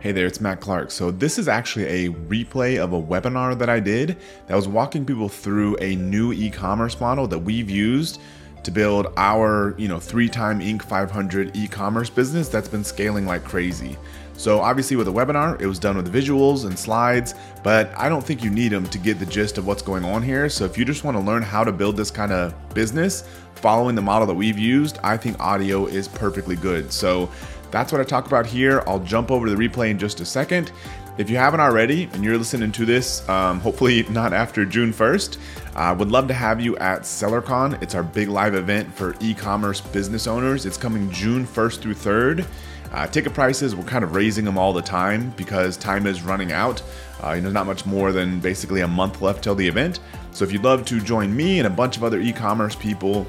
Hey 0.00 0.12
there, 0.12 0.24
it's 0.24 0.40
Matt 0.40 0.62
Clark. 0.62 0.90
So, 0.90 1.10
this 1.10 1.38
is 1.38 1.46
actually 1.46 1.84
a 1.84 2.08
replay 2.10 2.82
of 2.82 2.94
a 2.94 3.02
webinar 3.02 3.58
that 3.58 3.68
I 3.68 3.80
did 3.80 4.16
that 4.46 4.56
was 4.56 4.66
walking 4.66 5.04
people 5.04 5.28
through 5.28 5.76
a 5.76 5.94
new 5.94 6.32
e 6.32 6.48
commerce 6.48 6.98
model 6.98 7.26
that 7.26 7.40
we've 7.40 7.68
used 7.68 8.18
to 8.62 8.70
build 8.70 9.08
our, 9.18 9.74
you 9.76 9.88
know, 9.88 10.00
three 10.00 10.30
time 10.30 10.60
Inc. 10.60 10.80
500 10.80 11.54
e 11.54 11.68
commerce 11.68 12.08
business 12.08 12.48
that's 12.48 12.66
been 12.66 12.82
scaling 12.82 13.26
like 13.26 13.44
crazy. 13.44 13.98
So, 14.38 14.60
obviously, 14.60 14.96
with 14.96 15.06
a 15.06 15.12
webinar, 15.12 15.60
it 15.60 15.66
was 15.66 15.78
done 15.78 15.98
with 15.98 16.10
visuals 16.10 16.64
and 16.64 16.78
slides, 16.78 17.34
but 17.62 17.92
I 17.94 18.08
don't 18.08 18.24
think 18.24 18.42
you 18.42 18.48
need 18.48 18.72
them 18.72 18.86
to 18.86 18.96
get 18.96 19.18
the 19.18 19.26
gist 19.26 19.58
of 19.58 19.66
what's 19.66 19.82
going 19.82 20.06
on 20.06 20.22
here. 20.22 20.48
So, 20.48 20.64
if 20.64 20.78
you 20.78 20.86
just 20.86 21.04
want 21.04 21.18
to 21.18 21.22
learn 21.22 21.42
how 21.42 21.62
to 21.62 21.72
build 21.72 21.98
this 21.98 22.10
kind 22.10 22.32
of 22.32 22.54
business 22.72 23.28
following 23.56 23.96
the 23.96 24.00
model 24.00 24.26
that 24.26 24.34
we've 24.34 24.58
used, 24.58 24.96
I 25.02 25.18
think 25.18 25.38
audio 25.40 25.84
is 25.84 26.08
perfectly 26.08 26.56
good. 26.56 26.90
So, 26.90 27.30
that's 27.70 27.92
what 27.92 28.00
I 28.00 28.04
talk 28.04 28.26
about 28.26 28.46
here. 28.46 28.82
I'll 28.86 29.00
jump 29.00 29.30
over 29.30 29.46
to 29.46 29.54
the 29.54 29.68
replay 29.68 29.90
in 29.90 29.98
just 29.98 30.20
a 30.20 30.24
second. 30.24 30.72
If 31.18 31.28
you 31.28 31.36
haven't 31.36 31.60
already 31.60 32.04
and 32.12 32.24
you're 32.24 32.38
listening 32.38 32.72
to 32.72 32.86
this, 32.86 33.28
um, 33.28 33.60
hopefully 33.60 34.04
not 34.04 34.32
after 34.32 34.64
June 34.64 34.92
1st, 34.92 35.36
I 35.74 35.90
uh, 35.90 35.94
would 35.96 36.10
love 36.10 36.28
to 36.28 36.34
have 36.34 36.60
you 36.60 36.76
at 36.78 37.02
SellerCon. 37.02 37.82
It's 37.82 37.94
our 37.94 38.02
big 38.02 38.28
live 38.28 38.54
event 38.54 38.94
for 38.94 39.14
e 39.20 39.34
commerce 39.34 39.80
business 39.80 40.26
owners. 40.26 40.64
It's 40.64 40.76
coming 40.76 41.10
June 41.10 41.46
1st 41.46 41.80
through 41.80 41.94
3rd. 41.94 42.46
Uh, 42.92 43.06
ticket 43.06 43.34
prices, 43.34 43.76
we're 43.76 43.84
kind 43.84 44.02
of 44.02 44.14
raising 44.14 44.44
them 44.44 44.56
all 44.56 44.72
the 44.72 44.82
time 44.82 45.30
because 45.36 45.76
time 45.76 46.06
is 46.06 46.22
running 46.22 46.52
out. 46.52 46.82
Uh, 47.22 47.32
you 47.32 47.42
know, 47.42 47.50
not 47.50 47.66
much 47.66 47.84
more 47.84 48.12
than 48.12 48.40
basically 48.40 48.80
a 48.80 48.88
month 48.88 49.20
left 49.20 49.44
till 49.44 49.54
the 49.54 49.66
event. 49.66 50.00
So 50.32 50.44
if 50.44 50.52
you'd 50.52 50.64
love 50.64 50.86
to 50.86 51.00
join 51.00 51.36
me 51.36 51.58
and 51.58 51.66
a 51.66 51.70
bunch 51.70 51.96
of 51.98 52.04
other 52.04 52.20
e 52.20 52.32
commerce 52.32 52.74
people 52.74 53.26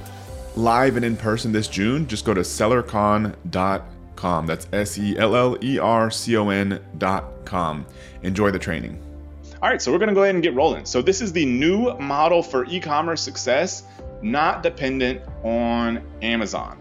live 0.55 0.95
and 0.95 1.03
in 1.03 1.17
person 1.17 1.51
this 1.51 1.67
June, 1.67 2.07
just 2.07 2.25
go 2.25 2.33
to 2.33 2.41
sellercon.com 2.41 3.90
com. 4.21 4.45
That's 4.45 4.67
S 4.71 4.97
E 4.97 5.17
L 5.17 5.35
L 5.35 5.57
E 5.61 5.79
R 5.79 6.11
C 6.11 6.37
O 6.37 6.49
N 6.49 6.79
dot 6.97 7.43
com. 7.43 7.85
Enjoy 8.21 8.51
the 8.51 8.59
training. 8.59 9.01
All 9.61 9.69
right, 9.69 9.81
so 9.81 9.91
we're 9.91 9.97
going 9.97 10.09
to 10.09 10.15
go 10.15 10.23
ahead 10.23 10.35
and 10.35 10.43
get 10.43 10.55
rolling. 10.55 10.85
So, 10.85 11.01
this 11.01 11.21
is 11.21 11.33
the 11.33 11.45
new 11.45 11.93
model 11.97 12.41
for 12.41 12.65
e 12.65 12.79
commerce 12.79 13.21
success, 13.21 13.83
not 14.21 14.63
dependent 14.63 15.21
on 15.43 16.03
Amazon. 16.21 16.77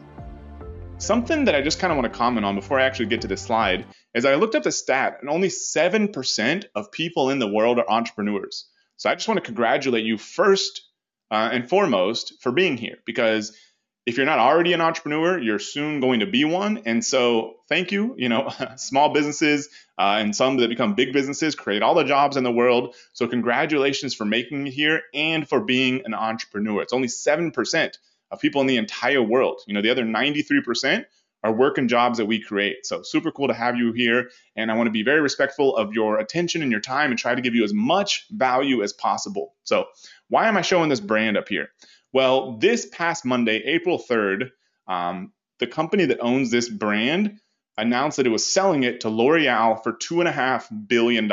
Something 0.99 1.47
that 1.47 1.55
I 1.55 1.63
just 1.63 1.79
kind 1.79 1.91
of 1.93 1.99
want 1.99 2.13
to 2.13 2.19
comment 2.19 2.45
on 2.45 2.55
before 2.55 2.79
I 2.79 2.85
actually 2.85 3.07
get 3.07 3.23
to 3.23 3.29
this 3.29 3.43
slide 3.43 3.87
is 4.15 4.25
I 4.25 4.35
looked 4.35 4.55
up 4.55 4.63
the 4.63 4.73
stat, 4.73 5.19
and 5.21 5.31
only 5.31 5.49
7% 5.49 6.65
of 6.75 6.93
people 6.93 7.31
in 7.31 7.39
the 7.39 7.49
world 7.49 7.79
are 7.79 7.91
entrepreneurs. 7.91 8.67
So, 8.97 9.11
I 9.11 9.15
just 9.15 9.29
want 9.29 9.39
to 9.39 9.45
congratulate 9.45 10.05
you 10.05 10.17
first 10.17 10.83
uh, 11.31 11.51
and 11.53 11.69
foremost 11.69 12.35
for 12.41 12.53
being 12.53 12.77
here 12.77 12.97
because 13.05 13.57
if 14.11 14.17
you're 14.17 14.27
not 14.27 14.41
already 14.41 14.73
an 14.73 14.81
entrepreneur, 14.81 15.39
you're 15.39 15.61
soon 15.61 16.01
going 16.01 16.19
to 16.19 16.27
be 16.27 16.45
one. 16.45 16.83
And 16.85 17.05
so, 17.05 17.55
thank 17.69 17.93
you. 17.93 18.17
You 18.19 18.29
know, 18.29 18.53
small 18.77 19.13
businesses 19.13 19.69
uh, 19.97 20.19
and 20.19 20.35
some 20.35 20.57
that 20.57 20.69
become 20.69 20.95
big 20.95 21.13
businesses 21.13 21.55
create 21.55 21.83
all 21.83 21.95
the 21.95 22.03
jobs 22.03 22.37
in 22.37 22.43
the 22.43 22.51
world. 22.51 22.97
So, 23.13 23.29
congratulations 23.29 24.13
for 24.13 24.25
making 24.25 24.67
it 24.67 24.73
here 24.73 25.03
and 25.15 25.49
for 25.49 25.61
being 25.61 26.03
an 26.07 26.15
entrepreneur. 26.15 26.83
It's 26.83 26.93
only 26.93 27.07
7% 27.07 27.95
of 28.33 28.41
people 28.41 28.61
in 28.61 28.67
the 28.67 28.79
entire 28.79 29.23
world. 29.23 29.61
You 29.69 29.75
know, 29.75 29.83
the 29.83 29.91
other 29.91 30.05
93% 30.05 31.05
are 31.45 31.53
working 31.53 31.87
jobs 31.87 32.19
that 32.19 32.27
we 32.27 32.43
create. 32.43 32.85
So, 32.87 33.03
super 33.03 33.31
cool 33.31 33.47
to 33.47 33.55
have 33.55 33.77
you 33.77 33.93
here. 33.93 34.31
And 34.57 34.73
I 34.73 34.77
want 34.77 34.89
to 34.89 34.93
be 34.93 35.05
very 35.05 35.21
respectful 35.21 35.77
of 35.77 35.95
your 35.95 36.19
attention 36.19 36.63
and 36.63 36.73
your 36.73 36.81
time 36.81 37.11
and 37.11 37.19
try 37.19 37.37
to 37.37 37.41
give 37.41 37.55
you 37.55 37.63
as 37.63 37.73
much 37.73 38.27
value 38.33 38.83
as 38.83 38.93
possible. 38.93 39.55
So, 39.63 39.87
why 40.29 40.49
am 40.49 40.57
I 40.57 40.63
showing 40.63 40.89
this 40.89 41.01
brand 41.01 41.37
up 41.37 41.49
here? 41.49 41.69
Well, 42.13 42.59
this 42.59 42.87
past 42.87 43.25
Monday, 43.25 43.63
April 43.65 43.99
3rd, 43.99 44.51
um, 44.89 45.33
the 45.59 45.67
company 45.67 46.07
that 46.07 46.21
owns 46.21 46.51
this 46.51 46.69
brand 46.69 47.39
announced 47.77 48.17
that 48.17 48.27
it 48.27 48.31
was 48.31 48.45
selling 48.45 48.83
it 48.83 49.01
to 49.01 49.09
L'Oreal 49.09 49.83
for 49.83 49.93
$2.5 49.93 50.89
billion. 50.89 51.31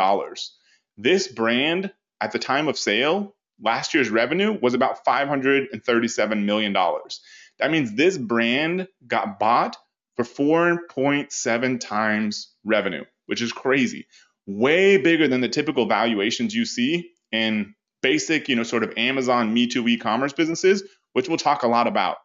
This 0.97 1.27
brand, 1.27 1.91
at 2.21 2.31
the 2.31 2.39
time 2.39 2.67
of 2.67 2.77
sale, 2.77 3.35
last 3.61 3.93
year's 3.93 4.09
revenue 4.09 4.57
was 4.61 4.73
about 4.73 5.03
$537 5.05 6.45
million. 6.45 6.73
That 6.73 7.71
means 7.71 7.95
this 7.95 8.17
brand 8.17 8.87
got 9.05 9.39
bought 9.39 9.77
for 10.15 10.23
4.7 10.23 11.79
times 11.79 12.53
revenue, 12.63 13.03
which 13.25 13.41
is 13.41 13.51
crazy. 13.51 14.07
Way 14.45 14.97
bigger 14.97 15.27
than 15.27 15.41
the 15.41 15.49
typical 15.49 15.87
valuations 15.87 16.53
you 16.53 16.65
see 16.65 17.11
in 17.31 17.75
basic, 18.07 18.47
you 18.47 18.55
know, 18.55 18.63
sort 18.63 18.83
of 18.83 18.93
Amazon 18.95 19.53
Me 19.53 19.67
Too 19.67 19.85
e-commerce 19.85 20.31
businesses, 20.31 20.81
which 21.11 21.27
we'll 21.27 21.37
talk 21.37 21.63
a 21.63 21.67
lot 21.67 21.87
about. 21.87 22.15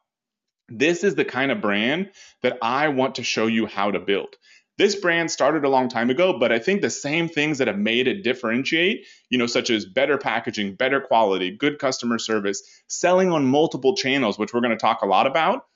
This 0.68 1.02
is 1.02 1.16
the 1.16 1.24
kind 1.24 1.50
of 1.50 1.60
brand 1.60 2.12
that 2.44 2.56
I 2.62 2.86
want 2.86 3.16
to 3.16 3.24
show 3.24 3.48
you 3.48 3.66
how 3.66 3.90
to 3.90 3.98
build. 3.98 4.36
This 4.78 4.94
brand 4.94 5.28
started 5.28 5.64
a 5.64 5.68
long 5.68 5.88
time 5.88 6.08
ago, 6.08 6.38
but 6.38 6.52
I 6.52 6.60
think 6.60 6.82
the 6.82 6.88
same 6.88 7.28
things 7.28 7.58
that 7.58 7.66
have 7.66 7.78
made 7.78 8.06
it 8.06 8.22
differentiate, 8.22 9.06
you 9.28 9.38
know, 9.38 9.48
such 9.48 9.70
as 9.70 9.84
better 9.84 10.18
packaging, 10.18 10.76
better 10.76 11.00
quality, 11.00 11.50
good 11.56 11.80
customer 11.80 12.20
service, 12.20 12.62
selling 12.86 13.32
on 13.32 13.44
multiple 13.44 13.96
channels, 13.96 14.38
which 14.38 14.54
we're 14.54 14.60
going 14.60 14.70
to 14.70 14.76
talk 14.76 15.02
a 15.02 15.06
lot 15.06 15.26
about, 15.26 15.66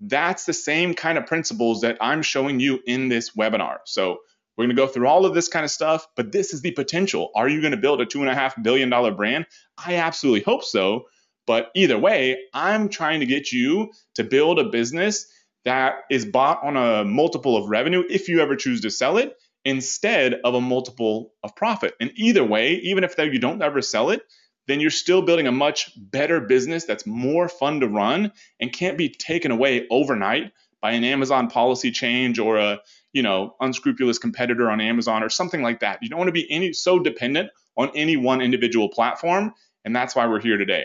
that's 0.00 0.44
the 0.44 0.52
same 0.52 0.92
kind 0.94 1.18
of 1.18 1.26
principles 1.26 1.82
that 1.82 1.98
I'm 2.00 2.22
showing 2.22 2.58
you 2.58 2.80
in 2.84 3.08
this 3.08 3.30
webinar. 3.30 3.76
So 3.84 4.18
we're 4.56 4.64
going 4.64 4.76
to 4.76 4.82
go 4.82 4.86
through 4.86 5.06
all 5.06 5.26
of 5.26 5.34
this 5.34 5.48
kind 5.48 5.64
of 5.64 5.70
stuff, 5.70 6.06
but 6.16 6.32
this 6.32 6.54
is 6.54 6.62
the 6.62 6.70
potential. 6.70 7.30
Are 7.34 7.48
you 7.48 7.60
going 7.60 7.72
to 7.72 7.76
build 7.76 8.00
a 8.00 8.06
$2.5 8.06 8.62
billion 8.62 9.16
brand? 9.16 9.46
I 9.76 9.96
absolutely 9.96 10.42
hope 10.42 10.64
so. 10.64 11.04
But 11.46 11.70
either 11.74 11.98
way, 11.98 12.38
I'm 12.52 12.88
trying 12.88 13.20
to 13.20 13.26
get 13.26 13.52
you 13.52 13.92
to 14.14 14.24
build 14.24 14.58
a 14.58 14.64
business 14.64 15.26
that 15.64 15.96
is 16.10 16.24
bought 16.24 16.64
on 16.64 16.76
a 16.76 17.04
multiple 17.04 17.56
of 17.56 17.68
revenue 17.68 18.02
if 18.08 18.28
you 18.28 18.40
ever 18.40 18.56
choose 18.56 18.80
to 18.82 18.90
sell 18.90 19.18
it 19.18 19.36
instead 19.64 20.34
of 20.44 20.54
a 20.54 20.60
multiple 20.60 21.32
of 21.42 21.54
profit. 21.54 21.94
And 22.00 22.12
either 22.16 22.44
way, 22.44 22.74
even 22.74 23.04
if 23.04 23.16
you 23.18 23.38
don't 23.38 23.62
ever 23.62 23.82
sell 23.82 24.10
it, 24.10 24.22
then 24.68 24.80
you're 24.80 24.90
still 24.90 25.22
building 25.22 25.46
a 25.46 25.52
much 25.52 25.92
better 25.96 26.40
business 26.40 26.84
that's 26.84 27.06
more 27.06 27.48
fun 27.48 27.80
to 27.80 27.88
run 27.88 28.32
and 28.60 28.72
can't 28.72 28.98
be 28.98 29.08
taken 29.08 29.50
away 29.50 29.86
overnight 29.90 30.52
by 30.80 30.92
an 30.92 31.04
Amazon 31.04 31.48
policy 31.48 31.90
change 31.90 32.38
or 32.38 32.58
a 32.58 32.80
you 33.16 33.22
know, 33.22 33.56
unscrupulous 33.60 34.18
competitor 34.18 34.70
on 34.70 34.78
Amazon 34.78 35.22
or 35.22 35.30
something 35.30 35.62
like 35.62 35.80
that. 35.80 36.02
You 36.02 36.10
don't 36.10 36.18
want 36.18 36.28
to 36.28 36.32
be 36.32 36.52
any 36.52 36.74
so 36.74 36.98
dependent 36.98 37.48
on 37.74 37.90
any 37.94 38.18
one 38.18 38.42
individual 38.42 38.90
platform, 38.90 39.54
and 39.86 39.96
that's 39.96 40.14
why 40.14 40.26
we're 40.26 40.42
here 40.42 40.58
today. 40.58 40.84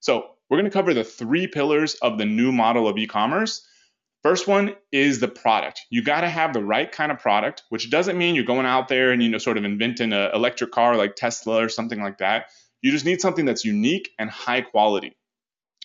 So, 0.00 0.30
we're 0.48 0.56
going 0.56 0.68
to 0.68 0.76
cover 0.76 0.94
the 0.94 1.04
three 1.04 1.46
pillars 1.46 1.94
of 1.94 2.18
the 2.18 2.24
new 2.24 2.50
model 2.50 2.88
of 2.88 2.98
e-commerce. 2.98 3.64
First 4.24 4.48
one 4.48 4.74
is 4.90 5.20
the 5.20 5.28
product. 5.28 5.82
You 5.90 6.02
got 6.02 6.22
to 6.22 6.28
have 6.28 6.52
the 6.52 6.64
right 6.64 6.90
kind 6.90 7.12
of 7.12 7.20
product, 7.20 7.62
which 7.68 7.88
doesn't 7.88 8.18
mean 8.18 8.34
you're 8.34 8.42
going 8.42 8.66
out 8.66 8.88
there 8.88 9.12
and 9.12 9.22
you 9.22 9.28
know 9.28 9.38
sort 9.38 9.56
of 9.56 9.62
inventing 9.62 10.12
an 10.12 10.30
electric 10.34 10.72
car 10.72 10.96
like 10.96 11.14
Tesla 11.14 11.64
or 11.64 11.68
something 11.68 12.02
like 12.02 12.18
that. 12.18 12.46
You 12.82 12.90
just 12.90 13.04
need 13.04 13.20
something 13.20 13.44
that's 13.44 13.64
unique 13.64 14.10
and 14.18 14.28
high 14.28 14.62
quality. 14.62 15.16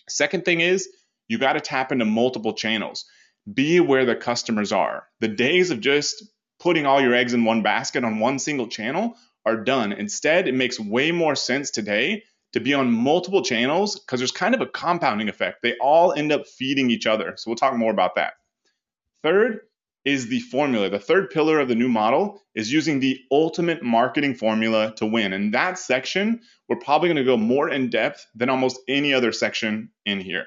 Second 0.08 0.44
thing 0.44 0.60
is 0.60 0.88
you 1.28 1.38
got 1.38 1.52
to 1.52 1.60
tap 1.60 1.92
into 1.92 2.04
multiple 2.04 2.54
channels 2.54 3.04
be 3.52 3.80
where 3.80 4.04
the 4.04 4.16
customers 4.16 4.72
are. 4.72 5.04
The 5.20 5.28
days 5.28 5.70
of 5.70 5.80
just 5.80 6.24
putting 6.58 6.86
all 6.86 7.00
your 7.00 7.14
eggs 7.14 7.34
in 7.34 7.44
one 7.44 7.62
basket 7.62 8.04
on 8.04 8.18
one 8.18 8.38
single 8.38 8.68
channel 8.68 9.16
are 9.44 9.62
done. 9.62 9.92
Instead, 9.92 10.48
it 10.48 10.54
makes 10.54 10.80
way 10.80 11.12
more 11.12 11.36
sense 11.36 11.70
today 11.70 12.24
to 12.52 12.60
be 12.60 12.74
on 12.74 12.90
multiple 12.90 13.42
channels 13.42 13.98
because 13.98 14.20
there's 14.20 14.32
kind 14.32 14.54
of 14.54 14.60
a 14.60 14.66
compounding 14.66 15.28
effect. 15.28 15.62
They 15.62 15.76
all 15.80 16.12
end 16.12 16.32
up 16.32 16.46
feeding 16.46 16.90
each 16.90 17.06
other. 17.06 17.34
So 17.36 17.50
we'll 17.50 17.56
talk 17.56 17.74
more 17.74 17.92
about 17.92 18.16
that. 18.16 18.34
Third 19.22 19.60
is 20.04 20.28
the 20.28 20.40
formula. 20.40 20.88
The 20.88 21.00
third 21.00 21.30
pillar 21.30 21.58
of 21.58 21.68
the 21.68 21.74
new 21.74 21.88
model 21.88 22.40
is 22.54 22.72
using 22.72 23.00
the 23.00 23.18
ultimate 23.30 23.82
marketing 23.82 24.36
formula 24.36 24.94
to 24.96 25.06
win. 25.06 25.32
And 25.32 25.52
that 25.52 25.78
section, 25.78 26.40
we're 26.68 26.76
probably 26.76 27.08
going 27.08 27.16
to 27.16 27.24
go 27.24 27.36
more 27.36 27.68
in 27.68 27.90
depth 27.90 28.26
than 28.34 28.48
almost 28.48 28.80
any 28.88 29.12
other 29.12 29.32
section 29.32 29.90
in 30.04 30.20
here. 30.20 30.46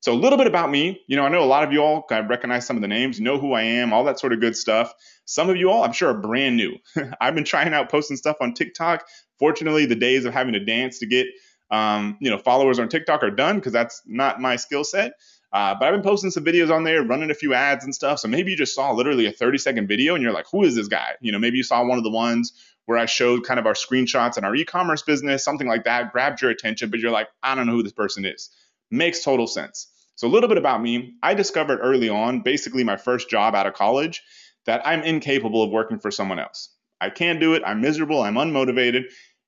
So 0.00 0.12
a 0.12 0.14
little 0.14 0.38
bit 0.38 0.46
about 0.46 0.70
me. 0.70 1.00
You 1.08 1.16
know, 1.16 1.24
I 1.24 1.28
know 1.28 1.42
a 1.42 1.46
lot 1.46 1.64
of 1.64 1.72
you 1.72 1.82
all 1.82 2.06
of 2.08 2.28
recognize 2.28 2.66
some 2.66 2.76
of 2.76 2.82
the 2.82 2.88
names, 2.88 3.20
know 3.20 3.38
who 3.38 3.54
I 3.54 3.62
am, 3.62 3.92
all 3.92 4.04
that 4.04 4.20
sort 4.20 4.32
of 4.32 4.40
good 4.40 4.56
stuff. 4.56 4.92
Some 5.24 5.50
of 5.50 5.56
you 5.56 5.70
all, 5.70 5.82
I'm 5.82 5.92
sure, 5.92 6.10
are 6.10 6.20
brand 6.20 6.56
new. 6.56 6.76
I've 7.20 7.34
been 7.34 7.44
trying 7.44 7.72
out 7.74 7.90
posting 7.90 8.16
stuff 8.16 8.36
on 8.40 8.54
TikTok. 8.54 9.06
Fortunately, 9.38 9.86
the 9.86 9.96
days 9.96 10.24
of 10.24 10.32
having 10.32 10.52
to 10.52 10.64
dance 10.64 11.00
to 11.00 11.06
get 11.06 11.26
um, 11.70 12.16
you 12.20 12.30
know 12.30 12.38
followers 12.38 12.78
on 12.78 12.88
TikTok 12.88 13.22
are 13.22 13.30
done 13.30 13.56
because 13.56 13.72
that's 13.72 14.02
not 14.06 14.40
my 14.40 14.56
skill 14.56 14.84
set. 14.84 15.14
Uh, 15.52 15.74
but 15.74 15.86
I've 15.86 15.94
been 15.94 16.02
posting 16.02 16.30
some 16.30 16.44
videos 16.44 16.70
on 16.70 16.84
there, 16.84 17.02
running 17.02 17.30
a 17.30 17.34
few 17.34 17.54
ads 17.54 17.84
and 17.84 17.94
stuff. 17.94 18.18
So 18.18 18.28
maybe 18.28 18.50
you 18.50 18.56
just 18.56 18.74
saw 18.74 18.92
literally 18.92 19.26
a 19.26 19.32
30 19.32 19.58
second 19.58 19.86
video 19.86 20.14
and 20.14 20.22
you're 20.22 20.32
like, 20.32 20.46
who 20.52 20.64
is 20.64 20.74
this 20.74 20.88
guy? 20.88 21.14
You 21.20 21.32
know, 21.32 21.38
maybe 21.38 21.56
you 21.56 21.62
saw 21.62 21.84
one 21.84 21.98
of 21.98 22.04
the 22.04 22.10
ones 22.10 22.52
where 22.84 22.98
I 22.98 23.06
showed 23.06 23.44
kind 23.44 23.58
of 23.58 23.66
our 23.66 23.72
screenshots 23.72 24.36
and 24.36 24.44
our 24.44 24.54
e-commerce 24.54 25.02
business, 25.02 25.44
something 25.44 25.66
like 25.66 25.84
that, 25.84 26.12
grabbed 26.12 26.42
your 26.42 26.50
attention, 26.50 26.90
but 26.90 27.00
you're 27.00 27.10
like, 27.10 27.28
I 27.42 27.54
don't 27.54 27.66
know 27.66 27.72
who 27.72 27.82
this 27.82 27.92
person 27.92 28.24
is. 28.24 28.50
Makes 28.90 29.24
total 29.24 29.46
sense. 29.46 29.88
So, 30.14 30.28
a 30.28 30.30
little 30.30 30.48
bit 30.48 30.58
about 30.58 30.82
me. 30.82 31.14
I 31.22 31.34
discovered 31.34 31.80
early 31.82 32.08
on, 32.08 32.40
basically 32.40 32.84
my 32.84 32.96
first 32.96 33.28
job 33.28 33.54
out 33.54 33.66
of 33.66 33.74
college, 33.74 34.22
that 34.64 34.86
I'm 34.86 35.02
incapable 35.02 35.62
of 35.62 35.70
working 35.70 35.98
for 35.98 36.10
someone 36.10 36.38
else. 36.38 36.74
I 37.00 37.10
can't 37.10 37.40
do 37.40 37.54
it. 37.54 37.62
I'm 37.66 37.80
miserable. 37.80 38.22
I'm 38.22 38.34
unmotivated. 38.34 39.04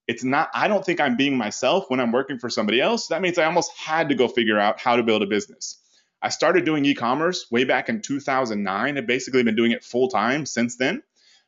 It's 0.07 0.25
not, 0.25 0.49
I 0.55 0.69
don't 0.69 0.85
think 0.85 1.01
I'm 1.01 1.17
being 1.17 1.37
myself 1.37 1.85
when 1.89 2.01
I'm 2.01 2.13
working 2.13 2.39
for 2.39 2.49
somebody 2.49 2.81
else. 2.81 3.09
That 3.09 3.21
means 3.21 3.39
I 3.39 3.45
almost 3.45 3.73
had 3.77 4.09
to 4.09 4.15
go 4.15 4.29
figure 4.29 4.59
out 4.59 4.81
how 4.81 4.97
to 4.97 5.03
build 5.03 5.23
a 5.23 5.27
business. 5.27 5.79
I 6.21 6.31
started 6.31 6.65
doing 6.65 6.85
e 6.85 6.95
commerce 6.95 7.47
way 7.51 7.65
back 7.65 7.89
in 7.89 8.03
2009. 8.03 8.99
I've 8.99 9.07
basically 9.07 9.43
been 9.43 9.55
doing 9.55 9.73
it 9.73 9.85
full 9.85 10.09
time 10.09 10.47
since 10.47 10.77
then. 10.77 11.03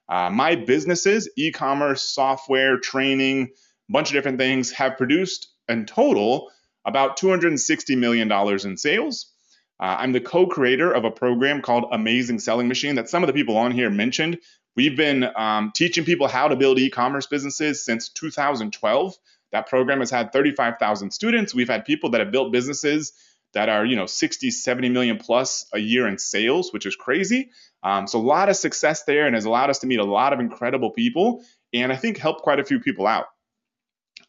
Uh, 0.08 0.30
my 0.30 0.56
businesses, 0.56 1.28
e 1.36 1.50
commerce, 1.50 2.02
software, 2.02 2.78
training, 2.78 3.48
a 3.88 3.92
bunch 3.92 4.10
of 4.10 4.14
different 4.14 4.38
things, 4.38 4.70
have 4.72 4.96
produced 4.96 5.48
in 5.68 5.86
total 5.86 6.50
about 6.84 7.18
$260 7.18 7.98
million 7.98 8.30
in 8.32 8.76
sales. 8.76 9.32
Uh, 9.78 9.96
I'm 9.98 10.12
the 10.12 10.20
co 10.20 10.46
creator 10.46 10.92
of 10.92 11.04
a 11.04 11.10
program 11.10 11.62
called 11.62 11.86
Amazing 11.92 12.40
Selling 12.40 12.68
Machine 12.68 12.96
that 12.96 13.08
some 13.08 13.22
of 13.22 13.26
the 13.28 13.32
people 13.32 13.56
on 13.56 13.72
here 13.72 13.90
mentioned. 13.90 14.38
We've 14.76 14.96
been 14.96 15.28
um, 15.36 15.72
teaching 15.74 16.04
people 16.04 16.28
how 16.28 16.48
to 16.48 16.56
build 16.56 16.78
e 16.78 16.90
commerce 16.90 17.26
businesses 17.26 17.84
since 17.84 18.08
2012. 18.10 19.14
That 19.52 19.68
program 19.68 19.98
has 19.98 20.10
had 20.10 20.32
35,000 20.32 21.10
students. 21.10 21.54
We've 21.54 21.68
had 21.68 21.84
people 21.84 22.10
that 22.10 22.20
have 22.20 22.30
built 22.30 22.52
businesses 22.52 23.12
that 23.52 23.68
are, 23.68 23.84
you 23.84 23.96
know, 23.96 24.06
60, 24.06 24.50
70 24.50 24.90
million 24.90 25.16
plus 25.18 25.66
a 25.72 25.78
year 25.78 26.06
in 26.06 26.18
sales, 26.18 26.72
which 26.72 26.86
is 26.86 26.94
crazy. 26.94 27.50
Um, 27.82 28.06
so 28.06 28.18
a 28.18 28.22
lot 28.22 28.48
of 28.48 28.56
success 28.56 29.02
there 29.04 29.26
and 29.26 29.34
has 29.34 29.44
allowed 29.44 29.70
us 29.70 29.80
to 29.80 29.86
meet 29.86 29.98
a 29.98 30.04
lot 30.04 30.32
of 30.32 30.40
incredible 30.40 30.90
people 30.90 31.42
and 31.72 31.92
I 31.92 31.96
think 31.96 32.18
helped 32.18 32.42
quite 32.42 32.60
a 32.60 32.64
few 32.64 32.80
people 32.80 33.06
out. 33.06 33.26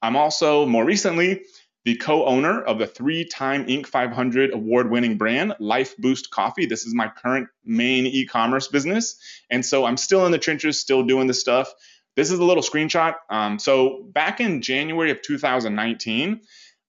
I'm 0.02 0.16
also 0.16 0.66
more 0.66 0.86
recently 0.86 1.44
the 1.84 1.96
co-owner 1.96 2.62
of 2.62 2.78
the 2.78 2.86
three-time 2.86 3.66
Inc. 3.66 3.88
500 3.88 4.54
award-winning 4.54 5.18
brand 5.18 5.56
Life 5.60 5.98
Boost 5.98 6.30
Coffee. 6.30 6.66
This 6.66 6.86
is 6.86 6.94
my 6.94 7.08
current 7.08 7.48
main 7.66 8.06
e-commerce 8.06 8.68
business, 8.68 9.18
and 9.50 9.66
so 9.66 9.86
I'm 9.86 9.98
still 9.98 10.26
in 10.26 10.32
the 10.32 10.38
trenches, 10.38 10.80
still 10.80 11.04
doing 11.04 11.28
this 11.28 11.42
stuff. 11.42 11.74
This 12.16 12.30
is 12.30 12.40
a 12.40 12.44
little 12.44 12.64
screenshot. 12.64 13.16
Um, 13.30 13.58
so 13.58 14.04
back 14.12 14.42
in 14.42 14.62
January 14.62 15.12
of 15.12 15.22
2019, 15.22 16.42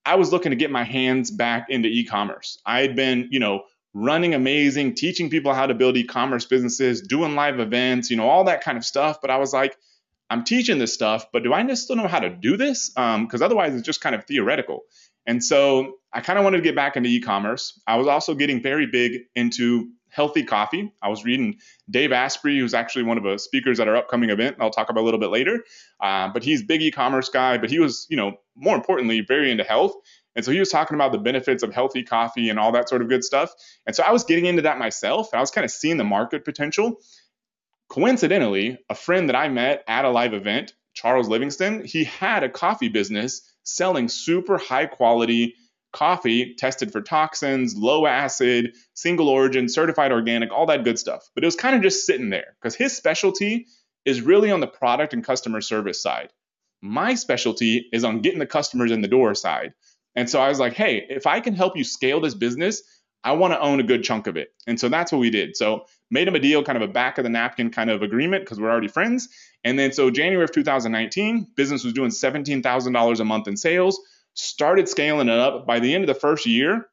I 0.05 0.17
was 0.17 0.33
looking 0.33 0.51
to 0.51 0.57
get 0.57 0.71
my 0.71 0.85
hands 0.85 1.31
back 1.31 1.67
into 1.69 1.89
e-commerce. 1.89 2.59
I 2.67 2.81
had 2.81 2.97
been, 2.97 3.29
you 3.31 3.39
know, 3.39 3.63
running 3.95 4.35
amazing, 4.35 4.95
teaching 4.95 5.31
people 5.31 5.55
how 5.55 5.67
to 5.67 5.75
build 5.75 5.97
e-commerce 5.97 6.45
businesses, 6.45 7.03
doing 7.03 7.35
live 7.35 7.61
events, 7.61 8.11
you 8.11 8.17
know, 8.17 8.29
all 8.29 8.45
that 8.45 8.65
kind 8.65 8.77
of 8.77 8.85
stuff. 8.85 9.21
But 9.21 9.31
I 9.31 9.37
was 9.37 9.53
like, 9.53 9.77
I'm 10.33 10.45
teaching 10.45 10.79
this 10.79 10.95
stuff, 10.95 11.27
but 11.31 11.43
do 11.43 11.53
I 11.53 11.75
still 11.75 11.95
know 11.95 12.09
how 12.09 12.19
to 12.19 12.31
do 12.31 12.57
this? 12.57 12.89
Because 12.89 13.43
um, 13.43 13.43
otherwise, 13.43 13.75
it's 13.75 13.85
just 13.85 14.01
kind 14.01 14.15
of 14.15 14.25
theoretical. 14.25 14.81
And 15.27 15.45
so 15.45 15.99
I 16.11 16.23
kind 16.23 16.39
of 16.39 16.45
wanted 16.45 16.57
to 16.57 16.63
get 16.63 16.75
back 16.75 16.97
into 16.97 17.11
e-commerce. 17.11 17.79
I 17.87 17.97
was 17.97 18.09
also 18.09 18.35
getting 18.35 18.63
very 18.63 18.87
big 18.87 19.25
into 19.37 19.91
healthy 20.09 20.43
coffee. 20.43 20.91
I 21.03 21.11
was 21.11 21.23
reading 21.27 21.59
Dave 21.91 22.13
Asprey, 22.13 22.59
who's 22.59 22.73
actually 22.73 23.03
one 23.03 23.19
of 23.19 23.25
the 23.25 23.39
speakers 23.39 23.79
at 23.79 23.89
our 23.89 23.97
upcoming 23.97 24.31
event. 24.31 24.57
I'll 24.59 24.71
talk 24.71 24.89
about 24.89 25.03
a 25.03 25.05
little 25.05 25.21
bit 25.21 25.31
later. 25.31 25.65
Uh, 26.01 26.29
but 26.33 26.43
he's 26.43 26.63
big 26.63 26.81
e-commerce 26.81 27.29
guy, 27.29 27.59
but 27.59 27.69
he 27.69 27.79
was, 27.79 28.07
you 28.09 28.17
know, 28.17 28.39
more 28.57 28.75
importantly, 28.75 29.21
very 29.21 29.51
into 29.51 29.65
health. 29.65 29.93
And 30.35 30.43
so 30.45 30.51
he 30.51 30.59
was 30.59 30.71
talking 30.71 30.95
about 30.95 31.13
the 31.13 31.19
benefits 31.19 31.63
of 31.63 31.75
healthy 31.75 32.03
coffee 32.03 32.49
and 32.49 32.59
all 32.59 32.73
that 32.73 32.89
sort 32.89 33.03
of 33.03 33.09
good 33.09 33.23
stuff. 33.23 33.53
And 33.87 33.95
so 33.95 34.03
I 34.03 34.13
was 34.13 34.25
getting 34.25 34.47
into 34.47 34.63
that 34.63 34.79
myself. 34.79 35.29
And 35.33 35.39
I 35.39 35.43
was 35.43 35.51
kind 35.51 35.67
of 35.67 35.71
seeing 35.71 35.99
the 35.99 36.05
market 36.05 36.45
potential. 36.45 37.01
Coincidentally, 37.93 38.79
a 38.89 38.95
friend 38.95 39.29
that 39.29 39.37
I 39.37 39.51
met 39.51 39.85
at 39.87 40.07
a 40.07 40.11
live 40.11 40.33
event, 40.33 40.73
Charles 40.95 41.29
Livingston, 41.29 41.85
he 41.85 42.05
had 42.05 42.43
a 42.43 42.49
coffee 42.49 42.89
business 42.89 43.43
selling 43.65 44.09
super 44.09 44.57
high 44.57 44.87
quality 44.87 45.57
coffee 45.93 46.55
tested 46.55 46.91
for 46.91 47.03
toxins, 47.03 47.77
low 47.77 48.07
acid, 48.07 48.75
single 48.95 49.29
origin, 49.29 49.69
certified 49.69 50.11
organic, 50.11 50.51
all 50.51 50.65
that 50.65 50.85
good 50.85 50.99
stuff. 50.99 51.29
But 51.35 51.45
it 51.45 51.47
was 51.47 51.55
kind 51.55 51.77
of 51.77 51.83
just 51.83 52.07
sitting 52.07 52.31
there 52.31 52.57
because 52.59 52.75
his 52.75 52.97
specialty 52.97 53.67
is 54.07 54.23
really 54.23 54.51
on 54.51 54.61
the 54.61 54.67
product 54.67 55.13
and 55.13 55.23
customer 55.23 55.61
service 55.61 56.03
side. 56.03 56.33
My 56.81 57.15
specialty 57.15 57.91
is 57.93 58.05
on 58.05 58.23
getting 58.23 58.39
the 58.39 58.47
customers 58.47 58.91
in 58.91 59.03
the 59.03 59.07
door 59.07 59.35
side. 59.35 59.75
And 60.17 60.31
so 60.31 60.41
I 60.41 60.49
was 60.49 60.59
like, 60.59 60.73
hey, 60.73 61.05
if 61.11 61.27
I 61.27 61.41
can 61.41 61.55
help 61.55 61.77
you 61.77 61.85
scale 61.85 62.23
this 62.23 62.35
business, 62.35 62.83
I 63.23 63.33
want 63.33 63.53
to 63.53 63.61
own 63.61 63.81
a 63.81 63.85
good 63.85 64.03
chunk 64.03 64.27
of 64.27 64.39
it. 64.39 64.49
And 64.67 64.81
so 64.81 64.89
that's 64.89 65.13
what 65.13 65.19
we 65.19 65.29
did. 65.31 65.57
So 65.57 65.85
made 66.13 66.29
him 66.29 66.35
a 66.35 66.39
deal, 66.39 66.63
kind 66.63 66.77
of 66.77 66.89
a 66.89 66.93
back 66.93 67.17
of 67.17 67.25
the 67.25 67.31
napkin 67.31 67.71
kind 67.71 67.91
of 67.91 68.03
agreement 68.03 68.45
because 68.45 68.61
we're 68.61 68.71
already 68.71 68.87
friends. 68.87 69.31
And 69.65 69.79
then 69.79 69.93
so 69.93 70.11
January 70.11 70.45
of 70.45 70.53
2019, 70.53 71.49
business 71.57 71.83
was 71.83 71.95
doing 71.95 72.11
$17,000 72.11 73.21
a 73.21 73.25
month 73.25 73.49
in 73.49 73.57
sales, 73.57 73.99
started 74.35 74.89
scaling 74.89 75.29
it 75.29 75.39
up. 75.39 75.67
By 75.67 75.81
the 75.81 75.95
end 75.95 76.05
of 76.05 76.09
the 76.09 76.21
first 76.21 76.45
year, 76.45 76.87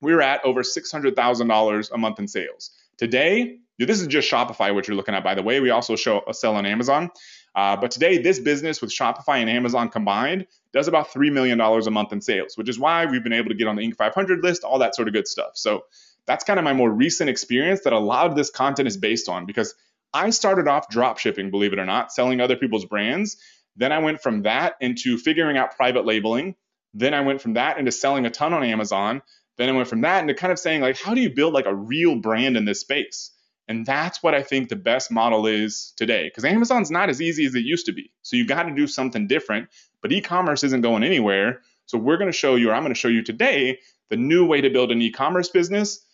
we 0.00 0.12
were 0.12 0.22
at 0.22 0.44
over 0.44 0.62
$600,000 0.62 1.90
a 1.92 1.98
month 1.98 2.18
in 2.18 2.26
sales. 2.26 2.72
Today, 2.96 3.58
this 3.78 4.00
is 4.00 4.08
just 4.08 4.28
Shopify, 4.28 4.74
which 4.74 4.88
you're 4.88 4.96
looking 4.96 5.14
at, 5.14 5.22
by 5.22 5.36
the 5.36 5.42
way. 5.42 5.60
We 5.60 5.70
also 5.70 5.94
show 5.94 6.22
a 6.26 6.34
sell 6.34 6.56
on 6.56 6.66
Amazon. 6.66 7.10
Uh, 7.54 7.76
but 7.76 7.92
today, 7.92 8.18
this 8.18 8.40
business 8.40 8.80
with 8.80 8.90
Shopify 8.90 9.38
and 9.38 9.48
Amazon 9.48 9.88
combined 9.88 10.46
does 10.72 10.88
about 10.88 11.10
$3 11.10 11.32
million 11.32 11.60
a 11.60 11.90
month 11.90 12.12
in 12.12 12.20
sales, 12.20 12.56
which 12.56 12.68
is 12.68 12.78
why 12.78 13.06
we've 13.06 13.22
been 13.22 13.32
able 13.32 13.50
to 13.50 13.54
get 13.54 13.68
on 13.68 13.76
the 13.76 13.82
Inc. 13.82 13.96
500 13.96 14.42
list, 14.42 14.64
all 14.64 14.80
that 14.80 14.96
sort 14.96 15.06
of 15.06 15.14
good 15.14 15.28
stuff. 15.28 15.52
So 15.54 15.84
that's 16.28 16.44
kind 16.44 16.58
of 16.58 16.64
my 16.64 16.74
more 16.74 16.90
recent 16.90 17.30
experience 17.30 17.80
that 17.84 17.94
a 17.94 17.98
lot 17.98 18.26
of 18.26 18.36
this 18.36 18.50
content 18.50 18.86
is 18.86 18.98
based 18.98 19.30
on 19.30 19.46
because 19.46 19.74
I 20.12 20.30
started 20.30 20.68
off 20.68 20.90
drop 20.90 21.18
shipping, 21.18 21.50
believe 21.50 21.72
it 21.72 21.78
or 21.78 21.86
not, 21.86 22.12
selling 22.12 22.40
other 22.40 22.54
people's 22.54 22.84
brands. 22.84 23.38
Then 23.76 23.92
I 23.92 23.98
went 23.98 24.20
from 24.20 24.42
that 24.42 24.74
into 24.80 25.16
figuring 25.16 25.56
out 25.56 25.74
private 25.74 26.04
labeling. 26.04 26.54
Then 26.92 27.14
I 27.14 27.22
went 27.22 27.40
from 27.40 27.54
that 27.54 27.78
into 27.78 27.90
selling 27.90 28.26
a 28.26 28.30
ton 28.30 28.52
on 28.52 28.62
Amazon. 28.62 29.22
Then 29.56 29.70
I 29.70 29.72
went 29.72 29.88
from 29.88 30.02
that 30.02 30.20
into 30.20 30.34
kind 30.34 30.52
of 30.52 30.58
saying, 30.58 30.82
like, 30.82 31.00
how 31.00 31.14
do 31.14 31.20
you 31.20 31.34
build 31.34 31.54
like 31.54 31.66
a 31.66 31.74
real 31.74 32.16
brand 32.16 32.56
in 32.58 32.66
this 32.66 32.80
space? 32.80 33.32
And 33.66 33.86
that's 33.86 34.22
what 34.22 34.34
I 34.34 34.42
think 34.42 34.68
the 34.68 34.76
best 34.76 35.10
model 35.10 35.46
is 35.46 35.94
today 35.96 36.24
because 36.24 36.44
Amazon's 36.44 36.90
not 36.90 37.08
as 37.08 37.22
easy 37.22 37.46
as 37.46 37.54
it 37.54 37.64
used 37.64 37.86
to 37.86 37.92
be. 37.92 38.12
So 38.20 38.36
you 38.36 38.46
got 38.46 38.64
to 38.64 38.74
do 38.74 38.86
something 38.86 39.26
different, 39.26 39.68
but 40.02 40.12
e 40.12 40.20
commerce 40.20 40.62
isn't 40.64 40.82
going 40.82 41.04
anywhere. 41.04 41.62
So 41.86 41.96
we're 41.96 42.18
going 42.18 42.30
to 42.30 42.36
show 42.36 42.54
you, 42.54 42.70
or 42.70 42.74
I'm 42.74 42.82
going 42.82 42.94
to 42.94 43.00
show 43.00 43.08
you 43.08 43.22
today, 43.22 43.78
the 44.10 44.16
new 44.16 44.46
way 44.46 44.60
to 44.60 44.70
build 44.70 44.90
an 44.90 45.00
e 45.00 45.10
commerce 45.10 45.48
business 45.48 46.04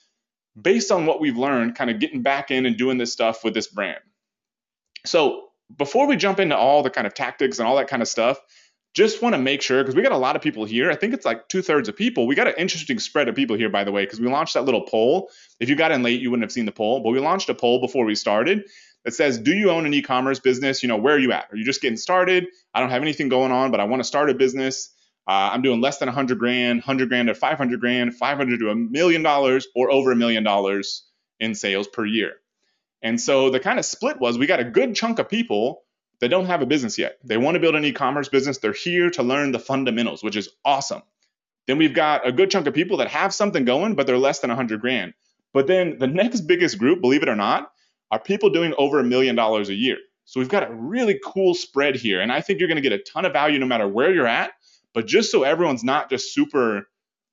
based 0.60 0.92
on 0.92 1.06
what 1.06 1.20
we've 1.20 1.36
learned, 1.36 1.74
kind 1.74 1.90
of 1.90 1.98
getting 1.98 2.22
back 2.22 2.50
in 2.50 2.66
and 2.66 2.76
doing 2.76 2.98
this 2.98 3.12
stuff 3.12 3.44
with 3.44 3.54
this 3.54 3.66
brand. 3.66 4.00
So 5.06 5.48
before 5.76 6.06
we 6.06 6.16
jump 6.16 6.40
into 6.40 6.56
all 6.56 6.82
the 6.82 6.90
kind 6.90 7.06
of 7.06 7.14
tactics 7.14 7.58
and 7.58 7.68
all 7.68 7.76
that 7.76 7.88
kind 7.88 8.02
of 8.02 8.08
stuff, 8.08 8.38
just 8.94 9.20
want 9.20 9.34
to 9.34 9.40
make 9.40 9.60
sure 9.60 9.82
because 9.82 9.96
we 9.96 10.02
got 10.02 10.12
a 10.12 10.16
lot 10.16 10.36
of 10.36 10.42
people 10.42 10.64
here. 10.64 10.90
I 10.90 10.94
think 10.94 11.14
it's 11.14 11.26
like 11.26 11.48
two 11.48 11.62
thirds 11.62 11.88
of 11.88 11.96
people. 11.96 12.28
We 12.28 12.36
got 12.36 12.46
an 12.46 12.54
interesting 12.56 13.00
spread 13.00 13.28
of 13.28 13.34
people 13.34 13.56
here, 13.56 13.68
by 13.68 13.82
the 13.82 13.90
way, 13.90 14.04
because 14.04 14.20
we 14.20 14.28
launched 14.28 14.54
that 14.54 14.64
little 14.64 14.82
poll. 14.82 15.30
If 15.58 15.68
you 15.68 15.74
got 15.74 15.90
in 15.90 16.04
late, 16.04 16.20
you 16.20 16.30
wouldn't 16.30 16.44
have 16.44 16.52
seen 16.52 16.64
the 16.64 16.72
poll, 16.72 17.00
but 17.00 17.10
we 17.10 17.18
launched 17.18 17.48
a 17.48 17.54
poll 17.54 17.80
before 17.80 18.04
we 18.04 18.14
started 18.14 18.62
that 19.04 19.12
says, 19.12 19.38
"Do 19.38 19.52
you 19.52 19.70
own 19.70 19.84
an 19.84 19.92
e-commerce 19.92 20.38
business? 20.38 20.82
You 20.82 20.88
know, 20.88 20.96
where 20.96 21.16
are 21.16 21.18
you 21.18 21.32
at? 21.32 21.48
Are 21.50 21.56
you 21.56 21.64
just 21.64 21.82
getting 21.82 21.96
started? 21.96 22.46
I 22.72 22.80
don't 22.80 22.90
have 22.90 23.02
anything 23.02 23.28
going 23.28 23.50
on, 23.50 23.72
but 23.72 23.80
I 23.80 23.84
want 23.84 24.00
to 24.00 24.04
start 24.04 24.30
a 24.30 24.34
business. 24.34 24.90
Uh, 25.26 25.50
I'm 25.52 25.62
doing 25.62 25.80
less 25.80 25.98
than 25.98 26.06
100 26.06 26.38
grand, 26.38 26.80
100 26.80 27.08
grand 27.08 27.28
to 27.28 27.34
500 27.34 27.80
grand, 27.80 28.14
500 28.14 28.60
to 28.60 28.70
a 28.70 28.74
million 28.74 29.22
dollars, 29.22 29.66
or 29.74 29.90
over 29.90 30.12
a 30.12 30.16
million 30.16 30.44
dollars 30.44 31.06
in 31.40 31.54
sales 31.54 31.88
per 31.88 32.04
year." 32.04 32.32
And 33.02 33.20
so 33.20 33.50
the 33.50 33.60
kind 33.60 33.78
of 33.78 33.84
split 33.84 34.18
was 34.18 34.38
we 34.38 34.46
got 34.46 34.60
a 34.60 34.64
good 34.64 34.94
chunk 34.94 35.18
of 35.18 35.28
people 35.28 35.82
that 36.20 36.28
don't 36.28 36.46
have 36.46 36.62
a 36.62 36.66
business 36.66 36.98
yet. 36.98 37.18
They 37.24 37.36
want 37.36 37.54
to 37.54 37.60
build 37.60 37.74
an 37.74 37.84
e 37.84 37.92
commerce 37.92 38.28
business. 38.28 38.58
They're 38.58 38.72
here 38.72 39.10
to 39.10 39.22
learn 39.22 39.52
the 39.52 39.58
fundamentals, 39.58 40.22
which 40.22 40.36
is 40.36 40.48
awesome. 40.64 41.02
Then 41.66 41.78
we've 41.78 41.94
got 41.94 42.26
a 42.26 42.32
good 42.32 42.50
chunk 42.50 42.66
of 42.66 42.74
people 42.74 42.98
that 42.98 43.08
have 43.08 43.34
something 43.34 43.64
going, 43.64 43.94
but 43.94 44.06
they're 44.06 44.18
less 44.18 44.40
than 44.40 44.50
100 44.50 44.80
grand. 44.80 45.14
But 45.52 45.66
then 45.66 45.98
the 45.98 46.06
next 46.06 46.42
biggest 46.42 46.78
group, 46.78 47.00
believe 47.00 47.22
it 47.22 47.28
or 47.28 47.36
not, 47.36 47.70
are 48.10 48.18
people 48.18 48.50
doing 48.50 48.74
over 48.76 49.00
a 49.00 49.04
million 49.04 49.34
dollars 49.34 49.68
a 49.68 49.74
year. 49.74 49.96
So 50.24 50.40
we've 50.40 50.48
got 50.48 50.68
a 50.68 50.74
really 50.74 51.20
cool 51.24 51.54
spread 51.54 51.96
here. 51.96 52.20
And 52.20 52.32
I 52.32 52.40
think 52.40 52.58
you're 52.58 52.68
going 52.68 52.82
to 52.82 52.88
get 52.88 52.92
a 52.92 53.02
ton 53.02 53.24
of 53.24 53.32
value 53.32 53.58
no 53.58 53.66
matter 53.66 53.86
where 53.86 54.12
you're 54.12 54.26
at. 54.26 54.52
But 54.94 55.06
just 55.06 55.30
so 55.30 55.42
everyone's 55.42 55.84
not 55.84 56.08
just 56.08 56.32
super 56.32 56.88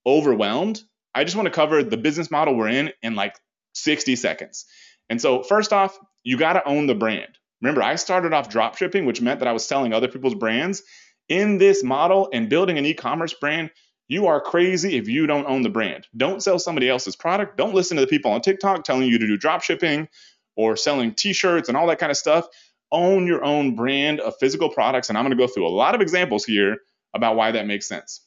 overwhelmed, 0.06 0.82
I 1.14 1.24
just 1.24 1.36
want 1.36 1.46
to 1.46 1.54
cover 1.54 1.84
the 1.84 1.98
business 1.98 2.32
model 2.32 2.56
we're 2.56 2.70
in 2.70 2.92
in 3.02 3.16
like 3.16 3.36
60 3.74 4.16
seconds. 4.16 4.66
And 5.10 5.22
so, 5.22 5.44
first 5.44 5.72
off, 5.72 5.98
you 6.24 6.38
got 6.38 6.54
to 6.54 6.68
own 6.68 6.88
the 6.88 6.96
brand. 6.96 7.38
Remember, 7.62 7.84
I 7.84 7.96
started 7.96 8.34
off 8.34 8.50
drop 8.50 8.78
shipping, 8.78 9.06
which 9.06 9.22
meant 9.22 9.40
that 9.40 9.48
I 9.48 9.52
was 9.52 9.66
selling 9.66 9.94
other 9.94 10.08
people's 10.08 10.36
brands. 10.36 10.84
In 11.30 11.58
this 11.60 11.84
model 11.84 12.30
and 12.34 12.50
building 12.50 12.78
an 12.78 12.86
e 12.86 12.94
commerce 12.94 13.34
brand, 13.34 13.72
you 14.08 14.28
are 14.28 14.42
crazy 14.42 14.98
if 14.98 15.08
you 15.08 15.28
don't 15.28 15.46
own 15.46 15.62
the 15.62 15.70
brand. 15.70 16.08
Don't 16.18 16.44
sell 16.44 16.60
somebody 16.60 16.90
else's 16.90 17.16
product. 17.16 17.58
Don't 17.58 17.74
listen 17.74 17.96
to 17.98 18.02
the 18.02 18.08
people 18.08 18.32
on 18.32 18.42
TikTok 18.42 18.84
telling 18.84 19.08
you 19.08 19.20
to 19.20 19.28
do 19.28 19.38
drop 19.38 19.62
shipping 19.62 20.10
or 20.56 20.76
selling 20.76 21.14
t 21.14 21.32
shirts 21.34 21.70
and 21.70 21.78
all 21.78 21.88
that 21.88 22.00
kind 22.00 22.12
of 22.12 22.18
stuff. 22.18 22.48
Own 22.92 23.28
your 23.28 23.44
own 23.44 23.76
brand 23.76 24.20
of 24.20 24.34
physical 24.40 24.70
products. 24.70 25.10
And 25.10 25.18
I'm 25.18 25.24
going 25.24 25.38
to 25.38 25.42
go 25.42 25.48
through 25.48 25.68
a 25.68 25.70
lot 25.70 25.96
of 25.96 26.02
examples 26.02 26.44
here 26.44 26.80
about 27.14 27.36
why 27.36 27.52
that 27.52 27.68
makes 27.68 27.88
sense. 27.88 28.22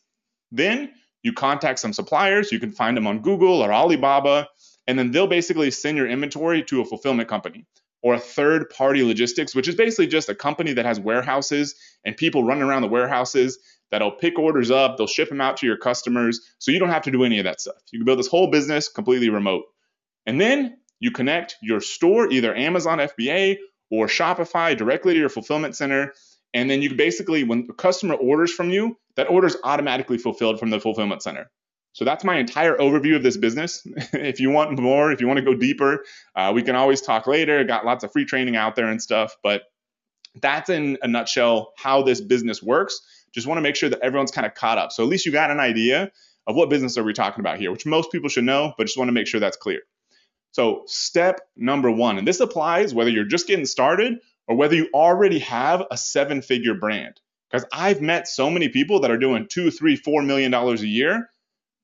Then 0.53 0.93
you 1.23 1.33
contact 1.33 1.79
some 1.79 1.93
suppliers. 1.93 2.53
You 2.53 2.61
can 2.61 2.73
find 2.73 2.97
them 2.97 3.07
on 3.07 3.21
Google 3.21 3.63
or 3.63 3.73
Alibaba, 3.73 4.49
and 4.87 4.99
then 4.99 5.11
they'll 5.11 5.27
basically 5.27 5.71
send 5.71 5.97
your 5.97 6.09
inventory 6.09 6.63
to 6.65 6.81
a 6.81 6.85
fulfillment 6.85 7.29
company 7.29 7.67
or 8.03 8.15
a 8.15 8.21
third 8.21 8.69
party 8.69 9.03
logistics, 9.03 9.55
which 9.55 9.67
is 9.67 9.75
basically 9.75 10.07
just 10.07 10.29
a 10.29 10.35
company 10.35 10.75
that 10.75 10.85
has 10.85 11.01
warehouses 11.01 11.75
and 12.05 12.17
people 12.17 12.45
running 12.45 12.63
around 12.63 12.83
the 12.83 12.89
warehouses 12.89 13.59
that'll 13.91 14.11
pick 14.11 14.39
orders 14.39 14.71
up, 14.71 14.97
they'll 14.97 15.07
ship 15.07 15.31
them 15.31 15.41
out 15.41 15.57
to 15.57 15.67
your 15.67 15.79
customers. 15.79 16.41
So 16.59 16.71
you 16.71 16.79
don't 16.79 16.91
have 16.91 17.03
to 17.03 17.11
do 17.11 17.25
any 17.25 17.39
of 17.39 17.45
that 17.45 17.61
stuff. 17.63 17.77
You 17.91 17.99
can 17.99 18.05
build 18.05 18.19
this 18.19 18.27
whole 18.27 18.51
business 18.51 18.89
completely 18.89 19.31
remote. 19.31 19.65
And 20.27 20.39
then 20.39 20.77
you 21.01 21.11
connect 21.11 21.57
your 21.63 21.81
store, 21.81 22.31
either 22.31 22.55
Amazon 22.55 22.99
FBA 22.99 23.57
or 23.91 24.07
Shopify, 24.07 24.77
directly 24.77 25.15
to 25.15 25.21
your 25.21 25.29
fulfillment 25.29 25.77
center. 25.77 26.13
And 26.55 26.71
then 26.71 26.81
you 26.81 26.95
basically, 26.95 27.43
when 27.43 27.67
a 27.69 27.75
customer 27.75 28.15
orders 28.15 28.53
from 28.53 28.71
you, 28.71 28.97
that 29.17 29.29
order 29.29 29.49
is 29.49 29.57
automatically 29.65 30.19
fulfilled 30.19 30.61
from 30.61 30.71
the 30.71 30.81
fulfillment 30.81 31.23
center. 31.23 31.51
So 31.93 32.05
that's 32.05 32.25
my 32.25 32.39
entire 32.39 32.77
overview 32.77 33.17
of 33.17 33.23
this 33.23 33.37
business. 33.37 33.83
if 34.13 34.41
you 34.41 34.51
want 34.51 34.79
more, 34.79 35.13
if 35.13 35.21
you 35.21 35.27
want 35.27 35.39
to 35.39 35.45
go 35.45 35.55
deeper, 35.55 36.05
uh, 36.35 36.53
we 36.55 36.63
can 36.63 36.77
always 36.77 37.01
talk 37.01 37.27
later. 37.27 37.63
Got 37.65 37.85
lots 37.85 38.05
of 38.05 38.13
free 38.13 38.25
training 38.25 38.57
out 38.57 38.77
there 38.77 38.87
and 38.87 39.03
stuff, 39.03 39.37
but 39.43 39.63
that's 40.41 40.71
in 40.71 40.99
a 41.03 41.09
nutshell 41.09 41.73
how 41.77 42.03
this 42.03 42.21
business 42.21 42.63
works. 42.63 43.01
Just 43.33 43.47
want 43.47 43.59
to 43.59 43.63
make 43.63 43.77
sure 43.77 43.89
that 43.89 44.01
everyone's 44.01 44.31
kind 44.31 44.47
of 44.47 44.55
caught 44.55 44.79
up. 44.79 44.93
So 44.93 45.03
at 45.03 45.09
least 45.09 45.27
you 45.27 45.33
got 45.33 45.51
an 45.51 45.61
idea 45.61 46.11
of 46.47 46.57
what 46.57 46.71
business 46.71 46.99
are 46.99 47.05
we 47.05 47.13
talking 47.13 47.41
about 47.41 47.59
here, 47.59 47.71
which 47.71 47.87
most 47.87 48.13
people 48.13 48.29
should 48.29 48.45
know, 48.45 48.75
but 48.77 48.85
just 48.85 48.99
want 48.99 49.09
to 49.09 49.13
make 49.13 49.27
sure 49.27 49.41
that's 49.41 49.57
clear. 49.57 49.81
So 50.53 50.83
step 50.87 51.41
number 51.57 51.91
one, 51.91 52.19
and 52.19 52.29
this 52.29 52.39
applies 52.39 52.95
whether 52.95 53.11
you're 53.11 53.25
just 53.25 53.49
getting 53.49 53.67
started 53.67 54.19
or 54.47 54.57
whether 54.57 54.75
you 54.75 54.89
already 54.95 55.39
have 55.41 55.85
a 55.91 55.97
seven 55.97 56.43
figure 56.43 56.75
brand. 56.75 57.21
Because 57.51 57.67
I've 57.73 58.01
met 58.01 58.27
so 58.27 58.51
many 58.51 58.69
people 58.69 59.01
that 59.01 59.11
are 59.11 59.19
doing 59.19 59.47
two, 59.49 59.71
three, 59.71 59.97
four 59.97 60.23
million 60.23 60.51
dollars 60.51 60.83
a 60.83 60.89
year 60.89 61.29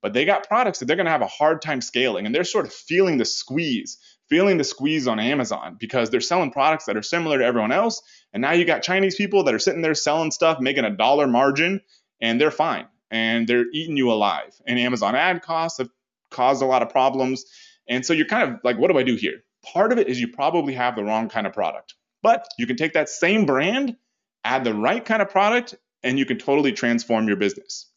but 0.03 0.13
they 0.13 0.25
got 0.25 0.49
products 0.49 0.79
that 0.79 0.87
they're 0.87 0.97
to 0.97 1.11
have 1.11 1.23
a 1.23 1.27
hard 1.27 1.61
time 1.63 1.81
scaling 1.81 2.27
and 2.27 2.35
they're 2.35 2.45
sort 2.45 2.67
of 2.67 2.73
feeling 2.73 3.19
the 3.19 3.25
squeeze 3.25 3.99
feeling 4.29 4.57
the 4.59 4.65
squeeze 4.65 5.07
on 5.07 5.19
amazon 5.19 5.77
because 5.79 6.11
they're 6.11 6.21
selling 6.21 6.51
products 6.51 6.85
that 6.87 6.97
are 6.97 7.03
similar 7.03 7.39
to 7.39 7.45
everyone 7.45 7.73
else 7.73 8.03
and 8.33 8.41
now 8.41 8.53
you 8.53 8.65
got 8.65 8.83
chinese 8.83 9.17
people 9.17 9.45
that 9.45 9.55
are 9.55 9.59
sitting 9.59 9.83
there 9.83 9.95
selling 9.95 10.31
stuff 10.31 10.61
making 10.61 10.85
a 10.85 10.97
dollar 10.97 11.27
margin 11.27 11.81
and 12.21 12.41
they're 12.41 12.51
fine 12.51 12.87
and 13.11 13.49
they're 13.49 13.67
eating 13.73 13.97
you 13.97 14.13
alive. 14.13 14.55
And 14.67 14.79
amazon 14.79 15.15
ad 15.15 15.43
costs 15.43 15.79
have 15.79 15.89
caused 16.31 16.63
a 16.63 16.67
lot 16.67 16.83
of 16.83 16.91
problems 16.91 17.45
and 17.89 18.07
so 18.07 18.13
you're 18.13 18.27
kind 18.27 18.53
of 18.53 18.61
like 18.65 18.79
what 18.79 18.91
do 18.91 18.99
i 18.99 19.03
do 19.03 19.17
here? 19.17 19.43
Part 19.63 19.93
of 19.93 19.99
it 19.99 20.09
is 20.09 20.19
you 20.19 20.29
probably 20.29 20.75
have 20.75 20.97
the 20.97 21.05
wrong 21.05 21.29
kind 21.29 21.47
of 21.47 21.53
product 21.53 21.95
but 22.23 22.47
you 22.59 22.67
can 22.67 22.77
take 22.77 22.95
that 22.95 23.09
same 23.09 23.47
brand 23.47 23.97
add 24.45 24.65
the 24.65 24.75
right 24.75 25.05
kind 25.05 25.21
of 25.21 25.29
product 25.29 25.75
and 26.03 26.19
you 26.19 26.25
can 26.25 26.39
totally 26.39 26.73
transform 26.73 27.29
your 27.29 27.37
business 27.37 27.91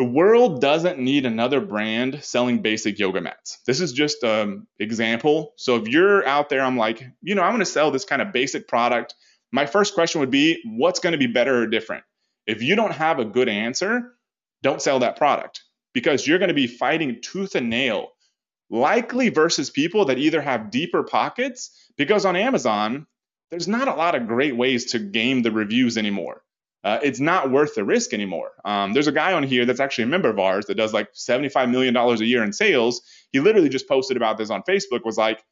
the 0.00 0.04
world 0.04 0.62
doesn't 0.62 0.98
need 0.98 1.26
another 1.26 1.60
brand 1.60 2.24
selling 2.24 2.62
basic 2.62 2.98
yoga 2.98 3.20
mats. 3.20 3.58
This 3.66 3.82
is 3.82 3.92
just 3.92 4.22
an 4.22 4.66
example. 4.78 5.52
So 5.56 5.76
if 5.76 5.88
you're 5.88 6.26
out 6.26 6.48
there, 6.48 6.62
I'm 6.62 6.78
like, 6.78 7.04
you 7.20 7.34
know, 7.34 7.42
I'm 7.42 7.50
going 7.50 7.60
to 7.60 7.66
sell 7.66 7.90
this 7.90 8.06
kind 8.06 8.22
of 8.22 8.32
basic 8.32 8.66
product. 8.66 9.14
My 9.52 9.66
first 9.66 9.92
question 9.92 10.20
would 10.20 10.30
be, 10.30 10.62
what's 10.64 11.00
going 11.00 11.12
to 11.12 11.18
be 11.18 11.26
better 11.26 11.62
or 11.62 11.66
different? 11.66 12.04
If 12.46 12.62
you 12.62 12.76
don't 12.76 12.94
have 12.94 13.18
a 13.18 13.26
good 13.26 13.50
answer, 13.50 14.14
don't 14.62 14.80
sell 14.80 15.00
that 15.00 15.16
product 15.16 15.64
because 15.92 16.26
you're 16.26 16.38
going 16.38 16.48
to 16.48 16.54
be 16.54 16.66
fighting 16.66 17.20
tooth 17.20 17.54
and 17.54 17.68
nail, 17.68 18.12
likely 18.70 19.28
versus 19.28 19.68
people 19.68 20.06
that 20.06 20.18
either 20.18 20.40
have 20.40 20.70
deeper 20.70 21.02
pockets, 21.02 21.89
because 22.00 22.24
on 22.24 22.36
Amazon, 22.36 23.06
there's 23.50 23.68
not 23.68 23.88
a 23.88 23.94
lot 23.94 24.14
of 24.14 24.26
great 24.26 24.56
ways 24.56 24.92
to 24.92 24.98
game 24.98 25.42
the 25.42 25.50
reviews 25.50 25.96
anymore 25.96 26.42
uh, 26.82 26.98
it's 27.02 27.20
not 27.20 27.50
worth 27.50 27.74
the 27.74 27.84
risk 27.84 28.14
anymore. 28.14 28.50
Um, 28.64 28.94
there's 28.94 29.06
a 29.06 29.12
guy 29.12 29.34
on 29.34 29.42
here 29.42 29.66
that's 29.66 29.80
actually 29.80 30.04
a 30.04 30.08
member 30.08 30.30
of 30.30 30.38
ours 30.38 30.66
that 30.66 30.76
does 30.76 30.94
like 30.94 31.12
$75 31.12 31.70
million 31.70 31.94
a 31.94 32.14
year 32.24 32.42
in 32.42 32.52
sales. 32.52 33.02
He 33.32 33.40
literally 33.40 33.68
just 33.68 33.88
posted 33.88 34.16
about 34.16 34.38
this 34.38 34.50
on 34.50 34.62
Facebook, 34.62 35.04
was 35.04 35.18
like, 35.18 35.42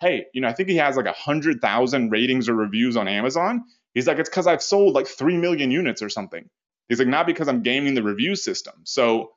hey, 0.00 0.26
you 0.34 0.40
know, 0.40 0.48
I 0.48 0.52
think 0.52 0.68
he 0.68 0.76
has 0.76 0.96
like 0.96 1.06
100,000 1.06 2.10
ratings 2.10 2.48
or 2.48 2.54
reviews 2.54 2.96
on 2.96 3.06
Amazon. 3.06 3.62
He's 3.94 4.08
like, 4.08 4.18
it's 4.18 4.28
because 4.28 4.48
I've 4.48 4.62
sold 4.62 4.94
like 4.94 5.06
3 5.06 5.36
million 5.36 5.70
units 5.70 6.02
or 6.02 6.08
something. 6.08 6.48
He's 6.88 6.98
like, 6.98 7.08
not 7.08 7.26
because 7.26 7.46
I'm 7.46 7.62
gaming 7.62 7.94
the 7.94 8.02
review 8.02 8.34
system. 8.34 8.74
So 8.84 9.30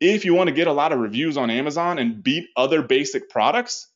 if 0.00 0.24
you 0.24 0.32
want 0.32 0.48
to 0.48 0.54
get 0.54 0.66
a 0.66 0.72
lot 0.72 0.92
of 0.92 0.98
reviews 0.98 1.36
on 1.36 1.50
Amazon 1.50 1.98
and 1.98 2.22
beat 2.22 2.46
other 2.56 2.80
basic 2.80 3.28
products, 3.28 3.88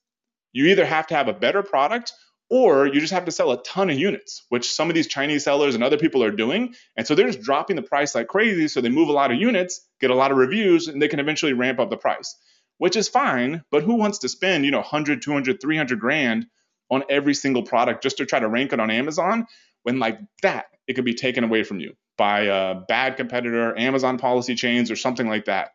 you 0.53 0.67
either 0.67 0.85
have 0.85 1.07
to 1.09 1.15
have 1.15 1.29
a 1.29 1.33
better 1.33 1.63
product 1.63 2.13
or 2.51 2.87
you 2.87 3.01
just 3.01 3.13
have 3.13 3.27
to 3.27 3.31
sell 3.31 3.53
a 3.53 3.63
ton 3.63 3.91
of 3.91 3.99
units, 3.99 4.45
which 4.49 4.73
some 4.73 4.89
of 4.89 4.95
these 4.95 5.07
Chinese 5.07 5.45
sellers 5.45 5.75
and 5.75 5.85
other 5.85 5.99
people 5.99 6.25
are 6.25 6.31
doing. 6.31 6.75
And 6.97 7.07
so 7.07 7.15
they're 7.15 7.27
just 7.27 7.43
dropping 7.43 7.77
the 7.77 7.83
price 7.83 8.15
like 8.15 8.27
crazy. 8.27 8.69
So 8.69 8.81
they 8.81 8.89
move 8.89 9.09
a 9.09 9.13
lot 9.13 9.31
of 9.31 9.39
units, 9.39 9.87
get 10.01 10.11
a 10.11 10.15
lot 10.15 10.31
of 10.31 10.39
reviews, 10.39 10.89
and 10.89 11.01
they 11.01 11.09
can 11.09 11.21
eventually 11.21 11.53
ramp 11.53 11.79
up 11.79 11.91
the 11.91 11.99
price, 11.99 12.37
which 12.79 12.97
is 12.97 13.09
fine. 13.09 13.65
But 13.71 13.83
who 13.83 13.97
wants 13.97 14.21
to 14.21 14.29
spend, 14.29 14.65
you 14.65 14.71
know, 14.71 14.79
100, 14.79 15.21
200, 15.21 15.61
300 15.61 16.01
grand 16.01 16.47
on 16.91 17.05
every 17.11 17.35
single 17.35 17.65
product 17.65 18.03
just 18.03 18.17
to 18.17 18.25
try 18.25 18.41
to 18.41 18.49
rank 18.49 18.73
it 18.73 18.81
on 18.81 18.91
Amazon 18.91 19.47
when, 19.83 19.99
like 19.99 20.19
that, 20.43 20.67
it 20.87 20.95
could 20.95 21.05
be 21.05 21.15
taken 21.15 21.45
away 21.45 21.65
from 21.65 21.81
you 21.81 21.95
by 22.17 22.41
a 22.45 22.75
bad 22.75 23.19
competitor, 23.19 23.79
Amazon 23.79 24.17
policy 24.17 24.55
chains, 24.55 24.91
or 24.91 24.97
something 24.97 25.29
like 25.29 25.45
that. 25.45 25.73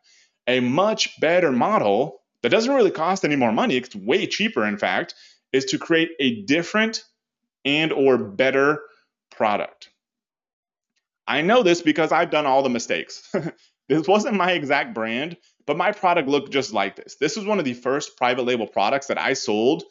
A 0.48 0.58
much 0.58 1.18
better 1.20 1.52
model 1.52 2.20
that 2.44 2.50
doesn't 2.50 2.74
really 2.74 2.90
cost 2.90 3.24
any 3.24 3.36
more 3.36 3.52
money, 3.52 3.76
it's 3.76 3.96
way 3.96 4.26
cheaper, 4.26 4.64
in 4.64 4.78
fact 4.78 5.14
is 5.54 5.64
to 5.66 5.78
create 5.78 6.10
a 6.18 6.42
different 6.42 7.04
and 7.64 7.92
or 7.92 8.18
better 8.18 8.80
product. 9.30 9.88
I 11.26 11.40
know 11.40 11.62
this 11.62 11.80
because 11.80 12.12
I've 12.12 12.30
done 12.30 12.44
all 12.44 12.62
the 12.62 12.68
mistakes. 12.68 13.32
this 13.88 14.06
wasn't 14.06 14.36
my 14.36 14.52
exact 14.52 14.92
brand, 14.94 15.38
but 15.64 15.78
my 15.78 15.92
product 15.92 16.28
looked 16.28 16.52
just 16.52 16.74
like 16.74 16.96
this. 16.96 17.16
This 17.20 17.36
was 17.36 17.46
one 17.46 17.60
of 17.60 17.64
the 17.64 17.72
first 17.72 18.16
private 18.16 18.42
label 18.42 18.66
products 18.66 19.06
that 19.06 19.16
I 19.16 19.34
sold 19.34 19.84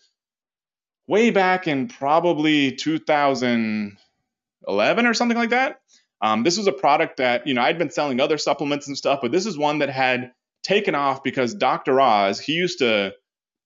way 1.07 1.31
back 1.31 1.65
in 1.67 1.87
probably 1.87 2.73
2011 2.73 5.05
or 5.05 5.13
something 5.13 5.37
like 5.37 5.51
that. 5.51 5.79
Um, 6.21 6.43
this 6.43 6.57
was 6.57 6.67
a 6.67 6.73
product 6.73 7.17
that, 7.17 7.47
you 7.47 7.53
know, 7.53 7.61
I'd 7.61 7.77
been 7.77 7.89
selling 7.89 8.19
other 8.19 8.37
supplements 8.37 8.87
and 8.87 8.97
stuff, 8.97 9.19
but 9.21 9.31
this 9.31 9.45
is 9.45 9.57
one 9.57 9.79
that 9.79 9.89
had 9.89 10.33
taken 10.63 10.95
off 10.95 11.23
because 11.23 11.53
Dr. 11.53 11.99
Oz, 11.99 12.39
he 12.39 12.53
used 12.53 12.79
to 12.79 13.13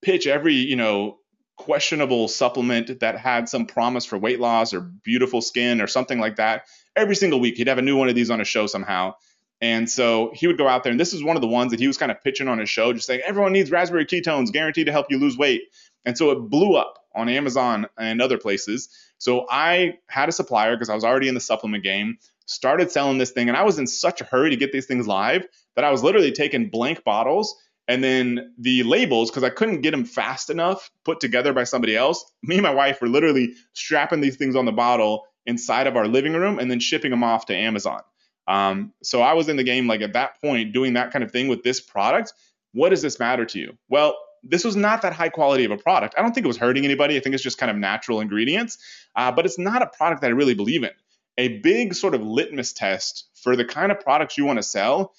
pitch 0.02 0.26
every, 0.26 0.54
you 0.54 0.76
know, 0.76 1.18
questionable 1.56 2.28
supplement 2.28 3.00
that 3.00 3.18
had 3.18 3.48
some 3.48 3.66
promise 3.66 4.04
for 4.04 4.16
weight 4.16 4.40
loss 4.40 4.72
or 4.72 4.80
beautiful 4.80 5.40
skin 5.40 5.80
or 5.80 5.86
something 5.86 6.18
like 6.18 6.36
that. 6.36 6.66
Every 6.94 7.16
single 7.16 7.40
week, 7.40 7.56
he'd 7.56 7.68
have 7.68 7.78
a 7.78 7.82
new 7.82 7.96
one 7.96 8.08
of 8.08 8.14
these 8.14 8.30
on 8.30 8.40
a 8.40 8.44
show 8.44 8.66
somehow. 8.66 9.14
And 9.60 9.90
so 9.90 10.30
he 10.34 10.46
would 10.46 10.56
go 10.56 10.68
out 10.68 10.84
there, 10.84 10.92
and 10.92 11.00
this 11.00 11.12
is 11.12 11.22
one 11.22 11.36
of 11.36 11.42
the 11.42 11.48
ones 11.48 11.72
that 11.72 11.80
he 11.80 11.88
was 11.88 11.98
kind 11.98 12.12
of 12.12 12.22
pitching 12.22 12.46
on 12.46 12.58
his 12.58 12.70
show, 12.70 12.92
just 12.92 13.06
saying, 13.06 13.22
everyone 13.24 13.52
needs 13.52 13.72
raspberry 13.72 14.06
ketones, 14.06 14.52
guaranteed 14.52 14.86
to 14.86 14.92
help 14.92 15.06
you 15.10 15.18
lose 15.18 15.36
weight. 15.36 15.62
And 16.04 16.16
so 16.16 16.30
it 16.30 16.36
blew 16.36 16.76
up 16.76 16.98
on 17.12 17.28
Amazon 17.28 17.86
and 17.98 18.22
other 18.22 18.38
places. 18.38 18.88
So 19.18 19.46
I 19.50 19.98
had 20.06 20.28
a 20.28 20.32
supplier 20.32 20.76
because 20.76 20.90
I 20.90 20.94
was 20.94 21.02
already 21.02 21.26
in 21.26 21.34
the 21.34 21.40
supplement 21.40 21.82
game, 21.82 22.18
started 22.48 22.90
selling 22.90 23.18
this 23.18 23.30
thing, 23.30 23.48
and 23.48 23.56
I 23.56 23.62
was 23.62 23.78
in 23.78 23.86
such 23.86 24.20
a 24.20 24.24
hurry 24.24 24.50
to 24.50 24.56
get 24.56 24.72
these 24.72 24.86
things 24.86 25.06
live 25.06 25.46
that 25.76 25.84
I 25.84 25.90
was 25.90 26.02
literally 26.02 26.32
taking 26.32 26.70
blank 26.70 27.04
bottles 27.04 27.54
and 27.88 28.04
then 28.04 28.52
the 28.58 28.82
labels, 28.82 29.30
because 29.30 29.44
I 29.44 29.48
couldn't 29.48 29.80
get 29.80 29.92
them 29.92 30.04
fast 30.04 30.50
enough 30.50 30.90
put 31.04 31.20
together 31.20 31.54
by 31.54 31.64
somebody 31.64 31.96
else, 31.96 32.22
me 32.42 32.56
and 32.56 32.62
my 32.62 32.74
wife 32.74 33.00
were 33.00 33.08
literally 33.08 33.54
strapping 33.72 34.20
these 34.20 34.36
things 34.36 34.56
on 34.56 34.66
the 34.66 34.72
bottle 34.72 35.24
inside 35.46 35.86
of 35.86 35.96
our 35.96 36.06
living 36.06 36.34
room 36.34 36.58
and 36.58 36.70
then 36.70 36.80
shipping 36.80 37.10
them 37.10 37.24
off 37.24 37.46
to 37.46 37.56
Amazon. 37.56 38.02
Um, 38.46 38.92
so 39.02 39.22
I 39.22 39.32
was 39.32 39.48
in 39.48 39.56
the 39.56 39.64
game, 39.64 39.86
like 39.86 40.02
at 40.02 40.12
that 40.12 40.38
point, 40.42 40.74
doing 40.74 40.94
that 40.94 41.12
kind 41.12 41.24
of 41.24 41.32
thing 41.32 41.48
with 41.48 41.62
this 41.62 41.80
product. 41.80 42.34
What 42.72 42.90
does 42.90 43.00
this 43.00 43.18
matter 43.18 43.46
to 43.46 43.58
you? 43.58 43.78
Well, 43.88 44.18
this 44.42 44.64
was 44.64 44.76
not 44.76 45.02
that 45.02 45.14
high 45.14 45.30
quality 45.30 45.64
of 45.64 45.70
a 45.70 45.78
product. 45.78 46.14
I 46.16 46.22
don't 46.22 46.32
think 46.32 46.44
it 46.44 46.48
was 46.48 46.58
hurting 46.58 46.84
anybody. 46.84 47.16
I 47.16 47.20
think 47.20 47.34
it's 47.34 47.42
just 47.42 47.58
kind 47.58 47.70
of 47.70 47.76
natural 47.76 48.20
ingredients, 48.20 48.78
uh, 49.16 49.32
but 49.32 49.46
it's 49.46 49.58
not 49.58 49.80
a 49.80 49.86
product 49.86 50.20
that 50.20 50.28
I 50.28 50.30
really 50.30 50.54
believe 50.54 50.82
in. 50.82 50.90
A 51.38 51.58
big 51.58 51.94
sort 51.94 52.14
of 52.14 52.22
litmus 52.22 52.74
test 52.74 53.28
for 53.42 53.56
the 53.56 53.64
kind 53.64 53.90
of 53.90 54.00
products 54.00 54.36
you 54.36 54.44
want 54.44 54.58
to 54.58 54.62
sell 54.62 55.14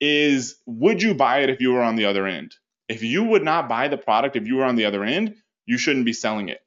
is 0.00 0.56
would 0.66 1.02
you 1.02 1.14
buy 1.14 1.38
it 1.38 1.50
if 1.50 1.60
you 1.60 1.72
were 1.72 1.82
on 1.82 1.96
the 1.96 2.06
other 2.06 2.26
end? 2.26 2.54
If 2.88 3.02
you 3.02 3.24
would 3.24 3.44
not 3.44 3.68
buy 3.68 3.88
the 3.88 3.96
product 3.96 4.36
if 4.36 4.46
you 4.46 4.56
were 4.56 4.64
on 4.64 4.76
the 4.76 4.84
other 4.84 5.04
end, 5.04 5.36
you 5.66 5.78
shouldn't 5.78 6.04
be 6.04 6.12
selling 6.12 6.48
it. 6.48 6.58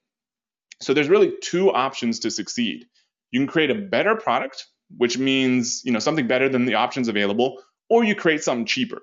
So 0.81 0.93
there's 0.93 1.10
really 1.10 1.33
two 1.41 1.72
options 1.72 2.19
to 2.19 2.31
succeed. 2.31 2.86
You 3.31 3.39
can 3.39 3.48
create 3.48 3.72
a 3.72 3.75
better 3.75 4.15
product, 4.15 4.67
which 4.98 5.17
means, 5.17 5.81
you 5.83 5.91
know, 5.91 6.00
something 6.00 6.27
better 6.27 6.48
than 6.48 6.65
the 6.65 6.75
options 6.75 7.07
available, 7.07 7.62
or 7.89 8.03
you 8.03 8.15
create 8.15 8.43
something 8.43 8.65
cheaper. 8.65 9.01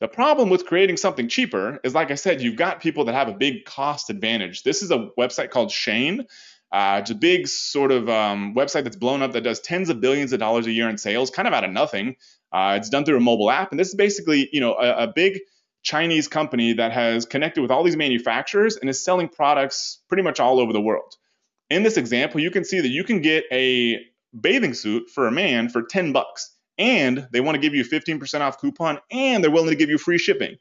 The 0.00 0.08
problem 0.08 0.48
with 0.48 0.66
creating 0.66 0.96
something 0.96 1.28
cheaper 1.28 1.80
is, 1.82 1.94
like 1.94 2.10
I 2.10 2.14
said, 2.14 2.40
you've 2.40 2.56
got 2.56 2.80
people 2.80 3.06
that 3.06 3.14
have 3.14 3.28
a 3.28 3.34
big 3.34 3.64
cost 3.64 4.10
advantage. 4.10 4.62
This 4.62 4.82
is 4.82 4.90
a 4.90 5.08
website 5.18 5.50
called 5.50 5.70
Shein. 5.70 6.26
Uh, 6.70 6.98
it's 7.00 7.10
a 7.10 7.14
big 7.14 7.48
sort 7.48 7.90
of 7.90 8.08
um, 8.08 8.54
website 8.54 8.84
that's 8.84 8.96
blown 8.96 9.22
up 9.22 9.32
that 9.32 9.40
does 9.42 9.60
tens 9.60 9.88
of 9.88 10.00
billions 10.00 10.32
of 10.32 10.38
dollars 10.38 10.66
a 10.66 10.72
year 10.72 10.88
in 10.88 10.98
sales, 10.98 11.30
kind 11.30 11.48
of 11.48 11.54
out 11.54 11.64
of 11.64 11.70
nothing. 11.70 12.16
Uh, 12.52 12.74
it's 12.78 12.90
done 12.90 13.04
through 13.04 13.16
a 13.16 13.20
mobile 13.20 13.50
app, 13.50 13.70
and 13.70 13.80
this 13.80 13.88
is 13.88 13.94
basically, 13.94 14.48
you 14.52 14.60
know, 14.60 14.74
a, 14.74 15.04
a 15.04 15.12
big 15.14 15.40
Chinese 15.82 16.28
company 16.28 16.74
that 16.74 16.92
has 16.92 17.24
connected 17.24 17.62
with 17.62 17.70
all 17.70 17.82
these 17.82 17.96
manufacturers 17.96 18.76
and 18.76 18.90
is 18.90 19.02
selling 19.02 19.28
products 19.28 20.02
pretty 20.08 20.22
much 20.22 20.40
all 20.40 20.60
over 20.60 20.72
the 20.72 20.80
world. 20.80 21.14
In 21.70 21.82
this 21.82 21.96
example, 21.96 22.40
you 22.40 22.50
can 22.50 22.64
see 22.64 22.80
that 22.80 22.88
you 22.88 23.04
can 23.04 23.20
get 23.20 23.44
a 23.52 23.98
bathing 24.38 24.74
suit 24.74 25.08
for 25.10 25.26
a 25.26 25.32
man 25.32 25.68
for 25.68 25.82
10 25.82 26.12
bucks, 26.12 26.54
and 26.76 27.26
they 27.32 27.40
want 27.40 27.54
to 27.54 27.60
give 27.60 27.74
you 27.74 27.82
a 27.82 27.84
15% 27.84 28.40
off 28.40 28.60
coupon, 28.60 28.98
and 29.10 29.42
they're 29.42 29.50
willing 29.50 29.70
to 29.70 29.76
give 29.76 29.90
you 29.90 29.98
free 29.98 30.18
shipping. 30.18 30.56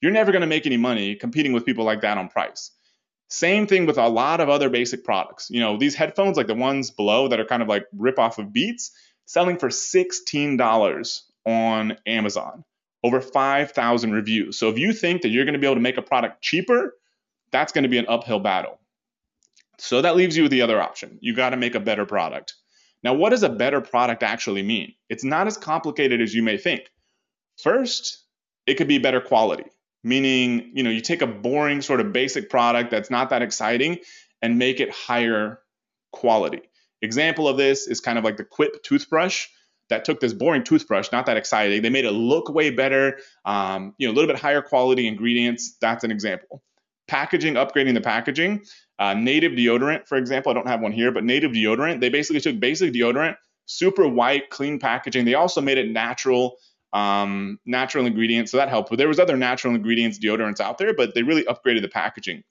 You're 0.00 0.12
never 0.12 0.32
going 0.32 0.42
to 0.42 0.48
make 0.48 0.66
any 0.66 0.76
money 0.76 1.14
competing 1.14 1.52
with 1.52 1.64
people 1.64 1.84
like 1.84 2.00
that 2.00 2.18
on 2.18 2.28
price. 2.28 2.72
Same 3.32 3.66
thing 3.66 3.86
with 3.86 3.96
a 3.96 4.08
lot 4.08 4.40
of 4.40 4.50
other 4.50 4.68
basic 4.68 5.04
products. 5.04 5.48
You 5.48 5.60
know, 5.60 5.78
these 5.78 5.94
headphones, 5.94 6.36
like 6.36 6.48
the 6.48 6.54
ones 6.54 6.90
below 6.90 7.28
that 7.28 7.40
are 7.40 7.46
kind 7.46 7.62
of 7.62 7.68
like 7.68 7.86
rip 7.96 8.18
off 8.18 8.38
of 8.38 8.52
Beats, 8.52 8.90
selling 9.24 9.56
for 9.56 9.70
$16 9.70 11.20
on 11.46 11.96
Amazon. 12.06 12.62
Over 13.02 13.22
5,000 13.22 14.12
reviews. 14.12 14.58
So 14.58 14.68
if 14.68 14.76
you 14.78 14.92
think 14.92 15.22
that 15.22 15.30
you're 15.30 15.46
going 15.46 15.54
to 15.54 15.58
be 15.58 15.66
able 15.66 15.76
to 15.76 15.80
make 15.80 15.96
a 15.96 16.02
product 16.02 16.42
cheaper, 16.42 16.94
that's 17.50 17.72
going 17.72 17.84
to 17.84 17.88
be 17.88 17.96
an 17.96 18.04
uphill 18.06 18.38
battle. 18.38 18.78
So 19.78 20.02
that 20.02 20.14
leaves 20.14 20.36
you 20.36 20.42
with 20.42 20.52
the 20.52 20.60
other 20.60 20.80
option. 20.80 21.16
You 21.22 21.34
got 21.34 21.50
to 21.50 21.56
make 21.56 21.74
a 21.74 21.80
better 21.80 22.04
product. 22.04 22.52
Now, 23.02 23.14
what 23.14 23.30
does 23.30 23.44
a 23.44 23.48
better 23.48 23.80
product 23.80 24.22
actually 24.22 24.62
mean? 24.62 24.92
It's 25.08 25.24
not 25.24 25.46
as 25.46 25.56
complicated 25.56 26.20
as 26.20 26.34
you 26.34 26.42
may 26.42 26.58
think. 26.58 26.82
First, 27.62 28.26
it 28.66 28.74
could 28.74 28.88
be 28.88 28.98
better 28.98 29.22
quality, 29.22 29.64
meaning, 30.04 30.70
you 30.74 30.82
know, 30.82 30.90
you 30.90 31.00
take 31.00 31.22
a 31.22 31.26
boring 31.26 31.82
sort 31.82 32.00
of 32.00 32.12
basic 32.12 32.50
product 32.50 32.90
that's 32.90 33.10
not 33.10 33.30
that 33.30 33.42
exciting 33.42 33.98
and 34.40 34.58
make 34.58 34.80
it 34.80 34.90
higher 34.90 35.60
quality. 36.12 36.62
Example 37.00 37.48
of 37.48 37.56
this 37.56 37.86
is 37.86 38.00
kind 38.00 38.18
of 38.18 38.24
like 38.24 38.36
the 38.36 38.44
Quip 38.44 38.82
toothbrush 38.82 39.46
that 39.88 40.04
took 40.04 40.20
this 40.20 40.32
boring 40.32 40.64
toothbrush, 40.64 41.10
not 41.12 41.26
that 41.26 41.36
exciting. 41.36 41.82
They 41.82 41.90
made 41.90 42.04
it 42.04 42.12
look 42.12 42.48
way 42.48 42.70
better, 42.70 43.18
um, 43.44 43.94
you 43.98 44.06
know, 44.06 44.12
a 44.12 44.14
little 44.14 44.28
bit 44.32 44.40
higher 44.40 44.62
quality 44.62 45.06
ingredients. 45.06 45.76
That's 45.80 46.04
an 46.04 46.10
example. 46.10 46.62
Packaging, 47.08 47.54
upgrading 47.54 47.94
the 47.94 48.00
packaging. 48.00 48.64
Uh, 48.98 49.14
native 49.14 49.52
deodorant, 49.52 50.06
for 50.06 50.16
example, 50.16 50.50
I 50.50 50.54
don't 50.54 50.68
have 50.68 50.80
one 50.80 50.92
here, 50.92 51.10
but 51.10 51.24
native 51.24 51.50
deodorant, 51.50 52.00
they 52.00 52.08
basically 52.08 52.40
took 52.40 52.60
basic 52.60 52.92
deodorant, 52.92 53.36
super 53.66 54.06
white, 54.06 54.48
clean 54.50 54.78
packaging. 54.78 55.24
They 55.24 55.34
also 55.34 55.60
made 55.60 55.76
it 55.76 55.90
natural, 55.90 56.56
um, 56.92 57.58
natural 57.64 58.06
ingredients, 58.06 58.50
so 58.50 58.58
that 58.58 58.68
helped. 58.68 58.90
But 58.90 58.98
there 58.98 59.08
was 59.08 59.18
other 59.18 59.36
natural 59.36 59.74
ingredients 59.74 60.18
deodorants 60.18 60.60
out 60.60 60.78
there, 60.78 60.94
but 60.94 61.14
they 61.14 61.22
really 61.22 61.44
upgraded 61.44 61.82
the 61.82 61.88
packaging. 61.88 62.44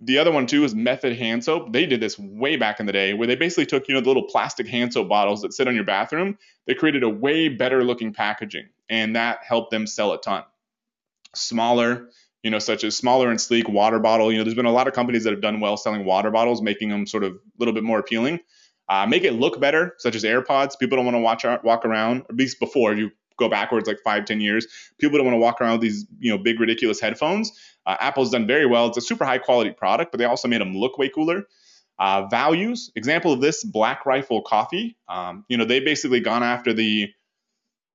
The 0.00 0.18
other 0.18 0.30
one 0.30 0.46
too 0.46 0.64
is 0.64 0.74
Method 0.74 1.16
hand 1.16 1.42
soap. 1.42 1.72
They 1.72 1.86
did 1.86 2.00
this 2.00 2.18
way 2.18 2.56
back 2.56 2.80
in 2.80 2.86
the 2.86 2.92
day 2.92 3.14
where 3.14 3.26
they 3.26 3.36
basically 3.36 3.64
took, 3.66 3.88
you 3.88 3.94
know, 3.94 4.00
the 4.00 4.08
little 4.08 4.24
plastic 4.24 4.66
hand 4.66 4.92
soap 4.92 5.08
bottles 5.08 5.40
that 5.40 5.54
sit 5.54 5.68
on 5.68 5.74
your 5.74 5.84
bathroom. 5.84 6.36
They 6.66 6.74
created 6.74 7.02
a 7.02 7.08
way 7.08 7.48
better 7.48 7.82
looking 7.82 8.12
packaging 8.12 8.68
and 8.88 9.16
that 9.16 9.38
helped 9.42 9.70
them 9.70 9.86
sell 9.86 10.12
a 10.12 10.20
ton. 10.20 10.44
Smaller, 11.34 12.08
you 12.42 12.50
know, 12.50 12.58
such 12.58 12.84
as 12.84 12.96
smaller 12.96 13.30
and 13.30 13.40
sleek 13.40 13.68
water 13.68 13.98
bottle. 13.98 14.30
You 14.30 14.38
know, 14.38 14.44
there's 14.44 14.54
been 14.54 14.66
a 14.66 14.72
lot 14.72 14.86
of 14.86 14.94
companies 14.94 15.24
that 15.24 15.32
have 15.32 15.42
done 15.42 15.60
well 15.60 15.76
selling 15.76 16.04
water 16.04 16.30
bottles, 16.30 16.62
making 16.62 16.90
them 16.90 17.06
sort 17.06 17.24
of 17.24 17.32
a 17.32 17.38
little 17.58 17.74
bit 17.74 17.82
more 17.84 17.98
appealing. 17.98 18.40
Uh, 18.88 19.06
make 19.06 19.24
it 19.24 19.32
look 19.32 19.60
better, 19.60 19.94
such 19.98 20.14
as 20.14 20.22
AirPods. 20.22 20.78
People 20.78 20.96
don't 20.96 21.04
want 21.04 21.16
to 21.16 21.20
watch 21.20 21.44
walk 21.64 21.84
around, 21.84 22.22
at 22.28 22.36
least 22.36 22.60
before 22.60 22.94
you 22.94 23.10
go 23.38 23.48
backwards 23.48 23.86
like 23.86 23.98
five, 24.04 24.24
ten 24.24 24.40
years. 24.40 24.66
People 24.98 25.18
don't 25.18 25.26
want 25.26 25.34
to 25.34 25.40
walk 25.40 25.60
around 25.60 25.72
with 25.72 25.80
these, 25.82 26.06
you 26.18 26.30
know, 26.30 26.38
big 26.38 26.60
ridiculous 26.60 27.00
headphones. 27.00 27.52
Uh, 27.84 27.96
Apple's 28.00 28.30
done 28.30 28.46
very 28.46 28.66
well. 28.66 28.88
It's 28.88 28.98
a 28.98 29.02
super 29.02 29.24
high 29.24 29.38
quality 29.38 29.70
product, 29.70 30.12
but 30.12 30.18
they 30.18 30.24
also 30.24 30.48
made 30.48 30.60
them 30.60 30.76
look 30.76 30.98
way 30.98 31.08
cooler. 31.08 31.46
Uh, 31.98 32.26
values, 32.26 32.90
example 32.94 33.32
of 33.32 33.40
this, 33.40 33.64
Black 33.64 34.04
Rifle 34.04 34.42
Coffee. 34.42 34.96
Um, 35.08 35.44
you 35.48 35.56
know, 35.56 35.64
they 35.64 35.80
basically 35.80 36.20
gone 36.20 36.42
after 36.42 36.74
the 36.74 37.08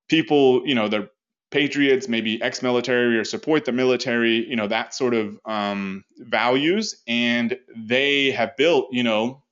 people, 0.10 0.67
you 0.67 0.74
know, 0.74 0.88
the 0.88 1.10
patriots, 1.51 2.07
maybe 2.07 2.41
ex-military 2.41 3.17
or 3.17 3.24
support 3.24 3.65
the 3.65 3.71
military, 3.71 4.50
you 4.50 4.55
know, 4.55 4.67
that 4.67 4.93
sort 4.93 5.13
of 5.13 5.39
um, 5.45 6.03
values, 6.17 7.01
and 7.07 7.60
they 7.75 8.31
have 8.31 8.55
built, 8.57 8.88
you 8.91 9.03
know, 9.03 9.43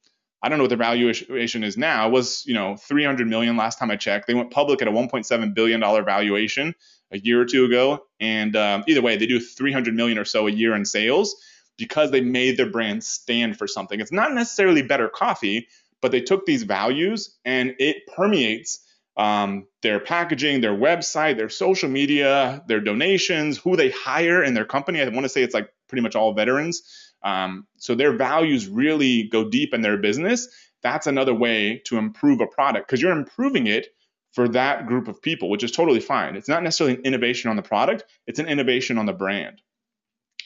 I 0.42 0.50
don't 0.50 0.58
know 0.58 0.64
what 0.64 0.70
the 0.70 0.78
valuation 0.78 1.64
is 1.64 1.78
now. 1.78 2.08
It 2.08 2.12
was, 2.12 2.46
you 2.46 2.54
know, 2.54 2.78
300 2.78 3.28
million 3.28 3.58
last 3.58 3.78
time 3.78 3.92
I 3.92 3.98
checked. 3.98 4.28
They 4.28 4.34
went 4.34 4.52
public 4.52 4.82
at 4.82 4.88
a 4.88 4.92
1.7 4.92 5.54
billion 5.54 5.80
dollar 5.80 6.04
valuation 6.04 6.76
a 7.12 7.18
year 7.20 7.42
or 7.42 7.46
two 7.46 7.66
ago, 7.66 8.06
and 8.20 8.56
um, 8.56 8.84
either 8.88 9.02
way, 9.02 9.18
they 9.18 9.26
do 9.26 9.40
300 9.40 9.94
million 9.94 10.18
or 10.18 10.26
so 10.26 10.48
a 10.48 10.52
year 10.52 10.76
in 10.76 10.86
sales 10.86 11.36
because 11.78 12.12
they 12.12 12.22
made 12.22 12.58
their 12.58 12.70
brand 12.70 13.04
stand 13.04 13.58
for 13.58 13.68
something. 13.68 14.00
It's 14.00 14.12
not 14.12 14.34
necessarily 14.34 14.82
better 14.82 15.10
coffee, 15.10 15.68
but 16.02 16.12
they 16.12 16.22
took 16.22 16.46
these 16.46 16.64
values 16.64 17.38
and 17.46 17.74
it 17.80 18.06
permeates 18.16 18.86
um, 19.18 19.68
their 19.82 20.00
packaging, 20.00 20.62
their 20.62 20.74
website, 20.74 21.38
their 21.38 21.50
social 21.50 21.90
media, 21.90 22.64
their 22.68 22.80
donations, 22.80 23.58
who 23.58 23.76
they 23.76 23.90
hire 23.90 24.44
in 24.44 24.54
their 24.54 24.66
company. 24.66 25.02
I 25.02 25.10
want 25.10 25.24
to 25.24 25.30
say 25.30 25.42
it's 25.42 25.54
like 25.54 25.70
pretty 25.88 26.02
much 26.02 26.16
all 26.16 26.34
veterans. 26.34 26.84
Um, 27.24 27.68
so 27.78 27.96
their 27.96 28.14
values 28.14 28.68
really 28.68 29.24
go 29.24 29.50
deep 29.50 29.74
in 29.74 29.82
their 29.82 29.98
business. 29.98 30.48
That's 30.82 31.08
another 31.08 31.34
way 31.34 31.82
to 31.86 31.98
improve 31.98 32.42
a 32.42 32.48
product 32.48 32.88
because 32.88 33.02
you're 33.02 33.12
improving 33.12 33.68
it 33.68 33.88
for 34.34 34.48
that 34.50 34.88
group 34.88 35.08
of 35.08 35.22
people, 35.22 35.50
which 35.50 35.64
is 35.64 35.72
totally 35.72 36.00
fine. 36.00 36.36
It's 36.36 36.48
not 36.48 36.64
necessarily 36.64 36.96
an 36.96 37.04
innovation 37.04 37.50
on 37.50 37.56
the 37.56 37.62
product, 37.62 38.06
it's 38.28 38.40
an 38.40 38.48
innovation 38.48 38.98
on 38.98 39.06
the 39.06 39.14
brand. 39.14 39.62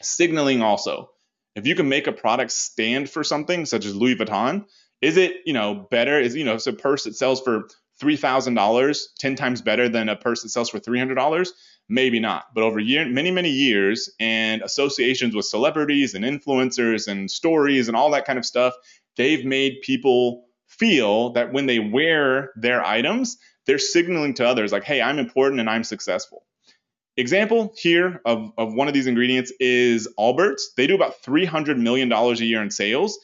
Signaling 0.02 0.62
also. 0.62 1.10
If 1.56 1.68
you 1.68 1.76
can 1.76 1.88
make 1.88 2.08
a 2.08 2.12
product 2.12 2.52
stand 2.52 3.10
for 3.10 3.24
something 3.24 3.66
such 3.66 3.86
as 3.86 3.96
Louis 3.96 4.16
Vuitton, 4.16 4.66
is 5.02 5.18
it, 5.18 5.42
you 5.46 5.54
know, 5.54 5.76
better? 5.92 6.20
Is, 6.20 6.36
you 6.36 6.46
know, 6.46 6.56
it's 6.56 6.66
a 6.66 6.74
purse 6.74 7.04
that 7.04 7.16
sells 7.16 7.42
for 7.42 7.68
$3,000, 8.02 9.04
10 9.20 9.36
times 9.36 9.62
better 9.62 9.90
than 9.90 10.10
a 10.10 10.16
purse 10.16 10.42
that 10.42 10.50
sells 10.50 10.70
for 10.70 10.80
$300? 10.80 11.50
Maybe 11.90 12.20
not. 12.20 12.46
But 12.56 12.64
over 12.64 12.80
year, 12.80 13.06
many, 13.08 13.32
many 13.32 13.50
years 13.50 14.10
and 14.20 14.62
associations 14.62 15.36
with 15.36 15.46
celebrities 15.46 16.14
and 16.14 16.24
influencers 16.24 17.08
and 17.08 17.30
stories 17.30 17.88
and 17.88 17.98
all 17.98 18.12
that 18.12 18.26
kind 18.26 18.40
of 18.40 18.46
stuff, 18.46 18.74
they've 19.18 19.46
made 19.46 19.82
people 19.82 20.46
feel 20.68 21.34
that 21.34 21.54
when 21.54 21.66
they 21.66 21.80
wear 21.80 22.52
their 22.56 22.84
items, 22.84 23.38
they're 23.66 23.80
signaling 23.80 24.34
to 24.36 24.48
others 24.48 24.72
like, 24.72 24.84
hey, 24.84 25.02
I'm 25.02 25.20
important 25.20 25.60
and 25.60 25.70
I'm 25.70 25.84
successful. 25.84 26.46
Example 27.16 27.74
here 27.78 28.22
of, 28.26 28.52
of 28.58 28.74
one 28.74 28.88
of 28.88 28.94
these 28.94 29.06
ingredients 29.06 29.54
is 29.60 30.08
Allbirds. 30.18 30.62
They 30.76 30.88
do 30.88 30.96
about 30.96 31.22
$300 31.22 31.78
million 31.78 32.12
a 32.12 32.34
year 32.34 32.62
in 32.62 32.72
sales. 32.72 33.20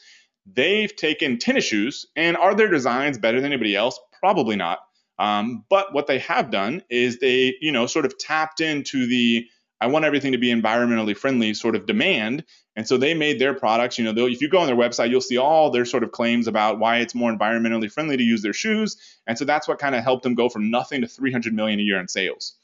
They've 0.46 0.94
taken 0.94 1.38
tennis 1.38 1.64
shoes, 1.64 2.06
and 2.16 2.36
are 2.36 2.54
their 2.54 2.70
designs 2.70 3.18
better 3.18 3.40
than 3.40 3.52
anybody 3.52 3.74
else? 3.74 3.98
Probably 4.20 4.56
not. 4.56 4.78
Um, 5.20 5.66
but 5.68 5.92
what 5.92 6.06
they 6.06 6.18
have 6.20 6.50
done 6.50 6.82
is 6.88 7.18
they, 7.18 7.54
you 7.60 7.72
know, 7.72 7.84
sort 7.86 8.06
of 8.06 8.16
tapped 8.16 8.60
into 8.60 9.06
the 9.06 9.46
I 9.82 9.86
want 9.86 10.04
everything 10.04 10.32
to 10.32 10.38
be 10.38 10.48
environmentally 10.48 11.16
friendly 11.16 11.54
sort 11.54 11.74
of 11.74 11.86
demand. 11.86 12.44
And 12.76 12.86
so 12.86 12.98
they 12.98 13.14
made 13.14 13.38
their 13.38 13.54
products, 13.54 13.98
you 13.98 14.04
know, 14.04 14.26
if 14.26 14.40
you 14.42 14.48
go 14.48 14.58
on 14.58 14.66
their 14.66 14.76
website, 14.76 15.08
you'll 15.10 15.22
see 15.22 15.38
all 15.38 15.70
their 15.70 15.86
sort 15.86 16.02
of 16.02 16.12
claims 16.12 16.46
about 16.46 16.78
why 16.78 16.98
it's 16.98 17.14
more 17.14 17.32
environmentally 17.32 17.90
friendly 17.90 18.16
to 18.16 18.22
use 18.22 18.42
their 18.42 18.52
shoes. 18.52 18.98
And 19.26 19.38
so 19.38 19.46
that's 19.46 19.66
what 19.66 19.78
kind 19.78 19.94
of 19.94 20.04
helped 20.04 20.22
them 20.22 20.34
go 20.34 20.50
from 20.50 20.70
nothing 20.70 21.00
to 21.00 21.06
300 21.06 21.54
million 21.54 21.80
a 21.80 21.82
year 21.82 21.98
in 21.98 22.08
sales. 22.08 22.54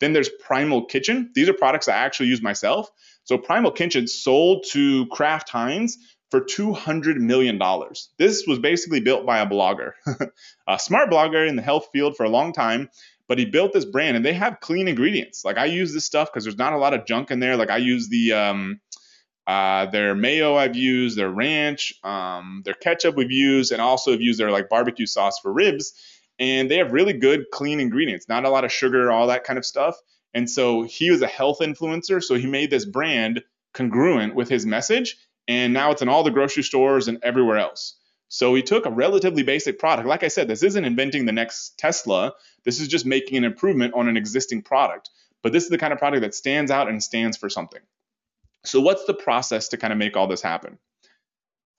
Then 0.00 0.14
there's 0.14 0.30
Primal 0.30 0.86
Kitchen. 0.86 1.30
These 1.34 1.48
are 1.48 1.54
products 1.54 1.88
I 1.88 1.96
actually 1.96 2.28
use 2.28 2.42
myself. 2.42 2.90
So 3.24 3.38
Primal 3.38 3.70
Kitchen 3.70 4.06
sold 4.06 4.64
to 4.70 5.06
Kraft 5.06 5.50
Heinz 5.50 5.98
for 6.32 6.40
$200 6.40 7.16
million. 7.18 7.60
This 8.16 8.46
was 8.46 8.58
basically 8.58 9.00
built 9.00 9.26
by 9.26 9.40
a 9.40 9.46
blogger, 9.46 9.92
a 10.66 10.78
smart 10.78 11.10
blogger 11.10 11.46
in 11.46 11.56
the 11.56 11.62
health 11.62 11.90
field 11.92 12.16
for 12.16 12.24
a 12.24 12.30
long 12.30 12.54
time, 12.54 12.88
but 13.28 13.38
he 13.38 13.44
built 13.44 13.74
this 13.74 13.84
brand 13.84 14.16
and 14.16 14.24
they 14.24 14.32
have 14.32 14.58
clean 14.60 14.88
ingredients. 14.88 15.44
Like 15.44 15.58
I 15.58 15.66
use 15.66 15.92
this 15.92 16.06
stuff 16.06 16.30
because 16.32 16.44
there's 16.44 16.56
not 16.56 16.72
a 16.72 16.78
lot 16.78 16.94
of 16.94 17.04
junk 17.04 17.30
in 17.30 17.38
there. 17.38 17.58
Like 17.58 17.68
I 17.68 17.76
use 17.76 18.08
the, 18.08 18.32
um, 18.32 18.80
uh, 19.46 19.84
their 19.90 20.14
mayo 20.14 20.56
I've 20.56 20.74
used, 20.74 21.18
their 21.18 21.28
ranch, 21.28 21.92
um, 22.02 22.62
their 22.64 22.72
ketchup 22.72 23.14
we've 23.14 23.30
used, 23.30 23.70
and 23.70 23.82
also 23.82 24.12
have 24.12 24.22
used 24.22 24.40
their 24.40 24.50
like 24.50 24.70
barbecue 24.70 25.04
sauce 25.04 25.38
for 25.38 25.52
ribs. 25.52 25.92
And 26.38 26.70
they 26.70 26.78
have 26.78 26.92
really 26.92 27.12
good, 27.12 27.44
clean 27.52 27.78
ingredients, 27.78 28.26
not 28.26 28.46
a 28.46 28.48
lot 28.48 28.64
of 28.64 28.72
sugar, 28.72 29.12
all 29.12 29.26
that 29.26 29.44
kind 29.44 29.58
of 29.58 29.66
stuff. 29.66 29.96
And 30.32 30.48
so 30.48 30.80
he 30.84 31.10
was 31.10 31.20
a 31.20 31.26
health 31.26 31.58
influencer. 31.60 32.22
So 32.22 32.36
he 32.36 32.46
made 32.46 32.70
this 32.70 32.86
brand 32.86 33.42
congruent 33.74 34.34
with 34.34 34.48
his 34.48 34.64
message 34.64 35.18
and 35.48 35.72
now 35.72 35.90
it's 35.90 36.02
in 36.02 36.08
all 36.08 36.22
the 36.22 36.30
grocery 36.30 36.62
stores 36.62 37.08
and 37.08 37.18
everywhere 37.22 37.58
else. 37.58 37.96
So 38.28 38.50
we 38.50 38.62
took 38.62 38.86
a 38.86 38.90
relatively 38.90 39.42
basic 39.42 39.78
product. 39.78 40.08
Like 40.08 40.22
I 40.22 40.28
said, 40.28 40.48
this 40.48 40.62
isn't 40.62 40.84
inventing 40.84 41.26
the 41.26 41.32
next 41.32 41.76
Tesla. 41.78 42.32
This 42.64 42.80
is 42.80 42.88
just 42.88 43.04
making 43.04 43.36
an 43.36 43.44
improvement 43.44 43.92
on 43.94 44.08
an 44.08 44.16
existing 44.16 44.62
product. 44.62 45.10
But 45.42 45.52
this 45.52 45.64
is 45.64 45.70
the 45.70 45.78
kind 45.78 45.92
of 45.92 45.98
product 45.98 46.22
that 46.22 46.34
stands 46.34 46.70
out 46.70 46.88
and 46.88 47.02
stands 47.02 47.36
for 47.36 47.50
something. 47.50 47.82
So, 48.64 48.80
what's 48.80 49.04
the 49.04 49.14
process 49.14 49.68
to 49.68 49.76
kind 49.76 49.92
of 49.92 49.98
make 49.98 50.16
all 50.16 50.28
this 50.28 50.40
happen? 50.40 50.78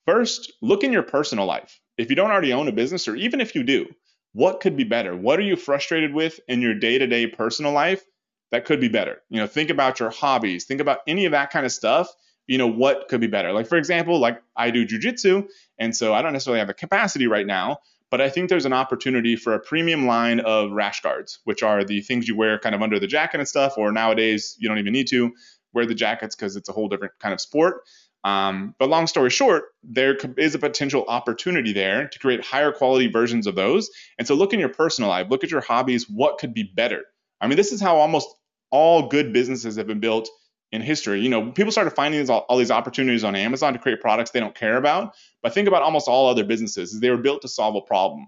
First, 0.06 0.52
look 0.62 0.84
in 0.84 0.92
your 0.92 1.04
personal 1.04 1.46
life. 1.46 1.80
If 1.98 2.10
you 2.10 2.16
don't 2.16 2.30
already 2.30 2.54
own 2.54 2.68
a 2.68 2.74
business, 2.74 3.08
or 3.08 3.16
even 3.16 3.40
if 3.40 3.56
you 3.56 3.64
do, 3.64 3.88
what 4.34 4.60
could 4.60 4.76
be 4.76 4.84
better? 4.84 5.16
What 5.16 5.40
are 5.40 5.44
you 5.44 5.56
frustrated 5.56 6.14
with 6.14 6.40
in 6.48 6.62
your 6.62 6.74
day 6.74 6.98
to 6.98 7.08
day 7.08 7.26
personal 7.28 7.72
life 7.72 8.04
that 8.52 8.66
could 8.66 8.82
be 8.82 8.90
better? 8.90 9.22
You 9.30 9.40
know, 9.40 9.48
think 9.48 9.70
about 9.70 10.00
your 10.00 10.10
hobbies, 10.10 10.66
think 10.66 10.82
about 10.82 11.00
any 11.08 11.26
of 11.26 11.32
that 11.32 11.52
kind 11.52 11.66
of 11.66 11.72
stuff 11.72 12.14
you 12.48 12.58
know 12.58 12.68
what 12.68 13.08
could 13.10 13.22
be 13.22 13.28
better? 13.28 13.52
Like 13.54 13.68
for 13.68 13.78
example 13.78 14.20
like 14.20 14.42
i 14.56 14.72
do 14.72 14.86
jujitsu 14.86 15.48
and 15.78 15.96
so 15.96 16.14
i 16.14 16.22
don't 16.22 16.34
necessarily 16.34 16.60
have 16.60 16.68
the 16.68 16.74
capacity 16.74 17.28
right 17.28 17.48
now 17.48 17.78
but 18.12 18.22
i 18.22 18.30
think 18.30 18.50
there's 18.50 18.66
an 18.66 18.74
opportunity 18.74 19.36
for 19.36 19.54
a 19.54 19.60
premium 19.60 20.06
line 20.06 20.40
of 20.40 20.72
rash 20.72 21.02
guards 21.02 21.40
which 21.46 21.64
are 21.64 21.84
the 21.84 22.02
things 22.02 22.28
you 22.28 22.36
wear 22.36 22.60
kind 22.60 22.76
of 22.76 22.82
under 22.82 23.00
the 23.00 23.08
jacket 23.08 23.40
and 23.40 23.48
stuff 23.48 23.78
or 23.78 23.92
nowadays 23.92 24.56
you 24.60 24.68
don't 24.70 24.78
even 24.78 24.94
need 24.94 25.08
to 25.08 25.34
wear 25.74 25.86
the 25.86 25.96
jackets 25.96 26.36
because 26.36 26.56
it's 26.56 26.70
a 26.70 26.72
whole 26.72 26.88
different 26.88 27.14
kind 27.20 27.34
of 27.34 27.42
sport. 27.42 27.82
Um, 28.24 28.74
but 28.80 28.88
long 28.90 29.08
story 29.08 29.30
short 29.30 29.66
there 29.84 30.18
is 30.38 30.56
a 30.56 30.60
potential 30.60 31.04
opportunity 31.10 31.74
there 31.74 32.08
to 32.08 32.20
create 32.20 32.42
higher 32.42 32.72
quality 32.72 33.08
versions 33.08 33.48
of 33.48 33.56
those. 33.56 33.90
And 34.18 34.26
so 34.26 34.34
look 34.34 34.54
in 34.54 34.62
your 34.62 34.70
personal 34.70 35.10
life 35.10 35.28
look 35.30 35.44
at 35.44 35.52
your 35.52 35.60
hobbies 35.60 36.10
what 36.10 36.38
could 36.38 36.54
be 36.54 36.64
better? 36.64 37.04
I 37.42 37.48
mean 37.48 37.58
this 37.58 37.74
is 37.74 37.82
how 37.82 37.98
almost 37.98 38.30
all 38.72 39.10
good 39.10 39.34
businesses 39.34 39.76
have 39.76 39.88
been 39.88 40.00
built 40.00 40.30
in 40.74 40.82
history. 40.82 41.22
You 41.22 41.30
know, 41.30 41.52
people 41.52 41.72
started 41.72 41.92
finding 41.92 42.20
these, 42.20 42.32
all, 42.32 42.46
all, 42.50 42.58
these 42.58 42.72
opportunities 42.72 43.24
on 43.24 43.36
Amazon 43.36 43.74
to 43.74 43.80
create 43.80 44.02
products 44.02 44.32
they 44.32 44.40
don't 44.40 44.56
care 44.56 44.76
about. 44.76 45.14
But 45.44 45.54
think 45.54 45.68
about 45.68 45.84
almost 45.84 46.08
all 46.08 46.28
other 46.28 46.44
businesses; 46.44 47.00
they 47.00 47.12
were 47.12 47.18
built 47.18 47.44
to 47.44 47.48
solve 47.48 47.76
a 47.76 47.82
problem. 47.82 48.28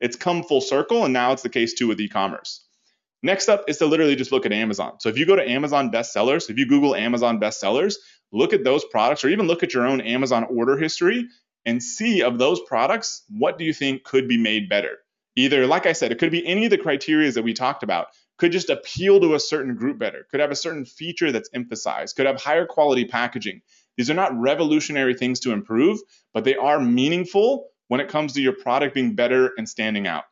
It's 0.00 0.16
come 0.16 0.42
full 0.42 0.62
circle, 0.62 1.04
and 1.04 1.12
now 1.12 1.32
it's 1.32 1.42
the 1.42 1.50
case 1.50 1.74
too 1.74 1.86
with 1.86 2.00
e-commerce. 2.00 2.64
Next 3.22 3.48
up 3.48 3.64
is 3.68 3.78
to 3.78 3.86
literally 3.86 4.16
just 4.16 4.32
look 4.32 4.46
at 4.46 4.52
Amazon. 4.52 4.98
So 4.98 5.08
if 5.10 5.18
you 5.18 5.26
go 5.26 5.36
to 5.36 5.48
Amazon 5.48 5.90
bestsellers, 5.90 6.50
if 6.50 6.58
you 6.58 6.66
Google 6.66 6.94
Amazon 6.94 7.38
bestsellers, 7.38 7.96
look 8.32 8.52
at 8.52 8.64
those 8.64 8.84
products, 8.86 9.22
or 9.22 9.28
even 9.28 9.46
look 9.46 9.62
at 9.62 9.74
your 9.74 9.86
own 9.86 10.00
Amazon 10.00 10.44
order 10.44 10.78
history 10.78 11.28
and 11.66 11.82
see 11.82 12.22
of 12.22 12.38
those 12.38 12.60
products 12.60 13.24
what 13.28 13.58
do 13.58 13.64
you 13.64 13.72
think 13.72 14.04
could 14.04 14.26
be 14.26 14.38
made 14.38 14.68
better. 14.68 14.98
Either, 15.36 15.66
like 15.66 15.84
I 15.84 15.92
said, 15.92 16.12
it 16.12 16.18
could 16.18 16.30
be 16.30 16.46
any 16.46 16.64
of 16.64 16.70
the 16.70 16.78
criteria 16.78 17.30
that 17.32 17.42
we 17.42 17.52
talked 17.52 17.82
about 17.82 18.08
could 18.36 18.52
just 18.52 18.70
appeal 18.70 19.20
to 19.20 19.34
a 19.34 19.40
certain 19.40 19.74
group 19.74 19.98
better, 19.98 20.26
could 20.30 20.40
have 20.40 20.50
a 20.50 20.56
certain 20.56 20.84
feature 20.84 21.32
that's 21.32 21.50
emphasized, 21.52 22.16
could 22.16 22.26
have 22.26 22.40
higher 22.40 22.66
quality 22.66 23.04
packaging. 23.04 23.60
These 23.96 24.10
are 24.10 24.14
not 24.14 24.38
revolutionary 24.38 25.14
things 25.14 25.40
to 25.40 25.52
improve, 25.52 26.00
but 26.32 26.44
they 26.44 26.56
are 26.56 26.80
meaningful 26.80 27.68
when 27.88 28.00
it 28.00 28.08
comes 28.08 28.32
to 28.32 28.42
your 28.42 28.54
product 28.54 28.94
being 28.94 29.14
better 29.14 29.52
and 29.56 29.68
standing 29.68 30.06
out. 30.06 30.24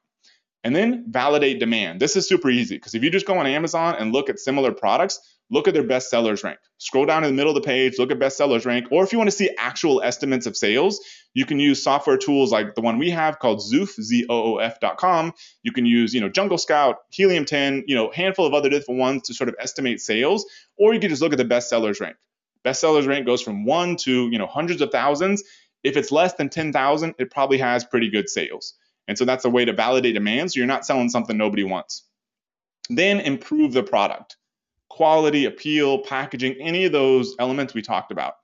And 0.64 0.74
then 0.74 1.06
validate 1.08 1.58
demand. 1.58 2.00
This 2.00 2.16
is 2.16 2.28
super 2.28 2.48
easy 2.48 2.76
because 2.76 2.94
if 2.94 3.02
you 3.02 3.10
just 3.10 3.26
go 3.26 3.38
on 3.38 3.46
Amazon 3.46 3.96
and 3.98 4.12
look 4.12 4.30
at 4.30 4.38
similar 4.38 4.72
products, 4.72 5.20
look 5.52 5.68
at 5.68 5.74
their 5.74 5.84
best 5.84 6.08
sellers 6.08 6.42
rank. 6.42 6.58
Scroll 6.78 7.04
down 7.04 7.22
in 7.22 7.30
the 7.30 7.36
middle 7.36 7.54
of 7.54 7.62
the 7.62 7.66
page, 7.66 7.98
look 7.98 8.10
at 8.10 8.18
best 8.18 8.38
sellers 8.38 8.64
rank. 8.64 8.86
Or 8.90 9.04
if 9.04 9.12
you 9.12 9.18
want 9.18 9.30
to 9.30 9.36
see 9.36 9.50
actual 9.58 10.02
estimates 10.02 10.46
of 10.46 10.56
sales, 10.56 10.98
you 11.34 11.44
can 11.44 11.60
use 11.60 11.82
software 11.82 12.16
tools 12.16 12.50
like 12.50 12.74
the 12.74 12.80
one 12.80 12.98
we 12.98 13.10
have 13.10 13.38
called 13.38 13.60
Zoof, 13.60 14.00
Z-O-O-F.com. 14.00 15.34
You 15.62 15.72
can 15.72 15.84
use, 15.84 16.14
you 16.14 16.22
know, 16.22 16.30
Jungle 16.30 16.58
Scout, 16.58 16.96
Helium 17.10 17.44
10, 17.44 17.84
you 17.86 17.94
know, 17.94 18.10
handful 18.10 18.46
of 18.46 18.54
other 18.54 18.70
different 18.70 18.98
ones 18.98 19.22
to 19.24 19.34
sort 19.34 19.50
of 19.50 19.54
estimate 19.60 20.00
sales. 20.00 20.46
Or 20.78 20.94
you 20.94 21.00
can 21.00 21.10
just 21.10 21.20
look 21.20 21.32
at 21.32 21.38
the 21.38 21.44
best 21.44 21.68
sellers 21.68 22.00
rank. 22.00 22.16
Best 22.64 22.80
sellers 22.80 23.06
rank 23.06 23.26
goes 23.26 23.42
from 23.42 23.66
one 23.66 23.96
to, 23.96 24.28
you 24.30 24.38
know, 24.38 24.46
hundreds 24.46 24.80
of 24.80 24.90
thousands. 24.90 25.44
If 25.84 25.96
it's 25.96 26.10
less 26.10 26.34
than 26.34 26.48
10,000, 26.48 27.14
it 27.18 27.30
probably 27.30 27.58
has 27.58 27.84
pretty 27.84 28.08
good 28.08 28.28
sales. 28.28 28.74
And 29.06 29.18
so 29.18 29.26
that's 29.26 29.44
a 29.44 29.50
way 29.50 29.66
to 29.66 29.72
validate 29.72 30.14
demand 30.14 30.52
so 30.52 30.58
you're 30.58 30.66
not 30.66 30.86
selling 30.86 31.10
something 31.10 31.36
nobody 31.36 31.64
wants. 31.64 32.04
Then 32.88 33.20
improve 33.20 33.72
the 33.72 33.82
product. 33.82 34.36
Quality, 34.92 35.46
appeal, 35.46 36.00
packaging, 36.02 36.56
any 36.60 36.84
of 36.84 36.92
those 36.92 37.34
elements 37.38 37.72
we 37.72 37.80
talked 37.80 38.12
about. 38.12 38.34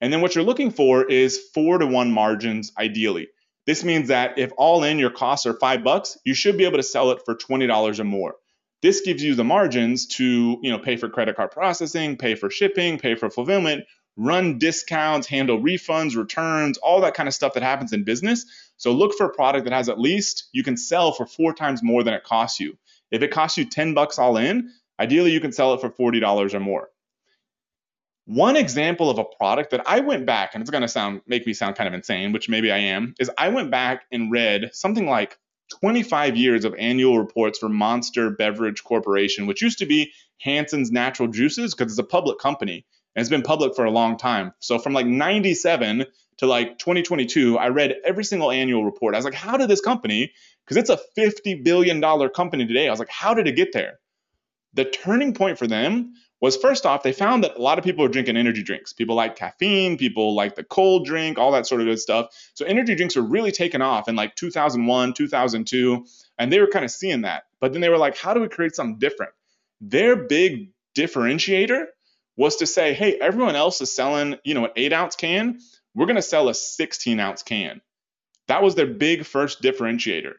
And 0.00 0.10
then 0.10 0.22
what 0.22 0.34
you're 0.34 0.44
looking 0.44 0.70
for 0.70 1.04
is 1.04 1.38
four 1.52 1.76
to 1.76 1.86
one 1.86 2.10
margins 2.10 2.72
ideally. 2.78 3.28
This 3.66 3.84
means 3.84 4.08
that 4.08 4.38
if 4.38 4.50
all 4.56 4.82
in 4.82 4.98
your 4.98 5.10
costs 5.10 5.44
are 5.44 5.52
five 5.52 5.84
bucks, 5.84 6.16
you 6.24 6.32
should 6.32 6.56
be 6.56 6.64
able 6.64 6.78
to 6.78 6.82
sell 6.82 7.10
it 7.10 7.20
for 7.26 7.34
$20 7.34 8.00
or 8.00 8.04
more. 8.04 8.36
This 8.80 9.02
gives 9.02 9.22
you 9.22 9.34
the 9.34 9.44
margins 9.44 10.06
to, 10.16 10.58
you 10.62 10.70
know, 10.70 10.78
pay 10.78 10.96
for 10.96 11.10
credit 11.10 11.36
card 11.36 11.50
processing, 11.50 12.16
pay 12.16 12.34
for 12.34 12.48
shipping, 12.48 12.98
pay 12.98 13.14
for 13.14 13.28
fulfillment, 13.28 13.84
run 14.16 14.58
discounts, 14.58 15.26
handle 15.26 15.60
refunds, 15.60 16.16
returns, 16.16 16.78
all 16.78 17.02
that 17.02 17.12
kind 17.12 17.28
of 17.28 17.34
stuff 17.34 17.52
that 17.52 17.62
happens 17.62 17.92
in 17.92 18.04
business. 18.04 18.46
So 18.78 18.92
look 18.92 19.12
for 19.18 19.26
a 19.26 19.34
product 19.34 19.64
that 19.64 19.74
has 19.74 19.90
at 19.90 20.00
least 20.00 20.48
you 20.52 20.62
can 20.62 20.78
sell 20.78 21.12
for 21.12 21.26
four 21.26 21.52
times 21.52 21.82
more 21.82 22.02
than 22.02 22.14
it 22.14 22.24
costs 22.24 22.58
you. 22.58 22.78
If 23.10 23.22
it 23.22 23.30
costs 23.30 23.58
you 23.58 23.66
10 23.66 23.92
bucks 23.92 24.18
all 24.18 24.38
in, 24.38 24.70
ideally 25.00 25.32
you 25.32 25.40
can 25.40 25.52
sell 25.52 25.74
it 25.74 25.80
for 25.80 25.90
$40 25.90 26.54
or 26.54 26.60
more. 26.60 26.88
One 28.26 28.56
example 28.56 29.10
of 29.10 29.18
a 29.18 29.24
product 29.24 29.72
that 29.72 29.82
I 29.86 30.00
went 30.00 30.26
back, 30.26 30.54
and 30.54 30.62
it's 30.62 30.70
going 30.70 30.82
to 30.82 30.88
sound 30.88 31.22
make 31.26 31.46
me 31.46 31.54
sound 31.54 31.74
kind 31.74 31.88
of 31.88 31.94
insane, 31.94 32.32
which 32.32 32.48
maybe 32.48 32.70
I 32.70 32.78
am, 32.78 33.14
is 33.18 33.30
I 33.36 33.48
went 33.48 33.70
back 33.72 34.04
and 34.12 34.30
read 34.30 34.70
something 34.72 35.06
like 35.06 35.36
25 35.80 36.36
years 36.36 36.64
of 36.64 36.74
annual 36.78 37.18
reports 37.18 37.58
for 37.58 37.68
Monster 37.68 38.30
Beverage 38.30 38.84
Corporation, 38.84 39.46
which 39.46 39.62
used 39.62 39.78
to 39.78 39.86
be 39.86 40.12
Hansen's 40.38 40.92
Natural 40.92 41.28
Juices 41.28 41.74
because 41.74 41.92
it's 41.92 41.98
a 41.98 42.04
public 42.04 42.38
company 42.38 42.84
and 43.14 43.20
it's 43.20 43.30
been 43.30 43.42
public 43.42 43.74
for 43.74 43.84
a 43.84 43.90
long 43.90 44.16
time. 44.16 44.52
So 44.60 44.78
from 44.78 44.92
like 44.92 45.06
97 45.06 46.06
to 46.38 46.46
like 46.46 46.78
2022, 46.78 47.58
I 47.58 47.68
read 47.68 47.96
every 48.04 48.24
single 48.24 48.50
annual 48.50 48.84
report. 48.84 49.14
I 49.14 49.18
was 49.18 49.24
like, 49.24 49.34
how 49.34 49.56
did 49.56 49.68
this 49.68 49.80
company, 49.80 50.32
because 50.64 50.76
it's 50.76 50.90
a 50.90 51.00
$50 51.18 51.64
billion 51.64 52.00
company 52.30 52.66
today, 52.66 52.86
I 52.86 52.90
was 52.90 53.00
like, 53.00 53.10
how 53.10 53.34
did 53.34 53.48
it 53.48 53.56
get 53.56 53.72
there? 53.72 53.98
The 54.74 54.84
turning 54.84 55.34
point 55.34 55.58
for 55.58 55.66
them 55.66 56.14
was 56.40 56.56
first 56.56 56.86
off, 56.86 57.02
they 57.02 57.12
found 57.12 57.44
that 57.44 57.56
a 57.56 57.60
lot 57.60 57.78
of 57.78 57.84
people 57.84 58.04
are 58.04 58.08
drinking 58.08 58.36
energy 58.36 58.62
drinks. 58.62 58.92
People 58.92 59.14
like 59.14 59.36
caffeine, 59.36 59.98
people 59.98 60.34
like 60.34 60.54
the 60.54 60.64
cold 60.64 61.04
drink, 61.04 61.38
all 61.38 61.52
that 61.52 61.66
sort 61.66 61.80
of 61.80 61.86
good 61.86 61.98
stuff. 61.98 62.28
So 62.54 62.64
energy 62.64 62.94
drinks 62.94 63.16
were 63.16 63.22
really 63.22 63.52
taken 63.52 63.82
off 63.82 64.08
in 64.08 64.16
like 64.16 64.34
2001, 64.36 65.12
2002, 65.12 66.06
and 66.38 66.52
they 66.52 66.60
were 66.60 66.68
kind 66.68 66.84
of 66.84 66.90
seeing 66.90 67.22
that. 67.22 67.44
But 67.60 67.72
then 67.72 67.82
they 67.82 67.90
were 67.90 67.98
like, 67.98 68.16
how 68.16 68.32
do 68.32 68.40
we 68.40 68.48
create 68.48 68.74
something 68.74 68.98
different? 68.98 69.32
Their 69.82 70.16
big 70.16 70.70
differentiator 70.96 71.86
was 72.36 72.56
to 72.56 72.66
say, 72.66 72.94
hey, 72.94 73.18
everyone 73.20 73.56
else 73.56 73.80
is 73.82 73.94
selling, 73.94 74.36
you 74.44 74.54
know, 74.54 74.64
an 74.64 74.70
eight 74.76 74.94
ounce 74.94 75.16
can. 75.16 75.58
We're 75.94 76.06
going 76.06 76.16
to 76.16 76.22
sell 76.22 76.48
a 76.48 76.54
16 76.54 77.20
ounce 77.20 77.42
can. 77.42 77.82
That 78.48 78.62
was 78.62 78.74
their 78.74 78.86
big 78.86 79.26
first 79.26 79.62
differentiator. 79.62 80.34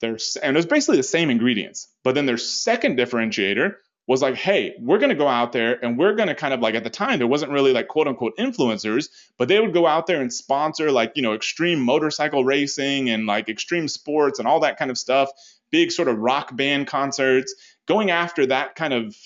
There's, 0.00 0.36
and 0.36 0.56
it 0.56 0.58
was 0.58 0.66
basically 0.66 0.98
the 0.98 1.02
same 1.02 1.30
ingredients. 1.30 1.88
But 2.04 2.14
then 2.14 2.26
their 2.26 2.36
second 2.36 2.98
differentiator 2.98 3.76
was 4.06 4.22
like, 4.22 4.36
hey, 4.36 4.74
we're 4.78 4.98
to 4.98 5.16
go 5.16 5.26
out 5.26 5.52
there 5.52 5.84
and 5.84 5.98
we're 5.98 6.14
to 6.14 6.34
kind 6.34 6.54
of 6.54 6.60
like 6.60 6.74
at 6.74 6.84
the 6.84 6.90
time, 6.90 7.18
there 7.18 7.26
wasn't 7.26 7.50
really 7.50 7.72
like 7.72 7.88
quote 7.88 8.06
unquote 8.06 8.36
influencers, 8.38 9.08
but 9.36 9.48
they 9.48 9.58
would 9.58 9.72
go 9.72 9.86
out 9.86 10.06
there 10.06 10.20
and 10.20 10.32
sponsor 10.32 10.92
like, 10.92 11.12
you 11.16 11.22
know, 11.22 11.34
extreme 11.34 11.80
motorcycle 11.80 12.44
racing 12.44 13.10
and 13.10 13.26
like 13.26 13.48
extreme 13.48 13.88
sports 13.88 14.38
and 14.38 14.46
all 14.46 14.60
that 14.60 14.78
kind 14.78 14.90
of 14.90 14.98
stuff, 14.98 15.30
big 15.70 15.90
sort 15.90 16.08
of 16.08 16.18
rock 16.18 16.54
band 16.56 16.86
concerts, 16.86 17.54
going 17.86 18.10
after 18.10 18.46
that 18.46 18.76
kind 18.76 18.94
of 18.94 19.16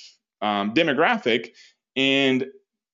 um, 0.41 0.73
demographic 0.73 1.51
and 1.97 2.47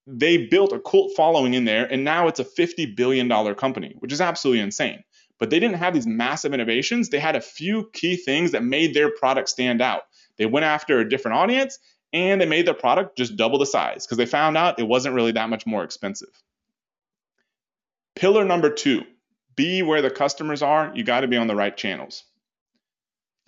they 0.06 0.46
built 0.46 0.72
a 0.72 0.80
cult 0.80 1.12
following 1.16 1.54
in 1.54 1.64
there 1.64 1.84
and 1.84 2.04
now 2.04 2.28
it's 2.28 2.40
a 2.40 2.44
50 2.44 2.94
billion 2.94 3.28
dollar 3.28 3.54
company 3.54 3.94
which 3.98 4.12
is 4.12 4.20
absolutely 4.20 4.60
insane 4.60 5.02
but 5.38 5.50
they 5.50 5.60
didn't 5.60 5.76
have 5.76 5.94
these 5.94 6.06
massive 6.06 6.54
innovations. 6.54 7.08
They 7.08 7.18
had 7.18 7.36
a 7.36 7.40
few 7.40 7.90
key 7.92 8.16
things 8.16 8.52
that 8.52 8.64
made 8.64 8.94
their 8.94 9.10
product 9.10 9.48
stand 9.48 9.82
out. 9.82 10.02
They 10.38 10.46
went 10.46 10.64
after 10.64 10.98
a 10.98 11.08
different 11.08 11.36
audience 11.36 11.78
and 12.12 12.40
they 12.40 12.46
made 12.46 12.66
their 12.66 12.74
product 12.74 13.16
just 13.16 13.36
double 13.36 13.58
the 13.58 13.66
size 13.66 14.06
because 14.06 14.18
they 14.18 14.26
found 14.26 14.56
out 14.56 14.78
it 14.78 14.88
wasn't 14.88 15.14
really 15.14 15.32
that 15.32 15.50
much 15.50 15.66
more 15.66 15.84
expensive. 15.84 16.30
Pillar 18.14 18.44
number 18.44 18.70
2 18.70 19.02
be 19.56 19.82
where 19.82 20.02
the 20.02 20.10
customers 20.10 20.62
are. 20.62 20.92
You 20.94 21.02
got 21.02 21.20
to 21.20 21.28
be 21.28 21.38
on 21.38 21.46
the 21.46 21.56
right 21.56 21.76
channels. 21.76 22.24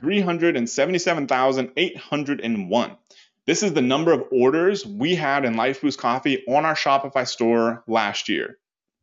377,801 0.01 2.96
this 3.48 3.62
is 3.62 3.72
the 3.72 3.81
number 3.81 4.12
of 4.12 4.24
orders 4.31 4.85
we 4.85 5.14
had 5.14 5.46
in 5.46 5.57
Life 5.57 5.81
Boost 5.81 5.98
Coffee 5.98 6.44
on 6.46 6.66
our 6.66 6.74
Shopify 6.74 7.27
store 7.27 7.83
last 7.87 8.29
year. 8.29 8.59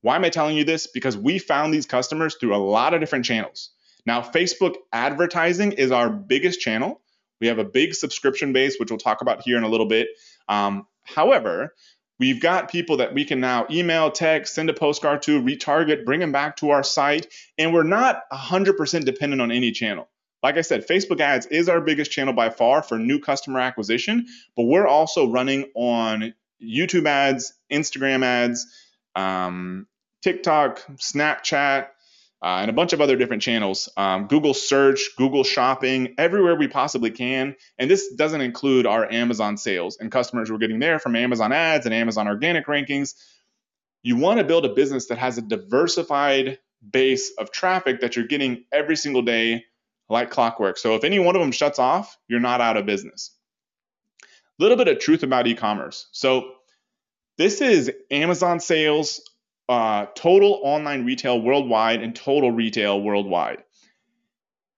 Why 0.06 0.16
am 0.16 0.24
I 0.24 0.30
telling 0.30 0.56
you 0.56 0.64
this? 0.64 0.86
Because 0.86 1.18
we 1.18 1.40
found 1.40 1.74
these 1.74 1.88
customers 1.88 2.36
through 2.36 2.56
a 2.56 2.58
lot 2.58 2.94
of 2.94 3.00
different 3.00 3.26
channels. 3.26 3.72
Now, 4.06 4.22
Facebook 4.22 4.76
advertising 4.94 5.72
is 5.72 5.90
our 5.90 6.12
biggest 6.12 6.60
channel. 6.60 7.02
We 7.42 7.48
have 7.48 7.58
a 7.58 7.64
big 7.64 7.96
subscription 7.96 8.54
base, 8.54 8.80
which 8.80 8.92
we'll 8.92 9.00
talk 9.00 9.22
about 9.22 9.42
here 9.42 9.58
in 9.58 9.64
a 9.64 9.68
little 9.68 9.88
bit. 9.88 10.10
Um, 10.48 10.86
however, 11.02 11.74
we've 12.20 12.40
got 12.40 12.70
people 12.70 12.98
that 12.98 13.16
we 13.16 13.26
can 13.26 13.40
now 13.40 13.66
email, 13.72 14.12
text, 14.12 14.54
send 14.54 14.70
a 14.70 14.76
postcard 14.76 15.24
to, 15.24 15.42
retarget, 15.42 16.06
bring 16.06 16.20
them 16.20 16.32
back 16.32 16.58
to 16.58 16.70
our 16.70 16.84
site, 16.84 17.26
and 17.58 17.74
we're 17.74 17.82
not 17.82 18.30
100% 18.32 19.06
dependent 19.06 19.42
on 19.42 19.52
any 19.52 19.72
channel. 19.72 20.08
Like 20.44 20.58
I 20.58 20.62
said, 20.62 20.88
Facebook 20.88 21.20
ads 21.20 21.48
is 21.48 21.68
our 21.68 21.82
biggest 21.82 22.12
channel 22.12 22.36
by 22.36 22.52
far 22.52 22.84
for 22.84 23.00
new 23.00 23.20
customer 23.20 23.60
acquisition, 23.60 24.28
but 24.56 24.66
we're 24.66 24.86
also 24.86 25.32
running 25.32 25.72
on 25.74 26.36
YouTube 26.62 27.08
ads, 27.08 27.56
Instagram 27.72 28.24
ads, 28.24 28.68
um, 29.16 29.88
TikTok, 30.26 30.82
Snapchat, 30.96 31.86
uh, 32.42 32.58
and 32.58 32.72
a 32.72 32.74
bunch 32.74 32.94
of 32.94 33.00
other 33.00 33.16
different 33.16 33.44
channels. 33.44 33.88
Um, 33.96 34.26
Google 34.26 34.56
search, 34.56 35.12
Google 35.18 35.44
shopping, 35.44 36.16
everywhere 36.18 36.56
we 36.56 36.68
possibly 36.68 37.12
can. 37.12 37.56
And 37.78 37.92
this 37.92 38.12
doesn't 38.16 38.42
include 38.42 38.88
our 38.88 39.08
Amazon 39.12 39.56
sales 39.56 39.98
and 40.00 40.12
customers 40.12 40.50
we're 40.52 40.58
getting 40.58 40.80
there 40.80 40.98
from 40.98 41.16
Amazon 41.16 41.52
ads 41.52 41.86
and 41.86 41.94
Amazon 41.94 42.28
organic 42.28 42.66
rankings. 42.66 43.14
You 44.02 44.16
want 44.16 44.40
to 44.40 44.44
build 44.44 44.66
a 44.66 44.74
business 44.74 45.06
that 45.10 45.20
has 45.20 45.38
a 45.38 45.44
diversified 45.44 46.58
base 46.92 47.32
of 47.38 47.52
traffic 47.52 48.02
that 48.02 48.16
you're 48.16 48.26
getting 48.26 48.64
every 48.72 48.96
single 48.96 49.22
day 49.22 49.66
like 50.10 50.32
clockwork. 50.32 50.80
So 50.80 50.96
if 50.96 51.04
any 51.04 51.20
one 51.20 51.36
of 51.36 51.40
them 51.40 51.52
shuts 51.52 51.78
off, 51.78 52.18
you're 52.28 52.40
not 52.40 52.62
out 52.62 52.78
of 52.78 52.88
business. 52.88 53.30
A 54.24 54.64
little 54.64 54.78
bit 54.78 54.88
of 54.88 54.98
truth 54.98 55.22
about 55.22 55.46
e-commerce. 55.46 56.08
So 56.14 56.50
this 57.38 57.62
is 57.62 57.92
Amazon 58.10 58.60
sales, 58.60 59.22
uh, 59.68 60.06
total 60.16 60.60
online 60.64 61.06
retail 61.06 61.42
worldwide, 61.42 62.02
and 62.02 62.16
total 62.16 62.52
retail 62.52 63.02
worldwide. 63.02 63.64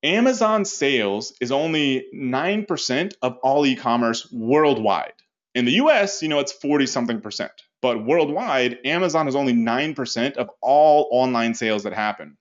Amazon 0.04 0.64
sales 0.64 1.34
is 1.42 1.52
only 1.52 2.06
9% 2.16 3.14
of 3.22 3.38
all 3.44 3.66
e 3.66 3.76
commerce 3.76 4.32
worldwide. 4.32 5.14
In 5.56 5.66
the 5.66 5.74
US, 5.74 6.22
you 6.22 6.30
know, 6.30 6.40
it's 6.40 6.52
40 6.52 6.86
something 6.86 7.20
percent. 7.20 7.52
But 7.82 8.06
worldwide, 8.06 8.80
Amazon 8.86 9.28
is 9.28 9.36
only 9.36 9.54
9% 9.54 10.38
of 10.38 10.50
all 10.62 11.08
online 11.12 11.54
sales 11.54 11.84
that 11.84 11.94
happen. 11.94 12.38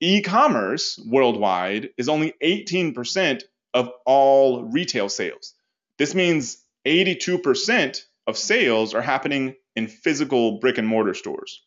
E 0.00 0.22
commerce 0.22 0.98
worldwide 1.06 1.90
is 1.96 2.08
only 2.08 2.32
18% 2.42 3.42
of 3.74 3.90
all 4.06 4.64
retail 4.64 5.08
sales. 5.08 5.54
This 5.98 6.14
means 6.14 6.58
82% 6.86 8.04
of 8.26 8.38
sales 8.38 8.94
are 8.94 9.02
happening 9.02 9.56
in 9.78 9.88
physical 9.88 10.58
brick 10.60 10.78
and 10.78 10.88
mortar 10.88 11.14
stores. 11.14 11.62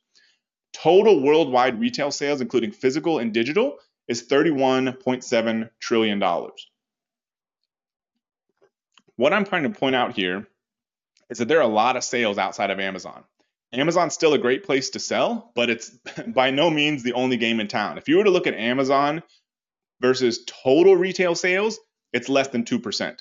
Total 0.74 1.22
worldwide 1.22 1.80
retail 1.80 2.12
sales, 2.12 2.42
including 2.42 2.74
physical 2.74 3.20
and 3.20 3.34
digital, 3.34 3.78
is 4.08 4.28
$31.7 4.28 5.70
trillion. 5.80 6.22
What 9.18 9.34
I'm 9.34 9.46
trying 9.46 9.64
to 9.64 9.70
point 9.72 9.96
out 9.96 10.14
here 10.16 10.48
is 11.30 11.40
that 11.40 11.48
there 11.48 11.60
are 11.60 11.72
a 11.72 11.80
lot 11.84 11.98
of 11.98 12.04
sales 12.04 12.38
outside 12.38 12.72
of 12.72 12.80
Amazon. 12.80 13.24
Amazon's 13.74 14.14
still 14.14 14.34
a 14.34 14.40
great 14.40 14.66
place 14.66 14.92
to 14.92 15.00
sell, 15.00 15.52
but 15.56 15.70
it's 15.70 15.90
by 16.28 16.52
no 16.52 16.70
means 16.70 17.04
the 17.04 17.14
only 17.14 17.38
game 17.38 17.62
in 17.62 17.70
town. 17.70 17.98
If 17.98 18.10
you 18.10 18.18
were 18.18 18.26
to 18.26 18.32
look 18.32 18.48
at 18.48 18.56
Amazon 18.56 19.24
versus 20.02 20.44
total 20.46 20.96
retail 20.98 21.36
sales, 21.36 21.80
it's 22.14 22.30
less 22.30 22.50
than 22.50 22.66
2%. 22.66 23.20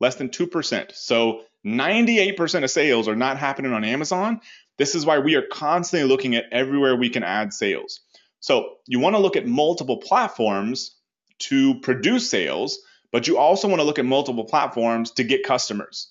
less 0.00 0.16
than 0.16 0.30
2%. 0.30 0.92
So 0.94 1.42
98% 1.66 2.64
of 2.64 2.70
sales 2.70 3.08
are 3.08 3.16
not 3.16 3.38
happening 3.38 3.72
on 3.72 3.84
Amazon. 3.84 4.40
This 4.78 4.94
is 4.94 5.06
why 5.06 5.18
we 5.18 5.36
are 5.36 5.42
constantly 5.42 6.08
looking 6.08 6.34
at 6.34 6.46
everywhere 6.50 6.96
we 6.96 7.10
can 7.10 7.22
add 7.22 7.52
sales. 7.52 8.00
So 8.40 8.76
you 8.86 8.98
want 8.98 9.14
to 9.14 9.20
look 9.20 9.36
at 9.36 9.46
multiple 9.46 9.98
platforms 9.98 10.96
to 11.40 11.78
produce 11.80 12.28
sales, 12.28 12.80
but 13.12 13.28
you 13.28 13.38
also 13.38 13.68
want 13.68 13.80
to 13.80 13.84
look 13.84 13.98
at 13.98 14.04
multiple 14.04 14.44
platforms 14.44 15.12
to 15.12 15.24
get 15.24 15.44
customers. 15.44 16.10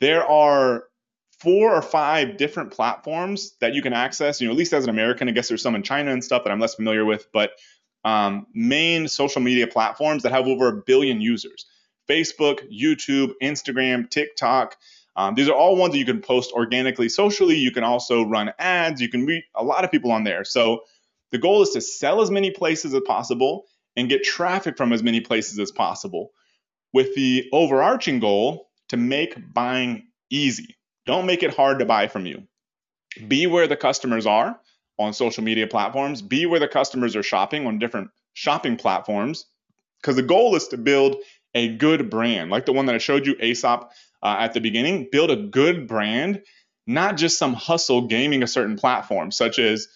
There 0.00 0.24
are 0.24 0.84
four 1.40 1.74
or 1.74 1.82
five 1.82 2.36
different 2.36 2.70
platforms 2.70 3.56
that 3.60 3.74
you 3.74 3.82
can 3.82 3.92
access. 3.92 4.40
You 4.40 4.46
know, 4.46 4.52
at 4.52 4.58
least 4.58 4.72
as 4.72 4.84
an 4.84 4.90
American, 4.90 5.28
I 5.28 5.32
guess 5.32 5.48
there's 5.48 5.62
some 5.62 5.74
in 5.74 5.82
China 5.82 6.12
and 6.12 6.22
stuff 6.22 6.44
that 6.44 6.50
I'm 6.50 6.60
less 6.60 6.76
familiar 6.76 7.04
with, 7.04 7.26
but 7.32 7.52
um, 8.04 8.46
main 8.54 9.08
social 9.08 9.42
media 9.42 9.66
platforms 9.66 10.22
that 10.22 10.32
have 10.32 10.46
over 10.46 10.68
a 10.68 10.82
billion 10.86 11.20
users 11.20 11.66
Facebook, 12.08 12.60
YouTube, 12.72 13.32
Instagram, 13.42 14.08
TikTok. 14.08 14.76
Um, 15.16 15.34
these 15.34 15.48
are 15.48 15.54
all 15.54 15.76
ones 15.76 15.92
that 15.92 15.98
you 15.98 16.04
can 16.04 16.20
post 16.20 16.52
organically 16.52 17.08
socially. 17.08 17.56
You 17.56 17.70
can 17.70 17.84
also 17.84 18.24
run 18.24 18.52
ads. 18.58 19.00
You 19.00 19.08
can 19.08 19.24
reach 19.24 19.44
a 19.54 19.64
lot 19.64 19.84
of 19.84 19.90
people 19.90 20.12
on 20.12 20.24
there. 20.24 20.44
So 20.44 20.82
the 21.32 21.38
goal 21.38 21.62
is 21.62 21.70
to 21.70 21.80
sell 21.80 22.20
as 22.20 22.30
many 22.30 22.50
places 22.50 22.94
as 22.94 23.02
possible 23.06 23.64
and 23.96 24.08
get 24.08 24.24
traffic 24.24 24.76
from 24.76 24.92
as 24.92 25.02
many 25.02 25.20
places 25.20 25.58
as 25.58 25.72
possible 25.72 26.32
with 26.92 27.14
the 27.14 27.48
overarching 27.52 28.20
goal 28.20 28.68
to 28.88 28.96
make 28.96 29.52
buying 29.52 30.06
easy. 30.30 30.76
Don't 31.06 31.26
make 31.26 31.42
it 31.42 31.54
hard 31.54 31.78
to 31.78 31.86
buy 31.86 32.08
from 32.08 32.26
you. 32.26 32.42
Be 33.26 33.46
where 33.46 33.66
the 33.66 33.76
customers 33.76 34.26
are 34.26 34.60
on 34.98 35.12
social 35.12 35.44
media 35.44 35.66
platforms, 35.66 36.22
be 36.22 36.46
where 36.46 36.60
the 36.60 36.68
customers 36.68 37.16
are 37.16 37.22
shopping 37.22 37.66
on 37.66 37.78
different 37.78 38.10
shopping 38.34 38.76
platforms, 38.76 39.46
because 40.00 40.16
the 40.16 40.22
goal 40.22 40.54
is 40.56 40.68
to 40.68 40.76
build 40.76 41.16
a 41.56 41.74
good 41.74 42.10
brand, 42.10 42.50
like 42.50 42.66
the 42.66 42.72
one 42.72 42.86
that 42.86 42.94
I 42.94 42.98
showed 42.98 43.26
you, 43.26 43.34
Aesop, 43.40 43.90
uh, 44.22 44.36
at 44.38 44.52
the 44.52 44.60
beginning. 44.60 45.08
Build 45.10 45.30
a 45.30 45.36
good 45.36 45.88
brand, 45.88 46.42
not 46.86 47.16
just 47.16 47.38
some 47.38 47.54
hustle 47.54 48.06
gaming 48.06 48.42
a 48.42 48.46
certain 48.46 48.76
platform, 48.76 49.32
such 49.32 49.58
as 49.58 49.88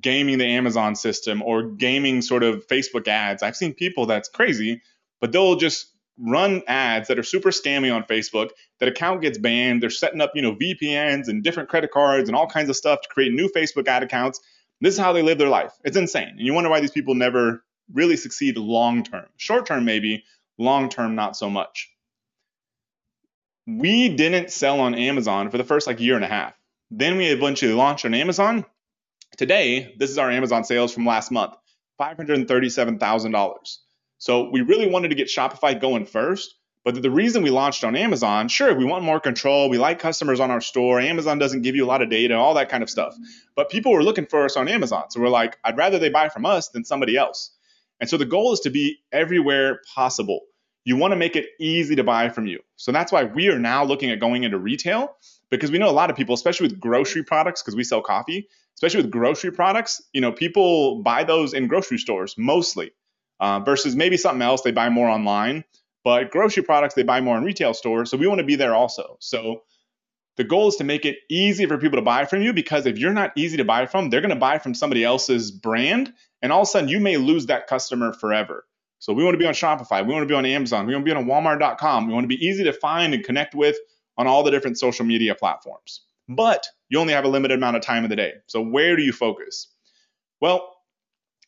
gaming 0.00 0.38
the 0.38 0.46
Amazon 0.46 0.96
system 0.96 1.40
or 1.40 1.62
gaming 1.62 2.20
sort 2.20 2.42
of 2.42 2.66
Facebook 2.66 3.06
ads. 3.06 3.42
I've 3.42 3.56
seen 3.56 3.74
people 3.74 4.06
that's 4.06 4.28
crazy, 4.28 4.82
but 5.20 5.30
they'll 5.30 5.56
just 5.56 5.86
run 6.18 6.62
ads 6.66 7.08
that 7.08 7.18
are 7.18 7.24
super 7.24 7.50
scammy 7.50 7.94
on 7.94 8.02
Facebook. 8.04 8.50
That 8.80 8.88
account 8.88 9.22
gets 9.22 9.38
banned. 9.38 9.82
They're 9.82 9.90
setting 9.90 10.20
up, 10.20 10.32
you 10.34 10.42
know, 10.42 10.56
VPNs 10.56 11.28
and 11.28 11.44
different 11.44 11.68
credit 11.68 11.92
cards 11.92 12.28
and 12.28 12.36
all 12.36 12.48
kinds 12.48 12.68
of 12.70 12.76
stuff 12.76 13.02
to 13.02 13.08
create 13.08 13.32
new 13.32 13.48
Facebook 13.48 13.86
ad 13.86 14.02
accounts. 14.02 14.40
This 14.80 14.94
is 14.94 15.00
how 15.00 15.12
they 15.12 15.22
live 15.22 15.38
their 15.38 15.48
life. 15.48 15.72
It's 15.84 15.96
insane. 15.96 16.30
And 16.30 16.40
you 16.40 16.54
wonder 16.54 16.70
why 16.70 16.80
these 16.80 16.90
people 16.90 17.14
never 17.14 17.62
really 17.92 18.16
succeed 18.16 18.56
long 18.56 19.04
term. 19.04 19.26
Short 19.36 19.66
term, 19.66 19.84
maybe, 19.84 20.24
long 20.58 20.88
term, 20.88 21.14
not 21.14 21.36
so 21.36 21.50
much. 21.50 21.90
We 23.66 24.10
didn't 24.10 24.50
sell 24.50 24.80
on 24.80 24.94
Amazon 24.94 25.50
for 25.50 25.58
the 25.58 25.64
first 25.64 25.86
like 25.86 26.00
year 26.00 26.16
and 26.16 26.24
a 26.24 26.28
half. 26.28 26.54
Then 26.90 27.16
we 27.16 27.26
eventually 27.26 27.72
launched 27.72 28.04
on 28.04 28.14
Amazon 28.14 28.64
Today, 29.36 29.96
this 29.98 30.10
is 30.10 30.18
our 30.18 30.30
Amazon 30.30 30.62
sales 30.62 30.94
from 30.94 31.06
last 31.06 31.32
month 31.32 31.54
$537,000. 32.00 33.78
So 34.18 34.50
we 34.50 34.60
really 34.60 34.88
wanted 34.88 35.08
to 35.08 35.14
get 35.16 35.28
Shopify 35.28 35.80
going 35.80 36.06
first. 36.06 36.54
But 36.84 37.00
the 37.00 37.10
reason 37.10 37.42
we 37.42 37.50
launched 37.50 37.82
on 37.82 37.96
Amazon, 37.96 38.48
sure, 38.48 38.74
we 38.74 38.84
want 38.84 39.04
more 39.04 39.18
control. 39.18 39.70
We 39.70 39.78
like 39.78 39.98
customers 39.98 40.38
on 40.38 40.50
our 40.50 40.60
store. 40.60 41.00
Amazon 41.00 41.38
doesn't 41.38 41.62
give 41.62 41.74
you 41.74 41.84
a 41.84 41.88
lot 41.88 42.02
of 42.02 42.10
data, 42.10 42.36
all 42.36 42.54
that 42.54 42.68
kind 42.68 42.82
of 42.82 42.90
stuff. 42.90 43.16
But 43.56 43.70
people 43.70 43.92
were 43.92 44.04
looking 44.04 44.26
for 44.26 44.44
us 44.44 44.56
on 44.56 44.68
Amazon. 44.68 45.10
So 45.10 45.20
we're 45.20 45.28
like, 45.28 45.56
I'd 45.64 45.78
rather 45.78 45.98
they 45.98 46.10
buy 46.10 46.28
from 46.28 46.46
us 46.46 46.68
than 46.68 46.84
somebody 46.84 47.16
else. 47.16 47.50
And 48.00 48.08
so 48.08 48.16
the 48.16 48.24
goal 48.24 48.52
is 48.52 48.60
to 48.60 48.70
be 48.70 48.98
everywhere 49.12 49.80
possible. 49.94 50.40
You 50.84 50.96
want 50.96 51.12
to 51.12 51.16
make 51.16 51.36
it 51.36 51.46
easy 51.58 51.96
to 51.96 52.04
buy 52.04 52.28
from 52.28 52.46
you. 52.46 52.60
So 52.76 52.92
that's 52.92 53.10
why 53.10 53.24
we 53.24 53.48
are 53.48 53.58
now 53.58 53.84
looking 53.84 54.10
at 54.10 54.20
going 54.20 54.44
into 54.44 54.58
retail 54.58 55.16
because 55.50 55.70
we 55.70 55.78
know 55.78 55.88
a 55.88 55.92
lot 55.92 56.10
of 56.10 56.16
people, 56.16 56.34
especially 56.34 56.68
with 56.68 56.80
grocery 56.80 57.22
products, 57.22 57.62
because 57.62 57.76
we 57.76 57.84
sell 57.84 58.02
coffee, 58.02 58.48
especially 58.76 59.02
with 59.02 59.10
grocery 59.10 59.50
products, 59.50 60.02
you 60.12 60.20
know, 60.20 60.32
people 60.32 61.02
buy 61.02 61.24
those 61.24 61.54
in 61.54 61.68
grocery 61.68 61.98
stores 61.98 62.34
mostly 62.36 62.92
uh, 63.40 63.60
versus 63.60 63.96
maybe 63.96 64.16
something 64.16 64.42
else 64.42 64.62
they 64.62 64.72
buy 64.72 64.88
more 64.88 65.08
online. 65.08 65.64
But 66.04 66.30
grocery 66.30 66.62
products, 66.62 66.94
they 66.94 67.02
buy 67.02 67.22
more 67.22 67.38
in 67.38 67.44
retail 67.44 67.72
stores. 67.72 68.10
So 68.10 68.18
we 68.18 68.26
want 68.26 68.40
to 68.40 68.44
be 68.44 68.56
there 68.56 68.74
also. 68.74 69.16
So 69.20 69.62
the 70.36 70.44
goal 70.44 70.68
is 70.68 70.76
to 70.76 70.84
make 70.84 71.04
it 71.04 71.18
easy 71.30 71.66
for 71.66 71.78
people 71.78 71.98
to 71.98 72.04
buy 72.04 72.24
from 72.24 72.42
you 72.42 72.52
because 72.52 72.86
if 72.86 72.98
you're 72.98 73.12
not 73.12 73.32
easy 73.36 73.56
to 73.58 73.64
buy 73.64 73.86
from, 73.86 74.10
they're 74.10 74.20
going 74.20 74.30
to 74.30 74.36
buy 74.36 74.58
from 74.58 74.74
somebody 74.74 75.04
else's 75.04 75.50
brand. 75.50 76.12
And 76.42 76.52
all 76.52 76.62
of 76.62 76.68
a 76.68 76.70
sudden, 76.70 76.88
you 76.88 77.00
may 77.00 77.16
lose 77.16 77.46
that 77.46 77.66
customer 77.66 78.12
forever. 78.12 78.64
So 78.98 79.12
we 79.12 79.22
want 79.22 79.34
to 79.34 79.38
be 79.38 79.46
on 79.46 79.54
Shopify. 79.54 80.04
We 80.04 80.12
want 80.12 80.22
to 80.22 80.32
be 80.32 80.34
on 80.34 80.46
Amazon. 80.46 80.86
We 80.86 80.94
want 80.94 81.06
to 81.06 81.12
be 81.12 81.16
on 81.16 81.26
Walmart.com. 81.26 82.06
We 82.06 82.14
want 82.14 82.24
to 82.24 82.28
be 82.28 82.44
easy 82.44 82.64
to 82.64 82.72
find 82.72 83.14
and 83.14 83.22
connect 83.22 83.54
with 83.54 83.76
on 84.16 84.26
all 84.26 84.42
the 84.42 84.50
different 84.50 84.78
social 84.78 85.04
media 85.04 85.34
platforms. 85.34 86.02
Mm-hmm. 86.28 86.36
But 86.36 86.66
you 86.88 86.98
only 86.98 87.12
have 87.12 87.24
a 87.24 87.28
limited 87.28 87.58
amount 87.58 87.76
of 87.76 87.82
time 87.82 88.04
of 88.04 88.10
the 88.10 88.16
day. 88.16 88.32
So 88.46 88.60
where 88.62 88.96
do 88.96 89.02
you 89.02 89.12
focus? 89.12 89.68
Well, 90.40 90.74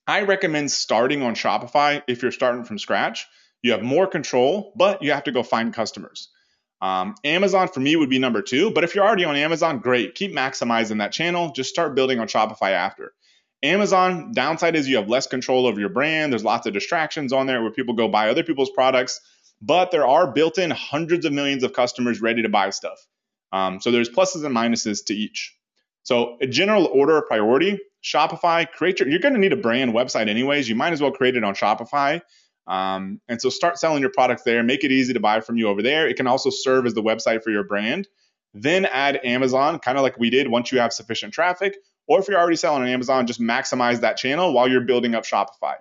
I 0.06 0.22
recommend 0.22 0.70
starting 0.70 1.22
on 1.22 1.34
Shopify 1.34 2.02
if 2.06 2.22
you're 2.22 2.32
starting 2.32 2.64
from 2.64 2.78
scratch. 2.78 3.26
You 3.62 3.72
have 3.72 3.82
more 3.82 4.06
control, 4.06 4.72
but 4.76 5.02
you 5.02 5.12
have 5.12 5.24
to 5.24 5.32
go 5.32 5.42
find 5.42 5.74
customers. 5.74 6.28
Um, 6.80 7.14
Amazon 7.24 7.68
for 7.68 7.80
me 7.80 7.96
would 7.96 8.10
be 8.10 8.18
number 8.18 8.42
two, 8.42 8.70
but 8.70 8.84
if 8.84 8.94
you're 8.94 9.04
already 9.04 9.24
on 9.24 9.36
Amazon, 9.36 9.78
great. 9.78 10.14
Keep 10.14 10.32
maximizing 10.32 10.98
that 10.98 11.12
channel. 11.12 11.52
Just 11.52 11.70
start 11.70 11.94
building 11.94 12.20
on 12.20 12.28
Shopify 12.28 12.72
after. 12.72 13.12
Amazon, 13.62 14.32
downside 14.32 14.76
is 14.76 14.88
you 14.88 14.96
have 14.96 15.08
less 15.08 15.26
control 15.26 15.66
over 15.66 15.80
your 15.80 15.88
brand. 15.88 16.32
There's 16.32 16.44
lots 16.44 16.66
of 16.66 16.74
distractions 16.74 17.32
on 17.32 17.46
there 17.46 17.62
where 17.62 17.72
people 17.72 17.94
go 17.94 18.08
buy 18.08 18.28
other 18.28 18.44
people's 18.44 18.70
products, 18.70 19.20
but 19.62 19.90
there 19.90 20.06
are 20.06 20.30
built 20.30 20.58
in 20.58 20.70
hundreds 20.70 21.24
of 21.24 21.32
millions 21.32 21.62
of 21.62 21.72
customers 21.72 22.20
ready 22.20 22.42
to 22.42 22.48
buy 22.50 22.70
stuff. 22.70 22.98
Um, 23.52 23.80
so 23.80 23.90
there's 23.90 24.10
pluses 24.10 24.44
and 24.44 24.54
minuses 24.54 25.06
to 25.06 25.14
each. 25.14 25.54
So 26.02 26.36
a 26.40 26.46
general 26.46 26.86
order 26.92 27.16
of 27.16 27.26
priority, 27.26 27.78
Shopify, 28.04 28.70
create 28.70 29.00
your, 29.00 29.08
you're 29.08 29.18
going 29.18 29.34
to 29.34 29.40
need 29.40 29.52
a 29.52 29.56
brand 29.56 29.92
website 29.92 30.28
anyways. 30.28 30.68
You 30.68 30.74
might 30.76 30.92
as 30.92 31.00
well 31.00 31.10
create 31.10 31.36
it 31.36 31.42
on 31.42 31.54
Shopify. 31.54 32.20
Um, 32.66 33.20
and 33.28 33.40
so 33.40 33.48
start 33.48 33.78
selling 33.78 34.00
your 34.00 34.10
products 34.10 34.42
there, 34.42 34.62
make 34.62 34.84
it 34.84 34.90
easy 34.90 35.12
to 35.12 35.20
buy 35.20 35.40
from 35.40 35.56
you 35.56 35.68
over 35.68 35.82
there. 35.82 36.08
It 36.08 36.16
can 36.16 36.26
also 36.26 36.50
serve 36.50 36.86
as 36.86 36.94
the 36.94 37.02
website 37.02 37.42
for 37.42 37.50
your 37.50 37.64
brand. 37.64 38.08
Then 38.54 38.86
add 38.86 39.20
Amazon, 39.22 39.78
kind 39.78 39.98
of 39.98 40.02
like 40.02 40.18
we 40.18 40.30
did 40.30 40.48
once 40.48 40.72
you 40.72 40.80
have 40.80 40.92
sufficient 40.92 41.32
traffic. 41.32 41.76
Or 42.08 42.18
if 42.18 42.28
you're 42.28 42.38
already 42.38 42.56
selling 42.56 42.82
on 42.82 42.88
Amazon, 42.88 43.26
just 43.26 43.40
maximize 43.40 44.00
that 44.00 44.16
channel 44.16 44.52
while 44.52 44.68
you're 44.68 44.80
building 44.80 45.14
up 45.14 45.24
Shopify. 45.24 45.74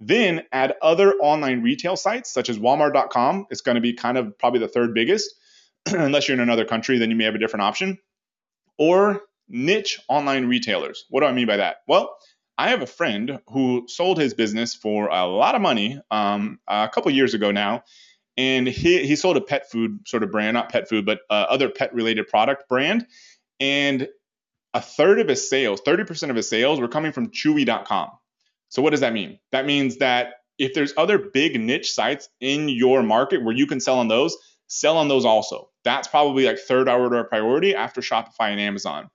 Then 0.00 0.42
add 0.50 0.74
other 0.80 1.12
online 1.14 1.62
retail 1.62 1.96
sites 1.96 2.32
such 2.32 2.48
as 2.48 2.58
Walmart.com. 2.58 3.46
It's 3.50 3.60
going 3.60 3.74
to 3.74 3.80
be 3.80 3.92
kind 3.92 4.16
of 4.16 4.38
probably 4.38 4.60
the 4.60 4.68
third 4.68 4.94
biggest. 4.94 5.34
unless 5.86 6.28
you're 6.28 6.36
in 6.36 6.40
another 6.40 6.64
country, 6.64 6.98
then 6.98 7.10
you 7.10 7.16
may 7.16 7.24
have 7.24 7.34
a 7.34 7.38
different 7.38 7.62
option. 7.62 7.98
Or 8.78 9.22
niche 9.48 10.00
online 10.08 10.46
retailers. 10.46 11.04
What 11.10 11.20
do 11.20 11.26
I 11.26 11.32
mean 11.32 11.46
by 11.46 11.58
that? 11.58 11.78
Well, 11.86 12.16
I 12.60 12.68
have 12.68 12.82
a 12.82 12.86
friend 12.86 13.40
who 13.46 13.86
sold 13.88 14.20
his 14.20 14.34
business 14.34 14.74
for 14.74 15.08
a 15.08 15.24
lot 15.24 15.54
of 15.54 15.62
money 15.62 15.98
um, 16.10 16.58
a 16.68 16.90
couple 16.92 17.10
years 17.10 17.32
ago 17.32 17.52
now, 17.52 17.84
and 18.36 18.66
he 18.66 19.06
he 19.06 19.16
sold 19.16 19.38
a 19.38 19.40
pet 19.40 19.70
food 19.70 20.00
sort 20.06 20.22
of 20.22 20.30
brand, 20.30 20.52
not 20.52 20.68
pet 20.68 20.86
food, 20.86 21.06
but 21.06 21.20
uh, 21.30 21.46
other 21.48 21.70
pet 21.70 21.94
related 21.94 22.28
product 22.28 22.68
brand, 22.68 23.06
and 23.60 24.06
a 24.74 24.80
third 24.82 25.20
of 25.20 25.28
his 25.28 25.48
sales, 25.48 25.80
30% 25.80 26.28
of 26.28 26.36
his 26.36 26.50
sales 26.50 26.78
were 26.78 26.88
coming 26.88 27.12
from 27.12 27.30
Chewy.com. 27.30 28.10
So 28.68 28.82
what 28.82 28.90
does 28.90 29.00
that 29.00 29.14
mean? 29.14 29.38
That 29.52 29.64
means 29.64 29.96
that 29.96 30.34
if 30.58 30.74
there's 30.74 30.92
other 30.98 31.18
big 31.18 31.58
niche 31.58 31.94
sites 31.94 32.28
in 32.40 32.68
your 32.68 33.02
market 33.02 33.42
where 33.42 33.56
you 33.56 33.66
can 33.66 33.80
sell 33.80 33.98
on 33.98 34.08
those, 34.08 34.36
sell 34.66 34.98
on 34.98 35.08
those 35.08 35.24
also. 35.24 35.70
That's 35.82 36.08
probably 36.08 36.44
like 36.44 36.58
third 36.58 36.90
order 36.90 37.20
of 37.20 37.30
priority 37.30 37.74
after 37.74 38.02
Shopify 38.02 38.50
and 38.50 38.60
Amazon. 38.60 39.08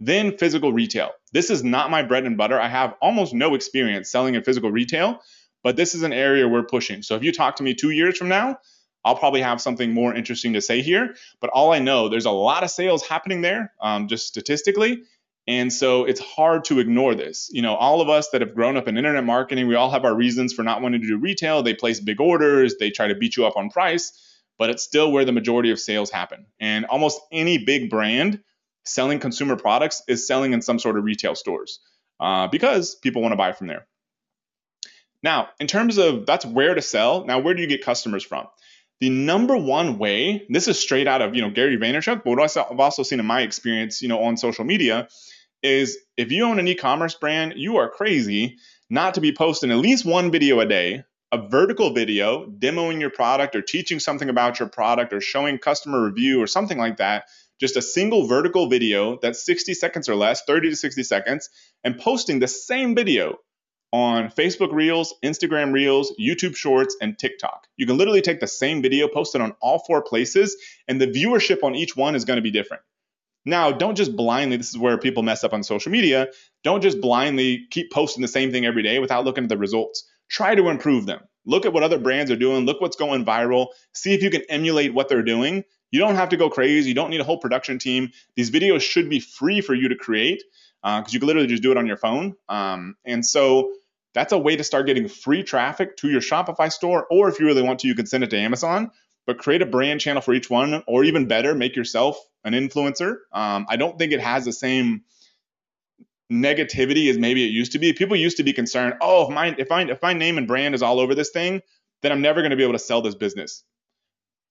Then 0.00 0.36
physical 0.38 0.72
retail. 0.72 1.10
This 1.32 1.50
is 1.50 1.62
not 1.62 1.90
my 1.90 2.02
bread 2.02 2.24
and 2.24 2.36
butter. 2.36 2.58
I 2.58 2.68
have 2.68 2.94
almost 3.02 3.34
no 3.34 3.54
experience 3.54 4.10
selling 4.10 4.34
in 4.34 4.42
physical 4.42 4.72
retail, 4.72 5.20
but 5.62 5.76
this 5.76 5.94
is 5.94 6.02
an 6.02 6.12
area 6.12 6.48
we're 6.48 6.64
pushing. 6.64 7.02
So 7.02 7.16
if 7.16 7.22
you 7.22 7.32
talk 7.32 7.56
to 7.56 7.62
me 7.62 7.74
two 7.74 7.90
years 7.90 8.16
from 8.16 8.28
now, 8.28 8.58
I'll 9.04 9.16
probably 9.16 9.42
have 9.42 9.60
something 9.60 9.92
more 9.92 10.14
interesting 10.14 10.54
to 10.54 10.62
say 10.62 10.82
here. 10.82 11.14
But 11.40 11.50
all 11.50 11.72
I 11.72 11.78
know, 11.78 12.08
there's 12.08 12.26
a 12.26 12.30
lot 12.30 12.64
of 12.64 12.70
sales 12.70 13.06
happening 13.06 13.42
there, 13.42 13.72
um, 13.80 14.08
just 14.08 14.26
statistically. 14.26 15.02
And 15.46 15.72
so 15.72 16.04
it's 16.04 16.20
hard 16.20 16.64
to 16.64 16.80
ignore 16.80 17.14
this. 17.14 17.50
You 17.52 17.62
know, 17.62 17.74
all 17.74 18.00
of 18.00 18.08
us 18.08 18.30
that 18.30 18.40
have 18.40 18.54
grown 18.54 18.76
up 18.76 18.88
in 18.88 18.96
internet 18.96 19.24
marketing, 19.24 19.68
we 19.68 19.74
all 19.74 19.90
have 19.90 20.04
our 20.04 20.14
reasons 20.14 20.52
for 20.52 20.62
not 20.62 20.80
wanting 20.82 21.00
to 21.00 21.06
do 21.06 21.18
retail. 21.18 21.62
They 21.62 21.74
place 21.74 22.00
big 22.00 22.20
orders, 22.20 22.76
they 22.78 22.90
try 22.90 23.08
to 23.08 23.14
beat 23.14 23.36
you 23.36 23.46
up 23.46 23.56
on 23.56 23.70
price 23.70 24.12
but 24.60 24.68
it's 24.68 24.82
still 24.82 25.10
where 25.10 25.24
the 25.24 25.32
majority 25.32 25.70
of 25.70 25.80
sales 25.80 26.10
happen. 26.10 26.44
And 26.60 26.84
almost 26.84 27.18
any 27.32 27.56
big 27.64 27.88
brand 27.88 28.42
selling 28.84 29.18
consumer 29.18 29.56
products 29.56 30.02
is 30.08 30.26
selling 30.26 30.52
in 30.52 30.62
some 30.62 30.78
sort 30.78 30.96
of 30.98 31.04
retail 31.04 31.34
stores 31.34 31.80
uh, 32.18 32.48
because 32.48 32.94
people 32.94 33.22
want 33.22 33.32
to 33.32 33.36
buy 33.36 33.52
from 33.52 33.66
there. 33.66 33.86
Now, 35.22 35.48
in 35.58 35.66
terms 35.66 35.98
of 35.98 36.26
that's 36.26 36.46
where 36.46 36.74
to 36.74 36.82
sell, 36.82 37.24
now 37.24 37.40
where 37.40 37.54
do 37.54 37.60
you 37.60 37.68
get 37.68 37.84
customers 37.84 38.24
from? 38.24 38.46
The 39.00 39.10
number 39.10 39.56
one 39.56 39.98
way, 39.98 40.46
this 40.48 40.68
is 40.68 40.78
straight 40.78 41.08
out 41.08 41.22
of 41.22 41.34
you 41.34 41.42
know 41.42 41.50
Gary 41.50 41.76
Vaynerchuk, 41.76 42.22
but 42.24 42.36
what 42.36 42.56
I've 42.56 42.80
also 42.80 43.02
seen 43.02 43.20
in 43.20 43.26
my 43.26 43.42
experience, 43.42 44.02
you 44.02 44.08
know, 44.08 44.22
on 44.22 44.36
social 44.36 44.64
media, 44.64 45.08
is 45.62 45.98
if 46.16 46.32
you 46.32 46.44
own 46.44 46.58
an 46.58 46.68
e-commerce 46.68 47.14
brand, 47.14 47.54
you 47.56 47.76
are 47.76 47.88
crazy 47.90 48.56
not 48.88 49.14
to 49.14 49.20
be 49.20 49.32
posting 49.32 49.70
at 49.70 49.78
least 49.78 50.04
one 50.04 50.30
video 50.30 50.60
a 50.60 50.66
day 50.66 51.04
a 51.32 51.48
vertical 51.48 51.92
video 51.94 52.46
demoing 52.46 53.00
your 53.00 53.10
product 53.10 53.54
or 53.54 53.62
teaching 53.62 54.00
something 54.00 54.28
about 54.28 54.58
your 54.58 54.68
product 54.68 55.12
or 55.12 55.20
showing 55.20 55.58
customer 55.58 56.04
review 56.04 56.42
or 56.42 56.46
something 56.46 56.78
like 56.78 56.96
that. 56.96 57.24
Just 57.60 57.76
a 57.76 57.82
single 57.82 58.26
vertical 58.26 58.68
video 58.68 59.18
that's 59.20 59.44
60 59.44 59.74
seconds 59.74 60.08
or 60.08 60.16
less, 60.16 60.42
30 60.44 60.70
to 60.70 60.76
60 60.76 61.02
seconds, 61.02 61.50
and 61.84 61.98
posting 61.98 62.38
the 62.38 62.48
same 62.48 62.94
video 62.94 63.36
on 63.92 64.30
Facebook 64.30 64.72
Reels, 64.72 65.14
Instagram 65.22 65.72
Reels, 65.72 66.14
YouTube 66.18 66.56
Shorts, 66.56 66.96
and 67.00 67.18
TikTok. 67.18 67.66
You 67.76 67.86
can 67.86 67.98
literally 67.98 68.22
take 68.22 68.40
the 68.40 68.46
same 68.46 68.82
video, 68.82 69.08
post 69.08 69.34
it 69.34 69.40
on 69.40 69.54
all 69.60 69.80
four 69.80 70.02
places, 70.02 70.56
and 70.88 71.00
the 71.00 71.06
viewership 71.06 71.62
on 71.62 71.74
each 71.74 71.96
one 71.96 72.14
is 72.14 72.24
going 72.24 72.36
to 72.36 72.42
be 72.42 72.50
different. 72.50 72.82
Now, 73.44 73.72
don't 73.72 73.96
just 73.96 74.14
blindly, 74.14 74.56
this 74.58 74.70
is 74.70 74.78
where 74.78 74.98
people 74.98 75.22
mess 75.22 75.44
up 75.44 75.52
on 75.52 75.62
social 75.62 75.90
media. 75.90 76.28
Don't 76.62 76.82
just 76.82 77.00
blindly 77.00 77.66
keep 77.70 77.90
posting 77.90 78.22
the 78.22 78.28
same 78.28 78.52
thing 78.52 78.66
every 78.66 78.82
day 78.82 78.98
without 78.98 79.24
looking 79.24 79.44
at 79.44 79.50
the 79.50 79.58
results. 79.58 80.04
Try 80.28 80.54
to 80.54 80.68
improve 80.68 81.06
them. 81.06 81.20
Look 81.46 81.66
at 81.66 81.72
what 81.72 81.82
other 81.82 81.98
brands 81.98 82.30
are 82.30 82.36
doing. 82.36 82.66
Look 82.66 82.80
what's 82.80 82.96
going 82.96 83.24
viral. 83.24 83.68
See 83.94 84.12
if 84.12 84.22
you 84.22 84.30
can 84.30 84.42
emulate 84.48 84.94
what 84.94 85.08
they're 85.08 85.22
doing. 85.22 85.64
You 85.90 86.00
don't 86.00 86.14
have 86.14 86.30
to 86.30 86.36
go 86.36 86.50
crazy. 86.50 86.88
You 86.88 86.94
don't 86.94 87.10
need 87.10 87.20
a 87.20 87.24
whole 87.24 87.38
production 87.38 87.78
team. 87.78 88.12
These 88.36 88.50
videos 88.50 88.80
should 88.80 89.08
be 89.08 89.20
free 89.20 89.60
for 89.60 89.74
you 89.74 89.88
to 89.88 89.96
create 89.96 90.42
because 90.82 91.04
uh, 91.06 91.10
you 91.10 91.18
can 91.18 91.26
literally 91.26 91.48
just 91.48 91.62
do 91.62 91.70
it 91.72 91.76
on 91.76 91.86
your 91.86 91.96
phone. 91.96 92.36
Um, 92.48 92.96
and 93.04 93.24
so 93.24 93.72
that's 94.14 94.32
a 94.32 94.38
way 94.38 94.56
to 94.56 94.64
start 94.64 94.86
getting 94.86 95.08
free 95.08 95.42
traffic 95.42 95.96
to 95.98 96.08
your 96.08 96.20
Shopify 96.20 96.72
store. 96.72 97.06
Or 97.10 97.28
if 97.28 97.38
you 97.38 97.46
really 97.46 97.62
want 97.62 97.80
to, 97.80 97.88
you 97.88 97.94
can 97.94 98.06
send 98.06 98.24
it 98.24 98.30
to 98.30 98.38
Amazon, 98.38 98.90
but 99.26 99.38
create 99.38 99.62
a 99.62 99.66
brand 99.66 100.00
channel 100.00 100.22
for 100.22 100.32
each 100.32 100.48
one, 100.48 100.82
or 100.86 101.04
even 101.04 101.26
better, 101.26 101.54
make 101.54 101.76
yourself 101.76 102.18
an 102.44 102.54
influencer. 102.54 103.16
Um, 103.32 103.66
I 103.68 103.76
don't 103.76 103.98
think 103.98 104.12
it 104.12 104.20
has 104.20 104.44
the 104.44 104.52
same 104.52 105.02
negativity 106.30 107.10
as 107.10 107.18
maybe 107.18 107.44
it 107.44 107.50
used 107.50 107.72
to 107.72 107.78
be. 107.78 107.92
People 107.92 108.16
used 108.16 108.36
to 108.38 108.44
be 108.44 108.52
concerned, 108.52 108.94
oh, 109.00 109.24
if 109.24 109.34
my 109.34 109.54
if 109.58 109.70
I 109.70 109.82
if 109.82 110.00
my 110.00 110.12
name 110.12 110.38
and 110.38 110.46
brand 110.46 110.74
is 110.74 110.82
all 110.82 111.00
over 111.00 111.14
this 111.14 111.30
thing, 111.30 111.60
then 112.02 112.12
I'm 112.12 112.22
never 112.22 112.40
going 112.40 112.50
to 112.50 112.56
be 112.56 112.62
able 112.62 112.74
to 112.74 112.78
sell 112.78 113.02
this 113.02 113.14
business. 113.14 113.64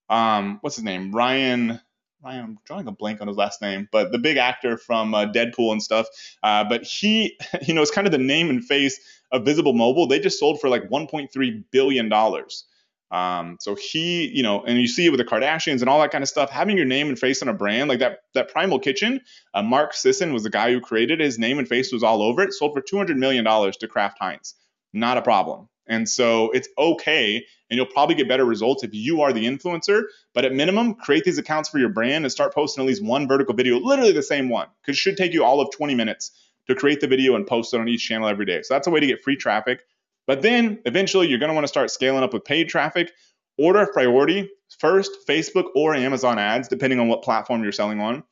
Um, 0.09 0.59
what's 0.61 0.75
his 0.75 0.85
name? 0.85 1.11
Ryan. 1.11 1.79
Ryan, 2.21 2.43
I'm 2.43 2.57
drawing 2.65 2.87
a 2.87 2.91
blank 2.91 3.21
on 3.21 3.29
his 3.29 3.37
last 3.37 3.61
name, 3.61 3.87
but 3.93 4.11
the 4.11 4.17
big 4.19 4.35
actor 4.35 4.77
from 4.77 5.13
uh, 5.13 5.27
Deadpool 5.27 5.71
and 5.71 5.81
stuff. 5.81 6.05
Uh, 6.43 6.65
but 6.65 6.83
he, 6.83 7.39
you 7.61 7.73
know, 7.73 7.81
it's 7.81 7.91
kind 7.91 8.07
of 8.07 8.11
the 8.11 8.17
name 8.17 8.49
and 8.49 8.63
face 8.65 8.99
of 9.31 9.45
Visible 9.45 9.73
Mobile. 9.73 10.07
They 10.07 10.19
just 10.19 10.39
sold 10.39 10.59
for 10.59 10.69
like 10.69 10.89
1.3 10.89 11.63
billion 11.71 12.09
dollars. 12.09 12.65
Um, 13.11 13.57
so 13.59 13.75
he, 13.75 14.27
you 14.27 14.43
know, 14.43 14.63
and 14.63 14.79
you 14.79 14.87
see 14.87 15.05
it 15.07 15.09
with 15.09 15.19
the 15.19 15.25
Kardashians 15.25 15.81
and 15.81 15.89
all 15.89 15.99
that 16.01 16.11
kind 16.11 16.21
of 16.21 16.29
stuff. 16.29 16.51
Having 16.51 16.77
your 16.77 16.85
name 16.85 17.07
and 17.09 17.17
face 17.17 17.41
on 17.41 17.47
a 17.47 17.53
brand 17.53 17.89
like 17.89 17.99
that, 17.99 18.19
that 18.35 18.51
Primal 18.51 18.79
Kitchen, 18.79 19.21
uh, 19.53 19.63
Mark 19.63 19.93
Sisson 19.93 20.31
was 20.31 20.43
the 20.43 20.49
guy 20.49 20.71
who 20.71 20.79
created 20.79 21.19
it. 21.19 21.25
His 21.25 21.39
name 21.39 21.57
and 21.57 21.67
face 21.67 21.91
was 21.91 22.03
all 22.03 22.21
over 22.21 22.43
it. 22.43 22.53
Sold 22.53 22.73
for 22.73 22.81
200 22.81 23.17
million 23.17 23.43
dollars 23.43 23.77
to 23.77 23.87
Kraft 23.87 24.17
Heinz. 24.19 24.55
Not 24.93 25.17
a 25.17 25.21
problem. 25.21 25.69
And 25.89 26.07
so 26.07 26.51
it's 26.51 26.69
okay, 26.77 27.45
and 27.69 27.77
you'll 27.77 27.87
probably 27.87 28.15
get 28.15 28.27
better 28.27 28.45
results 28.45 28.83
if 28.83 28.93
you 28.93 29.21
are 29.21 29.33
the 29.33 29.45
influencer. 29.45 30.03
But 30.33 30.45
at 30.45 30.53
minimum, 30.53 30.93
create 30.93 31.23
these 31.23 31.39
accounts 31.39 31.67
for 31.67 31.79
your 31.79 31.89
brand 31.89 32.23
and 32.23 32.31
start 32.31 32.53
posting 32.53 32.83
at 32.83 32.87
least 32.87 33.03
one 33.03 33.27
vertical 33.27 33.55
video, 33.55 33.79
literally 33.79 34.11
the 34.11 34.23
same 34.23 34.49
one, 34.49 34.67
because 34.81 34.95
it 34.95 34.99
should 34.99 35.17
take 35.17 35.33
you 35.33 35.43
all 35.43 35.59
of 35.59 35.71
20 35.71 35.95
minutes 35.95 36.31
to 36.67 36.75
create 36.75 37.01
the 37.01 37.07
video 37.07 37.35
and 37.35 37.47
post 37.47 37.73
it 37.73 37.79
on 37.79 37.89
each 37.89 38.07
channel 38.07 38.29
every 38.29 38.45
day. 38.45 38.61
So 38.61 38.75
that's 38.75 38.85
a 38.85 38.91
way 38.91 38.99
to 38.99 39.07
get 39.07 39.23
free 39.23 39.35
traffic. 39.35 39.81
But 40.27 40.43
then 40.43 40.79
eventually 40.85 41.27
you're 41.27 41.39
going 41.39 41.49
to 41.49 41.55
want 41.55 41.63
to 41.63 41.69
start 41.69 41.89
scaling 41.89 42.23
up 42.23 42.33
with 42.33 42.45
paid 42.45 42.69
traffic. 42.69 43.11
Order 43.57 43.81
of 43.81 43.91
priority 43.91 44.51
first, 44.77 45.11
Facebook 45.27 45.65
or 45.75 45.95
Amazon 45.95 46.37
ads, 46.37 46.67
depending 46.67 46.99
on 46.99 47.07
what 47.07 47.23
platform 47.23 47.63
you're 47.63 47.71
selling 47.71 47.99
on. 47.99 48.23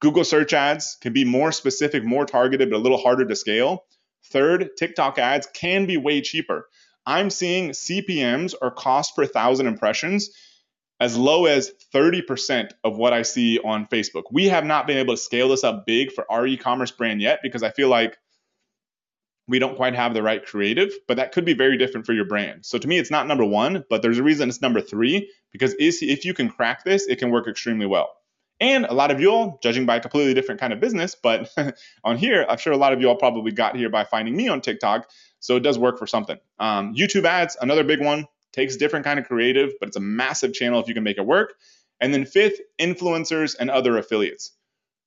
Google 0.00 0.24
search 0.24 0.52
ads 0.52 0.98
can 1.00 1.12
be 1.12 1.24
more 1.24 1.52
specific, 1.52 2.04
more 2.04 2.26
targeted, 2.26 2.70
but 2.70 2.76
a 2.76 2.82
little 2.82 2.98
harder 2.98 3.24
to 3.24 3.36
scale. 3.36 3.84
Third, 4.24 4.70
TikTok 4.76 5.18
ads 5.18 5.46
can 5.54 5.86
be 5.86 5.96
way 5.96 6.20
cheaper. 6.20 6.68
I'm 7.06 7.30
seeing 7.30 7.70
CPMs 7.70 8.54
or 8.60 8.70
cost 8.70 9.14
per 9.16 9.26
thousand 9.26 9.66
impressions 9.66 10.30
as 10.98 11.16
low 11.16 11.44
as 11.44 11.72
30% 11.94 12.70
of 12.82 12.96
what 12.96 13.12
I 13.12 13.22
see 13.22 13.58
on 13.58 13.86
Facebook. 13.86 14.24
We 14.32 14.46
have 14.46 14.64
not 14.64 14.86
been 14.86 14.96
able 14.98 15.14
to 15.14 15.20
scale 15.20 15.50
this 15.50 15.62
up 15.62 15.86
big 15.86 16.12
for 16.12 16.24
our 16.30 16.46
e 16.46 16.56
commerce 16.56 16.90
brand 16.90 17.20
yet 17.20 17.40
because 17.42 17.62
I 17.62 17.70
feel 17.70 17.88
like 17.88 18.16
we 19.48 19.58
don't 19.58 19.76
quite 19.76 19.94
have 19.94 20.14
the 20.14 20.22
right 20.22 20.44
creative, 20.44 20.92
but 21.06 21.18
that 21.18 21.32
could 21.32 21.44
be 21.44 21.54
very 21.54 21.78
different 21.78 22.06
for 22.06 22.12
your 22.12 22.24
brand. 22.24 22.66
So 22.66 22.78
to 22.78 22.88
me, 22.88 22.98
it's 22.98 23.10
not 23.10 23.28
number 23.28 23.44
one, 23.44 23.84
but 23.88 24.02
there's 24.02 24.18
a 24.18 24.22
reason 24.22 24.48
it's 24.48 24.60
number 24.60 24.80
three 24.80 25.30
because 25.52 25.74
if 25.78 26.24
you 26.24 26.34
can 26.34 26.48
crack 26.48 26.84
this, 26.84 27.06
it 27.06 27.18
can 27.18 27.30
work 27.30 27.46
extremely 27.46 27.86
well. 27.86 28.10
And 28.58 28.86
a 28.86 28.94
lot 28.94 29.10
of 29.10 29.20
you 29.20 29.30
all, 29.30 29.58
judging 29.62 29.84
by 29.84 29.96
a 29.96 30.00
completely 30.00 30.32
different 30.32 30.60
kind 30.60 30.72
of 30.72 30.80
business, 30.80 31.14
but 31.14 31.50
on 32.04 32.16
here, 32.16 32.46
I'm 32.48 32.56
sure 32.56 32.72
a 32.72 32.78
lot 32.78 32.92
of 32.94 33.00
you 33.00 33.08
all 33.08 33.16
probably 33.16 33.52
got 33.52 33.76
here 33.76 33.90
by 33.90 34.04
finding 34.04 34.34
me 34.34 34.48
on 34.48 34.62
TikTok. 34.62 35.08
So 35.46 35.54
it 35.54 35.60
does 35.60 35.78
work 35.78 35.96
for 35.96 36.08
something. 36.08 36.38
Um, 36.58 36.96
YouTube 36.96 37.24
ads, 37.24 37.56
another 37.60 37.84
big 37.84 38.00
one, 38.00 38.26
takes 38.52 38.74
different 38.76 39.04
kind 39.04 39.20
of 39.20 39.28
creative, 39.28 39.74
but 39.78 39.86
it's 39.86 39.96
a 39.96 40.00
massive 40.00 40.52
channel 40.52 40.80
if 40.80 40.88
you 40.88 40.94
can 40.94 41.04
make 41.04 41.18
it 41.18 41.24
work. 41.24 41.54
And 42.00 42.12
then 42.12 42.26
fifth, 42.26 42.60
influencers 42.80 43.54
and 43.56 43.70
other 43.70 43.96
affiliates. 43.96 44.50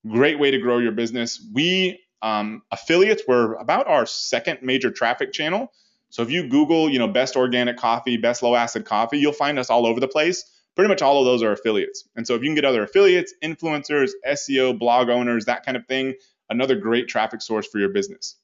Great 0.08 0.40
way 0.40 0.52
to 0.52 0.58
grow 0.58 0.78
your 0.78 0.94
business. 0.94 1.46
We 1.54 2.00
um, 2.22 2.62
affiliates 2.72 3.24
were 3.28 3.56
about 3.56 3.88
our 3.88 4.06
second 4.06 4.60
major 4.62 4.92
traffic 4.92 5.34
channel. 5.34 5.74
So 6.10 6.24
if 6.24 6.32
you 6.32 6.48
Google, 6.48 6.90
you 6.90 7.00
know, 7.00 7.10
best 7.10 7.36
organic 7.36 7.76
coffee, 7.76 8.16
best 8.16 8.42
low 8.42 8.56
acid 8.56 8.86
coffee, 8.86 9.20
you'll 9.20 9.34
find 9.34 9.60
us 9.60 9.70
all 9.70 9.86
over 9.86 10.00
the 10.00 10.08
place. 10.08 10.46
Pretty 10.74 10.88
much 10.88 11.02
all 11.02 11.20
of 11.20 11.26
those 11.26 11.44
are 11.44 11.52
affiliates. 11.52 12.08
And 12.16 12.26
so 12.26 12.36
if 12.36 12.44
you 12.44 12.48
can 12.48 12.56
get 12.56 12.64
other 12.64 12.84
affiliates, 12.84 13.34
influencers, 13.44 14.12
SEO, 14.26 14.80
blog 14.80 15.10
owners, 15.10 15.46
that 15.46 15.66
kind 15.66 15.76
of 15.76 15.86
thing, 15.86 16.14
another 16.50 16.76
great 16.76 17.10
traffic 17.10 17.42
source 17.42 17.68
for 17.68 17.80
your 17.80 17.90
business. 17.90 18.38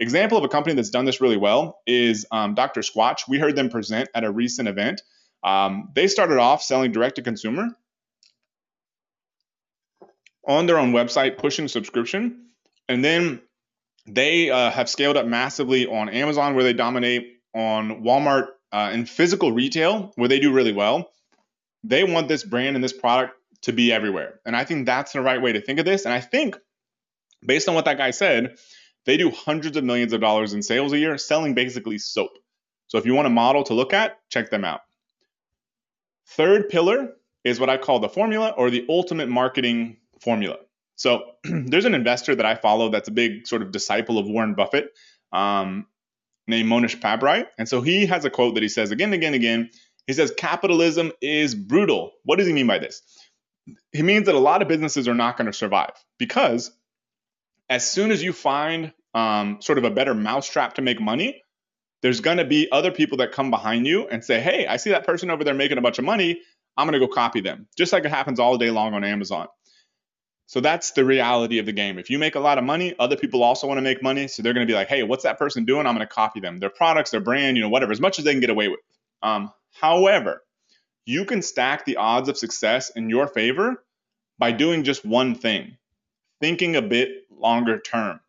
Example 0.00 0.38
of 0.38 0.44
a 0.44 0.48
company 0.48 0.74
that's 0.74 0.88
done 0.88 1.04
this 1.04 1.20
really 1.20 1.36
well 1.36 1.80
is 1.86 2.24
um, 2.32 2.54
Dr. 2.54 2.80
Squatch. 2.80 3.28
We 3.28 3.38
heard 3.38 3.54
them 3.54 3.68
present 3.68 4.08
at 4.14 4.24
a 4.24 4.30
recent 4.30 4.66
event. 4.66 5.02
Um, 5.44 5.90
they 5.94 6.08
started 6.08 6.38
off 6.38 6.62
selling 6.62 6.90
direct 6.90 7.16
to 7.16 7.22
consumer 7.22 7.68
on 10.48 10.64
their 10.64 10.78
own 10.78 10.92
website, 10.92 11.36
pushing 11.36 11.68
subscription. 11.68 12.46
And 12.88 13.04
then 13.04 13.42
they 14.06 14.48
uh, 14.48 14.70
have 14.70 14.88
scaled 14.88 15.18
up 15.18 15.26
massively 15.26 15.86
on 15.86 16.08
Amazon, 16.08 16.54
where 16.54 16.64
they 16.64 16.72
dominate, 16.72 17.36
on 17.54 18.02
Walmart 18.02 18.46
uh, 18.72 18.90
and 18.92 19.08
physical 19.08 19.52
retail, 19.52 20.12
where 20.16 20.28
they 20.28 20.40
do 20.40 20.50
really 20.50 20.72
well. 20.72 21.10
They 21.84 22.04
want 22.04 22.28
this 22.28 22.42
brand 22.42 22.74
and 22.74 22.82
this 22.82 22.92
product 22.92 23.34
to 23.62 23.72
be 23.72 23.92
everywhere. 23.92 24.40
And 24.46 24.56
I 24.56 24.64
think 24.64 24.86
that's 24.86 25.12
the 25.12 25.20
right 25.20 25.42
way 25.42 25.52
to 25.52 25.60
think 25.60 25.78
of 25.78 25.84
this. 25.84 26.06
And 26.06 26.14
I 26.14 26.20
think, 26.20 26.56
based 27.44 27.68
on 27.68 27.74
what 27.74 27.84
that 27.84 27.98
guy 27.98 28.12
said, 28.12 28.56
they 29.06 29.16
do 29.16 29.30
hundreds 29.30 29.76
of 29.76 29.84
millions 29.84 30.12
of 30.12 30.20
dollars 30.20 30.52
in 30.52 30.62
sales 30.62 30.92
a 30.92 30.98
year 30.98 31.16
selling 31.18 31.54
basically 31.54 31.98
soap. 31.98 32.32
So 32.86 32.98
if 32.98 33.06
you 33.06 33.14
want 33.14 33.26
a 33.26 33.30
model 33.30 33.62
to 33.64 33.74
look 33.74 33.92
at, 33.92 34.18
check 34.30 34.50
them 34.50 34.64
out. 34.64 34.80
Third 36.26 36.68
pillar 36.68 37.14
is 37.44 37.58
what 37.58 37.70
I 37.70 37.76
call 37.76 38.00
the 38.00 38.08
formula 38.08 38.54
or 38.56 38.70
the 38.70 38.84
ultimate 38.88 39.28
marketing 39.28 39.96
formula. 40.20 40.58
So 40.96 41.22
there's 41.44 41.86
an 41.86 41.94
investor 41.94 42.34
that 42.34 42.46
I 42.46 42.54
follow 42.54 42.90
that's 42.90 43.08
a 43.08 43.12
big 43.12 43.46
sort 43.46 43.62
of 43.62 43.72
disciple 43.72 44.18
of 44.18 44.26
Warren 44.28 44.54
Buffett 44.54 44.90
um, 45.32 45.86
named 46.46 46.68
Mohnish 46.68 47.00
Pabrai. 47.00 47.46
And 47.58 47.68
so 47.68 47.80
he 47.80 48.06
has 48.06 48.24
a 48.24 48.30
quote 48.30 48.54
that 48.54 48.62
he 48.62 48.68
says 48.68 48.90
again 48.90 49.06
and 49.06 49.14
again 49.14 49.34
again. 49.34 49.70
He 50.06 50.12
says, 50.12 50.32
capitalism 50.36 51.12
is 51.22 51.54
brutal. 51.54 52.12
What 52.24 52.38
does 52.38 52.46
he 52.46 52.52
mean 52.52 52.66
by 52.66 52.78
this? 52.78 53.02
He 53.92 54.02
means 54.02 54.26
that 54.26 54.34
a 54.34 54.40
lot 54.40 54.62
of 54.62 54.68
businesses 54.68 55.06
are 55.06 55.14
not 55.14 55.36
going 55.36 55.46
to 55.46 55.52
survive 55.52 55.92
because 56.18 56.70
as 57.70 57.88
soon 57.88 58.10
as 58.10 58.22
you 58.22 58.32
find 58.32 58.92
um, 59.14 59.62
sort 59.62 59.78
of 59.78 59.84
a 59.84 59.90
better 59.90 60.12
mousetrap 60.12 60.74
to 60.74 60.82
make 60.82 61.00
money, 61.00 61.42
there's 62.02 62.20
going 62.20 62.38
to 62.38 62.44
be 62.44 62.70
other 62.70 62.90
people 62.90 63.18
that 63.18 63.32
come 63.32 63.50
behind 63.50 63.86
you 63.86 64.08
and 64.08 64.24
say, 64.24 64.40
Hey, 64.40 64.66
I 64.66 64.76
see 64.76 64.90
that 64.90 65.06
person 65.06 65.30
over 65.30 65.44
there 65.44 65.54
making 65.54 65.78
a 65.78 65.80
bunch 65.80 65.98
of 65.98 66.04
money. 66.04 66.40
I'm 66.76 66.86
going 66.86 67.00
to 67.00 67.06
go 67.06 67.12
copy 67.12 67.40
them, 67.40 67.68
just 67.76 67.92
like 67.92 68.04
it 68.04 68.10
happens 68.10 68.40
all 68.40 68.58
day 68.58 68.70
long 68.70 68.94
on 68.94 69.04
Amazon. 69.04 69.46
So 70.46 70.60
that's 70.60 70.92
the 70.92 71.04
reality 71.04 71.58
of 71.58 71.66
the 71.66 71.72
game. 71.72 71.98
If 71.98 72.10
you 72.10 72.18
make 72.18 72.34
a 72.34 72.40
lot 72.40 72.58
of 72.58 72.64
money, 72.64 72.94
other 72.98 73.16
people 73.16 73.44
also 73.44 73.68
want 73.68 73.78
to 73.78 73.82
make 73.82 74.02
money. 74.02 74.26
So 74.26 74.42
they're 74.42 74.54
going 74.54 74.66
to 74.66 74.70
be 74.70 74.76
like, 74.76 74.88
Hey, 74.88 75.04
what's 75.04 75.22
that 75.22 75.38
person 75.38 75.64
doing? 75.64 75.86
I'm 75.86 75.94
going 75.94 76.06
to 76.06 76.12
copy 76.12 76.40
them, 76.40 76.58
their 76.58 76.70
products, 76.70 77.12
their 77.12 77.20
brand, 77.20 77.56
you 77.56 77.62
know, 77.62 77.68
whatever, 77.68 77.92
as 77.92 78.00
much 78.00 78.18
as 78.18 78.24
they 78.24 78.32
can 78.32 78.40
get 78.40 78.50
away 78.50 78.68
with. 78.68 78.80
Um, 79.22 79.52
however, 79.80 80.42
you 81.04 81.24
can 81.24 81.42
stack 81.42 81.84
the 81.84 81.98
odds 81.98 82.28
of 82.28 82.36
success 82.36 82.90
in 82.96 83.10
your 83.10 83.28
favor 83.28 83.84
by 84.38 84.50
doing 84.50 84.82
just 84.82 85.04
one 85.04 85.34
thing 85.34 85.76
thinking 86.40 86.74
a 86.74 86.82
bit 86.82 87.19
longer 87.40 87.78
term. 87.78 88.20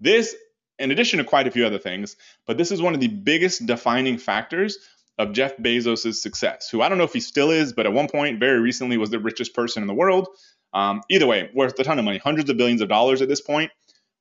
This, 0.00 0.34
in 0.78 0.90
addition 0.90 1.18
to 1.18 1.24
quite 1.24 1.46
a 1.46 1.50
few 1.50 1.66
other 1.66 1.78
things, 1.78 2.16
but 2.46 2.58
this 2.58 2.70
is 2.70 2.82
one 2.82 2.94
of 2.94 3.00
the 3.00 3.08
biggest 3.08 3.66
defining 3.66 4.18
factors 4.18 4.78
of 5.18 5.32
Jeff 5.32 5.56
Bezos' 5.56 6.14
success, 6.14 6.68
who 6.70 6.82
I 6.82 6.88
don't 6.88 6.98
know 6.98 7.04
if 7.04 7.12
he 7.12 7.20
still 7.20 7.50
is, 7.50 7.72
but 7.72 7.86
at 7.86 7.92
one 7.92 8.08
point, 8.08 8.40
very 8.40 8.60
recently, 8.60 8.98
was 8.98 9.10
the 9.10 9.18
richest 9.18 9.54
person 9.54 9.82
in 9.82 9.86
the 9.86 9.94
world. 9.94 10.28
Um, 10.74 11.02
either 11.08 11.26
way, 11.26 11.50
worth 11.54 11.78
a 11.78 11.84
ton 11.84 11.98
of 11.98 12.04
money, 12.04 12.18
hundreds 12.18 12.50
of 12.50 12.56
billions 12.56 12.82
of 12.82 12.88
dollars 12.88 13.22
at 13.22 13.28
this 13.28 13.40
point. 13.40 13.70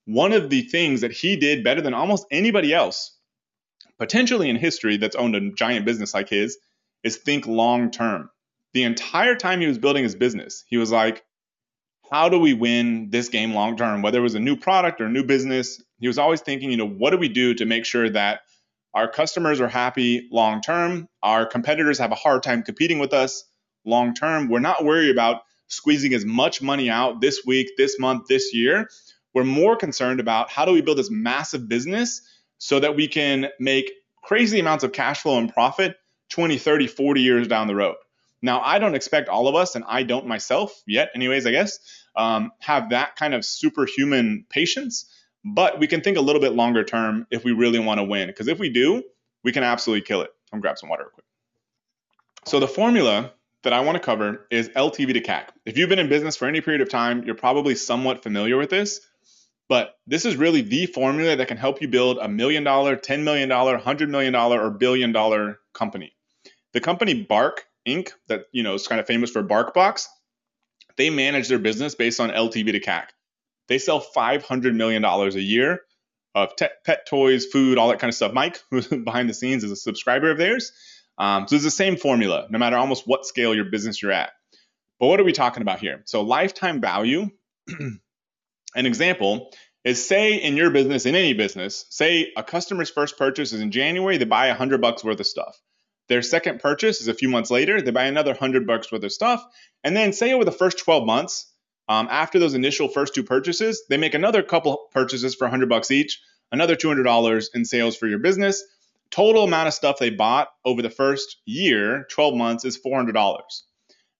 One 0.06 0.32
of 0.32 0.50
the 0.50 0.62
things 0.62 1.02
that 1.02 1.12
he 1.12 1.36
did 1.36 1.64
better 1.64 1.82
than 1.82 1.94
almost 1.94 2.28
anybody 2.32 2.74
else, 2.74 3.18
potentially 3.98 4.50
in 4.50 4.56
history 4.56 4.98
that's 4.98 5.16
owned 5.16 5.36
a 5.36 5.52
giant 5.52 5.86
business 5.86 6.14
like 6.14 6.30
his, 6.30 6.58
is 7.04 7.18
think 7.18 7.46
long 7.46 7.92
term. 7.92 8.30
The 8.74 8.84
entire 8.84 9.36
time 9.36 9.62
he 9.62 9.68
was 9.68 9.78
building 9.78 10.04
his 10.04 10.16
business, 10.16 10.64
he 10.68 10.78
was 10.78 10.92
like, 10.92 11.24
how 12.12 12.30
do 12.30 12.40
we 12.40 12.54
win 12.54 13.10
this 13.12 13.30
game 13.30 13.54
long 13.54 13.78
term? 13.78 14.02
Whether 14.02 14.20
it 14.20 14.24
was 14.24 14.36
a 14.36 14.40
new 14.42 14.58
product 14.58 15.02
or 15.02 15.06
a 15.06 15.12
new 15.12 15.24
business, 15.26 15.82
he 16.00 16.08
was 16.08 16.18
always 16.20 16.42
thinking, 16.42 16.72
you 16.72 16.78
know, 16.78 16.88
what 16.88 17.12
do 17.12 17.18
we 17.18 17.30
do 17.30 17.54
to 17.56 17.66
make 17.66 17.86
sure 17.86 18.10
that 18.10 18.42
Our 18.94 19.10
customers 19.10 19.62
are 19.62 19.70
happy 19.70 20.30
long 20.34 20.62
term. 20.62 21.10
Our 21.24 21.48
competitors 21.48 22.00
have 22.00 22.12
a 22.12 22.18
hard 22.18 22.44
time 22.44 22.64
competing 22.64 23.00
with 23.00 23.14
us 23.14 23.46
long 23.86 24.16
term. 24.16 24.50
We're 24.50 24.60
not 24.60 24.86
worried 24.86 25.12
about 25.12 25.44
squeezing 25.70 26.14
as 26.14 26.26
much 26.26 26.62
money 26.62 26.92
out 26.92 27.22
this 27.22 27.44
week, 27.48 27.70
this 27.78 28.00
month, 28.02 28.28
this 28.30 28.54
year. 28.54 28.90
We're 29.34 29.46
more 29.46 29.78
concerned 29.78 30.20
about 30.20 30.52
how 30.52 30.66
do 30.66 30.74
we 30.74 30.82
build 30.82 31.00
this 31.00 31.12
massive 31.12 31.70
business 31.70 32.22
so 32.60 32.82
that 32.82 32.98
we 32.98 33.08
can 33.08 33.48
make 33.62 33.92
crazy 34.26 34.60
amounts 34.60 34.84
of 34.84 34.94
cash 34.94 35.22
flow 35.22 35.40
and 35.40 35.54
profit 35.54 35.98
20, 36.32 36.60
30, 36.60 36.88
40 36.88 37.22
years 37.22 37.48
down 37.48 37.68
the 37.68 37.76
road. 37.76 37.96
Now, 38.46 38.62
I 38.62 38.78
don't 38.78 38.94
expect 38.94 39.28
all 39.28 39.48
of 39.48 39.56
us, 39.56 39.74
and 39.74 39.84
I 39.88 40.04
don't 40.04 40.28
myself 40.28 40.72
yet, 40.86 41.10
anyways, 41.16 41.48
I 41.48 41.52
guess, 41.52 41.80
um, 42.16 42.52
have 42.60 42.92
that 42.92 43.16
kind 43.16 43.34
of 43.34 43.44
superhuman 43.44 44.46
patience. 44.48 45.12
But 45.44 45.80
we 45.80 45.88
can 45.88 46.02
think 46.02 46.16
a 46.16 46.22
little 46.22 46.40
bit 46.40 46.54
longer 46.54 46.84
term 46.84 47.26
if 47.32 47.44
we 47.44 47.54
really 47.54 47.80
want 47.80 48.00
to 48.00 48.04
win. 48.04 48.28
Because 48.28 48.48
if 48.48 48.60
we 48.60 48.70
do, 48.70 49.02
we 49.44 49.52
can 49.52 49.64
absolutely 49.64 50.06
kill 50.06 50.22
it. 50.22 50.30
I'm 50.54 50.62
grab 50.62 50.78
some 50.78 50.90
water 50.90 51.06
real 51.06 51.12
quick. 51.12 51.26
So 52.46 52.60
the 52.60 52.68
formula 52.68 53.32
that 53.64 53.74
I 53.74 53.80
want 53.80 53.96
to 53.96 54.00
cover 54.00 54.46
is 54.52 54.70
LTV 54.70 55.14
to 55.14 55.22
CAC. 55.22 55.46
If 55.66 55.80
you've 55.80 55.90
been 55.90 55.98
in 55.98 56.08
business 56.08 56.36
for 56.36 56.48
any 56.48 56.62
period 56.62 56.82
of 56.82 56.90
time, 56.90 57.24
you're 57.24 57.34
probably 57.34 57.74
somewhat 57.74 58.22
familiar 58.22 58.58
with 58.58 58.70
this. 58.70 59.02
But 59.68 59.96
this 60.06 60.24
is 60.24 60.36
really 60.36 60.62
the 60.62 60.86
formula 60.86 61.36
that 61.36 61.48
can 61.48 61.58
help 61.58 61.82
you 61.82 61.88
build 61.88 62.20
a 62.22 62.28
million 62.28 62.64
dollar, 62.64 62.96
$10 62.96 63.24
million, 63.24 63.50
$100 63.50 64.10
million, 64.10 64.36
or 64.36 64.70
billion 64.70 65.12
dollar 65.12 65.58
company. 65.74 66.14
The 66.74 66.80
company 66.80 67.24
Bark 67.24 67.66
Inc., 67.88 68.12
that 68.28 68.46
you 68.52 68.64
know 68.64 68.74
is 68.74 68.88
kind 68.88 69.00
of 69.02 69.08
famous 69.08 69.32
for 69.32 69.44
BarkBox, 69.44 70.08
they 70.98 71.10
manage 71.10 71.48
their 71.48 71.60
business 71.60 71.96
based 71.96 72.20
on 72.20 72.30
LTV 72.30 72.74
to 72.74 72.80
CAC. 72.80 73.06
They 73.68 73.80
sell 73.80 74.02
$500 74.02 74.76
million 74.76 75.04
a 75.04 75.28
year 75.40 75.82
of 76.36 76.56
te- 76.56 76.68
pet 76.86 77.08
toys, 77.08 77.46
food, 77.46 77.78
all 77.78 77.90
that 77.90 78.00
kind 78.00 78.10
of 78.10 78.16
stuff. 78.16 78.34
Mike, 78.34 78.60
who's 78.72 78.88
behind 79.06 79.30
the 79.30 79.34
scenes, 79.34 79.64
is 79.64 79.72
a 79.72 79.76
subscriber 79.76 80.32
of 80.32 80.38
theirs. 80.38 80.72
Um, 81.18 81.48
so 81.48 81.56
it's 81.56 81.66
the 81.66 81.72
same 81.72 81.98
formula, 81.98 82.48
no 82.50 82.60
matter 82.60 82.78
almost 82.78 83.08
what 83.08 83.26
scale 83.26 83.56
your 83.56 83.66
business 83.66 84.02
you're 84.02 84.12
at. 84.12 84.32
But 85.00 85.08
what 85.08 85.20
are 85.20 85.24
we 85.24 85.34
talking 85.34 85.62
about 85.62 85.80
here? 85.80 86.04
So 86.06 86.22
lifetime 86.22 86.82
value 86.82 87.30
An 88.76 88.86
example 88.86 89.52
is 89.84 90.06
say 90.08 90.36
in 90.36 90.58
your 90.58 90.70
business, 90.70 91.06
in 91.06 91.16
any 91.16 91.34
business, 91.34 91.86
say 91.90 92.34
a 92.36 92.44
customer's 92.44 92.90
first 92.90 93.18
purchase 93.18 93.54
is 93.54 93.62
in 93.62 93.72
January, 93.72 94.18
they 94.18 94.26
buy 94.26 94.48
100 94.50 94.82
bucks 94.82 95.04
worth 95.04 95.20
of 95.20 95.28
stuff. 95.28 95.58
Their 96.08 96.22
second 96.22 96.60
purchase 96.60 97.02
is 97.02 97.08
a 97.08 97.14
few 97.14 97.30
months 97.30 97.50
later, 97.50 97.82
they 97.82 97.92
buy 97.92 98.06
another 98.06 98.32
100 98.32 98.68
bucks 98.68 98.92
worth 98.92 99.04
of 99.04 99.12
stuff. 99.12 99.44
And 99.84 99.96
then 99.96 100.14
say 100.14 100.34
over 100.34 100.46
the 100.46 100.52
first 100.52 100.80
12 100.80 101.06
months, 101.06 101.52
um, 101.88 102.08
after 102.10 102.40
those 102.40 102.54
initial 102.54 102.88
first 102.88 103.14
two 103.14 103.24
purchases, 103.24 103.84
they 103.90 103.98
make 103.98 104.14
another 104.14 104.44
couple 104.44 104.88
purchases 104.92 105.36
for 105.36 105.46
100 105.46 105.70
bucks 105.70 105.92
each, 105.92 106.22
another 106.52 106.76
$200 106.76 107.46
in 107.54 107.66
sales 107.66 107.96
for 107.96 108.08
your 108.08 108.20
business. 108.20 108.64
Total 109.12 109.44
amount 109.44 109.68
of 109.68 109.74
stuff 109.74 109.98
they 110.00 110.10
bought 110.10 110.50
over 110.64 110.82
the 110.82 110.90
first 110.90 111.38
year, 111.46 112.06
12 112.12 112.36
months, 112.36 112.66
is 112.66 112.80
$400. 112.84 113.42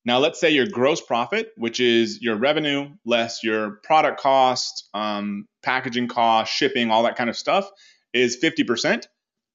Now, 0.06 0.20
let's 0.20 0.40
say 0.40 0.52
your 0.52 0.68
gross 0.68 1.02
profit, 1.02 1.50
which 1.58 1.80
is 1.80 2.22
your 2.22 2.36
revenue 2.36 2.90
less 3.06 3.44
your 3.44 3.80
product 3.84 4.20
cost, 4.20 4.88
um, 4.94 5.48
packaging 5.64 6.08
cost, 6.08 6.54
shipping, 6.54 6.92
all 6.92 7.04
that 7.04 7.16
kind 7.16 7.30
of 7.30 7.36
stuff, 7.36 7.70
is 8.14 8.38
50%. 8.38 9.08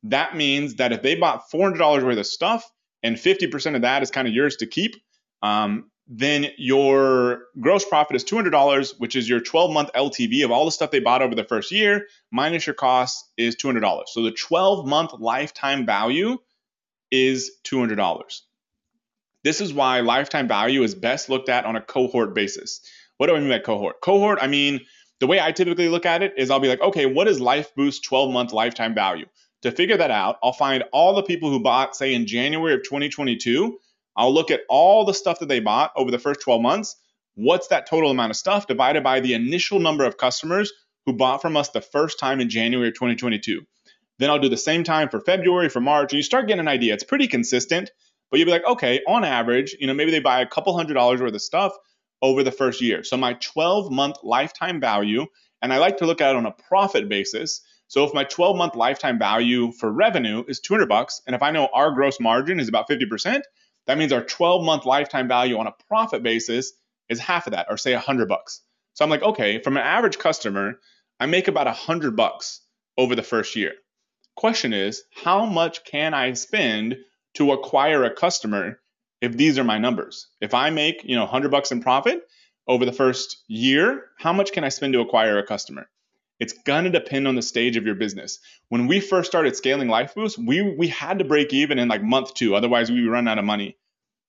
That 0.04 0.36
means 0.36 0.76
that 0.76 0.92
if 0.92 1.02
they 1.02 1.14
bought 1.14 1.50
$400 1.50 2.02
worth 2.02 2.18
of 2.18 2.26
stuff 2.26 2.70
and 3.02 3.16
50% 3.16 3.76
of 3.76 3.82
that 3.82 4.02
is 4.02 4.10
kind 4.10 4.26
of 4.26 4.34
yours 4.34 4.56
to 4.56 4.66
keep, 4.66 4.96
um, 5.42 5.90
then 6.12 6.46
your 6.58 7.44
gross 7.60 7.84
profit 7.84 8.16
is 8.16 8.24
$200, 8.24 8.94
which 8.98 9.14
is 9.14 9.28
your 9.28 9.40
12 9.40 9.72
month 9.72 9.90
LTV 9.94 10.44
of 10.44 10.50
all 10.50 10.64
the 10.64 10.72
stuff 10.72 10.90
they 10.90 10.98
bought 10.98 11.22
over 11.22 11.34
the 11.36 11.44
first 11.44 11.70
year, 11.70 12.08
minus 12.32 12.66
your 12.66 12.74
cost 12.74 13.30
is 13.36 13.54
$200. 13.56 14.02
So 14.08 14.22
the 14.22 14.32
12 14.32 14.88
month 14.88 15.12
lifetime 15.18 15.86
value 15.86 16.38
is 17.10 17.52
$200. 17.64 18.40
This 19.44 19.60
is 19.60 19.72
why 19.72 20.00
lifetime 20.00 20.48
value 20.48 20.82
is 20.82 20.94
best 20.94 21.28
looked 21.28 21.48
at 21.48 21.64
on 21.64 21.76
a 21.76 21.80
cohort 21.80 22.34
basis. 22.34 22.80
What 23.16 23.28
do 23.28 23.36
I 23.36 23.40
mean 23.40 23.48
by 23.48 23.60
cohort? 23.60 24.00
Cohort, 24.00 24.38
I 24.42 24.48
mean, 24.48 24.80
the 25.20 25.26
way 25.26 25.40
I 25.40 25.52
typically 25.52 25.88
look 25.88 26.06
at 26.06 26.22
it 26.22 26.34
is 26.36 26.50
I'll 26.50 26.60
be 26.60 26.68
like, 26.68 26.80
okay, 26.80 27.06
what 27.06 27.28
is 27.28 27.38
LifeBoost 27.38 28.02
12 28.02 28.32
month 28.32 28.52
lifetime 28.52 28.94
value? 28.94 29.26
To 29.62 29.70
figure 29.70 29.96
that 29.96 30.10
out, 30.10 30.38
I'll 30.42 30.52
find 30.52 30.84
all 30.92 31.14
the 31.14 31.22
people 31.22 31.50
who 31.50 31.62
bought, 31.62 31.94
say, 31.94 32.14
in 32.14 32.26
January 32.26 32.74
of 32.74 32.82
2022. 32.82 33.78
I'll 34.16 34.32
look 34.32 34.50
at 34.50 34.62
all 34.68 35.04
the 35.04 35.14
stuff 35.14 35.38
that 35.40 35.48
they 35.48 35.60
bought 35.60 35.92
over 35.96 36.10
the 36.10 36.18
first 36.18 36.40
12 36.40 36.62
months. 36.62 36.96
What's 37.34 37.68
that 37.68 37.86
total 37.86 38.10
amount 38.10 38.30
of 38.30 38.36
stuff 38.36 38.66
divided 38.66 39.04
by 39.04 39.20
the 39.20 39.34
initial 39.34 39.78
number 39.78 40.04
of 40.04 40.16
customers 40.16 40.72
who 41.06 41.12
bought 41.12 41.42
from 41.42 41.56
us 41.56 41.70
the 41.70 41.80
first 41.80 42.18
time 42.18 42.40
in 42.40 42.48
January 42.48 42.88
of 42.88 42.94
2022? 42.94 43.62
Then 44.18 44.30
I'll 44.30 44.38
do 44.38 44.48
the 44.48 44.56
same 44.56 44.84
time 44.84 45.08
for 45.08 45.20
February, 45.20 45.68
for 45.68 45.80
March, 45.80 46.12
and 46.12 46.18
you 46.18 46.22
start 46.22 46.46
getting 46.46 46.60
an 46.60 46.68
idea. 46.68 46.92
It's 46.94 47.04
pretty 47.04 47.26
consistent. 47.26 47.90
But 48.30 48.38
you'd 48.38 48.46
be 48.46 48.52
like, 48.52 48.66
okay, 48.66 49.00
on 49.08 49.24
average, 49.24 49.74
you 49.78 49.86
know, 49.86 49.94
maybe 49.94 50.10
they 50.10 50.20
buy 50.20 50.40
a 50.40 50.46
couple 50.46 50.76
hundred 50.76 50.94
dollars 50.94 51.20
worth 51.20 51.34
of 51.34 51.42
stuff 51.42 51.72
over 52.22 52.42
the 52.42 52.52
first 52.52 52.80
year. 52.80 53.02
So 53.02 53.16
my 53.16 53.34
12 53.34 53.90
month 53.90 54.16
lifetime 54.22 54.80
value, 54.80 55.26
and 55.62 55.72
I 55.72 55.78
like 55.78 55.98
to 55.98 56.06
look 56.06 56.20
at 56.20 56.30
it 56.30 56.36
on 56.36 56.46
a 56.46 56.52
profit 56.52 57.08
basis. 57.08 57.62
So 57.90 58.04
if 58.04 58.14
my 58.14 58.22
12 58.22 58.56
month 58.56 58.76
lifetime 58.76 59.18
value 59.18 59.72
for 59.72 59.90
revenue 59.90 60.44
is 60.46 60.60
200 60.60 60.88
bucks, 60.88 61.22
and 61.26 61.34
if 61.34 61.42
I 61.42 61.50
know 61.50 61.68
our 61.74 61.90
gross 61.90 62.20
margin 62.20 62.60
is 62.60 62.68
about 62.68 62.88
50%, 62.88 63.42
that 63.88 63.98
means 63.98 64.12
our 64.12 64.22
12 64.22 64.64
month 64.64 64.86
lifetime 64.86 65.26
value 65.26 65.58
on 65.58 65.66
a 65.66 65.74
profit 65.88 66.22
basis 66.22 66.72
is 67.08 67.18
half 67.18 67.48
of 67.48 67.52
that, 67.52 67.66
or 67.68 67.76
say 67.76 67.92
100 67.92 68.28
bucks. 68.28 68.62
So 68.94 69.04
I'm 69.04 69.10
like, 69.10 69.24
okay, 69.24 69.60
from 69.60 69.76
an 69.76 69.82
average 69.82 70.18
customer, 70.18 70.78
I 71.18 71.26
make 71.26 71.48
about 71.48 71.66
100 71.66 72.14
bucks 72.14 72.60
over 72.96 73.16
the 73.16 73.24
first 73.24 73.56
year. 73.56 73.72
Question 74.36 74.72
is, 74.72 75.02
how 75.12 75.44
much 75.44 75.84
can 75.84 76.14
I 76.14 76.34
spend 76.34 76.96
to 77.34 77.50
acquire 77.50 78.04
a 78.04 78.14
customer 78.14 78.78
if 79.20 79.36
these 79.36 79.58
are 79.58 79.64
my 79.64 79.78
numbers. 79.78 80.28
If 80.40 80.54
I 80.54 80.70
make, 80.70 81.02
you 81.04 81.16
know, 81.16 81.22
100 81.22 81.50
bucks 81.50 81.72
in 81.72 81.82
profit 81.82 82.22
over 82.68 82.84
the 82.84 82.92
first 82.92 83.42
year, 83.48 84.04
how 84.16 84.32
much 84.32 84.52
can 84.52 84.62
I 84.62 84.68
spend 84.68 84.92
to 84.92 85.00
acquire 85.00 85.38
a 85.38 85.46
customer? 85.46 85.88
It's 86.40 86.54
going 86.54 86.84
to 86.84 86.90
depend 86.90 87.28
on 87.28 87.36
the 87.36 87.42
stage 87.42 87.76
of 87.76 87.84
your 87.84 87.94
business. 87.94 88.40
When 88.70 88.86
we 88.86 88.98
first 88.98 89.30
started 89.30 89.54
scaling 89.54 89.88
LifeBoost, 89.88 90.38
we 90.44 90.62
we 90.62 90.88
had 90.88 91.18
to 91.18 91.24
break 91.24 91.52
even 91.52 91.78
in 91.78 91.88
like 91.88 92.02
month 92.02 92.34
2, 92.34 92.56
otherwise 92.56 92.90
we 92.90 93.02
would 93.02 93.12
run 93.12 93.28
out 93.28 93.38
of 93.38 93.44
money. 93.44 93.76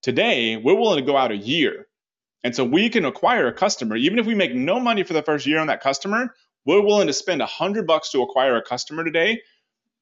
Today, 0.03 0.57
we're 0.57 0.75
willing 0.75 0.99
to 0.99 1.09
go 1.09 1.17
out 1.17 1.31
a 1.31 1.37
year. 1.37 1.87
And 2.43 2.55
so 2.55 2.65
we 2.65 2.89
can 2.89 3.05
acquire 3.05 3.47
a 3.47 3.53
customer 3.53 3.95
even 3.95 4.19
if 4.19 4.25
we 4.25 4.35
make 4.35 4.53
no 4.53 4.79
money 4.79 5.03
for 5.03 5.13
the 5.13 5.21
first 5.21 5.45
year 5.45 5.59
on 5.59 5.67
that 5.67 5.81
customer, 5.81 6.35
we're 6.65 6.81
willing 6.81 7.07
to 7.07 7.13
spend 7.13 7.39
100 7.39 7.87
bucks 7.87 8.11
to 8.11 8.21
acquire 8.21 8.55
a 8.57 8.61
customer 8.61 9.03
today 9.03 9.41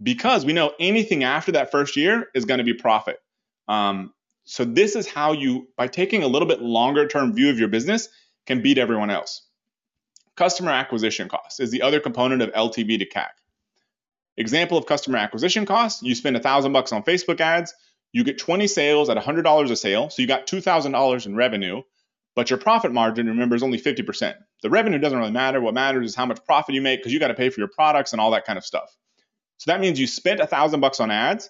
because 0.01 0.45
we 0.45 0.53
know 0.53 0.74
anything 0.80 1.24
after 1.24 1.51
that 1.53 1.72
first 1.72 1.95
year 1.95 2.28
is 2.34 2.45
going 2.45 2.57
to 2.57 2.64
be 2.64 2.74
profit. 2.74 3.18
Um, 3.68 4.14
so 4.45 4.66
this 4.66 4.95
is 4.95 5.07
how 5.07 5.34
you, 5.34 5.68
by 5.78 5.88
taking 5.88 6.24
a 6.24 6.28
little 6.28 6.47
bit 6.47 6.62
longer 6.62 7.07
term 7.07 7.34
view 7.34 7.49
of 7.49 7.60
your 7.60 7.68
business, 7.68 8.10
can 8.47 8.62
beat 8.62 8.78
everyone 8.78 9.10
else. 9.12 9.45
Customer 10.40 10.72
acquisition 10.72 11.28
cost 11.28 11.60
is 11.60 11.70
the 11.70 11.82
other 11.82 12.00
component 12.00 12.42
of 12.42 12.54
LTV 12.54 13.00
to 13.00 13.06
CAC. 13.06 13.28
Example 14.38 14.78
of 14.78 14.86
customer 14.86 15.18
acquisition 15.18 15.66
cost: 15.66 16.02
you 16.02 16.16
spend 16.16 16.38
a 16.38 16.40
thousand 16.40 16.72
bucks 16.72 16.94
on 16.94 17.04
Facebook 17.04 17.42
ads, 17.42 17.74
you 18.14 18.24
get 18.24 18.38
20 18.38 18.66
sales 18.68 19.10
at 19.10 19.18
$100 19.18 19.70
a 19.70 19.76
sale, 19.76 20.10
so 20.10 20.22
you 20.22 20.30
got 20.30 20.48
$2,000 20.48 21.26
in 21.26 21.36
revenue, 21.36 21.82
but 22.38 22.50
your 22.50 22.58
profit 22.58 22.94
margin, 22.94 23.28
remember, 23.28 23.54
is 23.54 23.64
only 23.64 23.82
50%. 23.82 24.36
The 24.64 24.70
revenue 24.70 24.98
doesn't 24.98 25.20
really 25.20 25.30
matter. 25.30 25.60
What 25.60 25.74
matters 25.74 26.12
is 26.12 26.16
how 26.16 26.26
much 26.26 26.46
profit 26.46 26.74
you 26.74 26.82
make 26.82 27.02
because 27.02 27.12
you 27.12 27.20
got 27.20 27.28
to 27.28 27.34
pay 27.34 27.50
for 27.50 27.60
your 27.60 27.68
products 27.68 28.14
and 28.14 28.22
all 28.22 28.32
that 28.32 28.46
kind 28.46 28.58
of 28.58 28.64
stuff. 28.64 28.96
So 29.58 29.72
that 29.72 29.82
means 29.82 30.00
you 30.00 30.08
spent 30.08 30.40
a 30.40 30.48
thousand 30.48 30.80
bucks 30.80 31.02
on 31.02 31.12
ads 31.12 31.50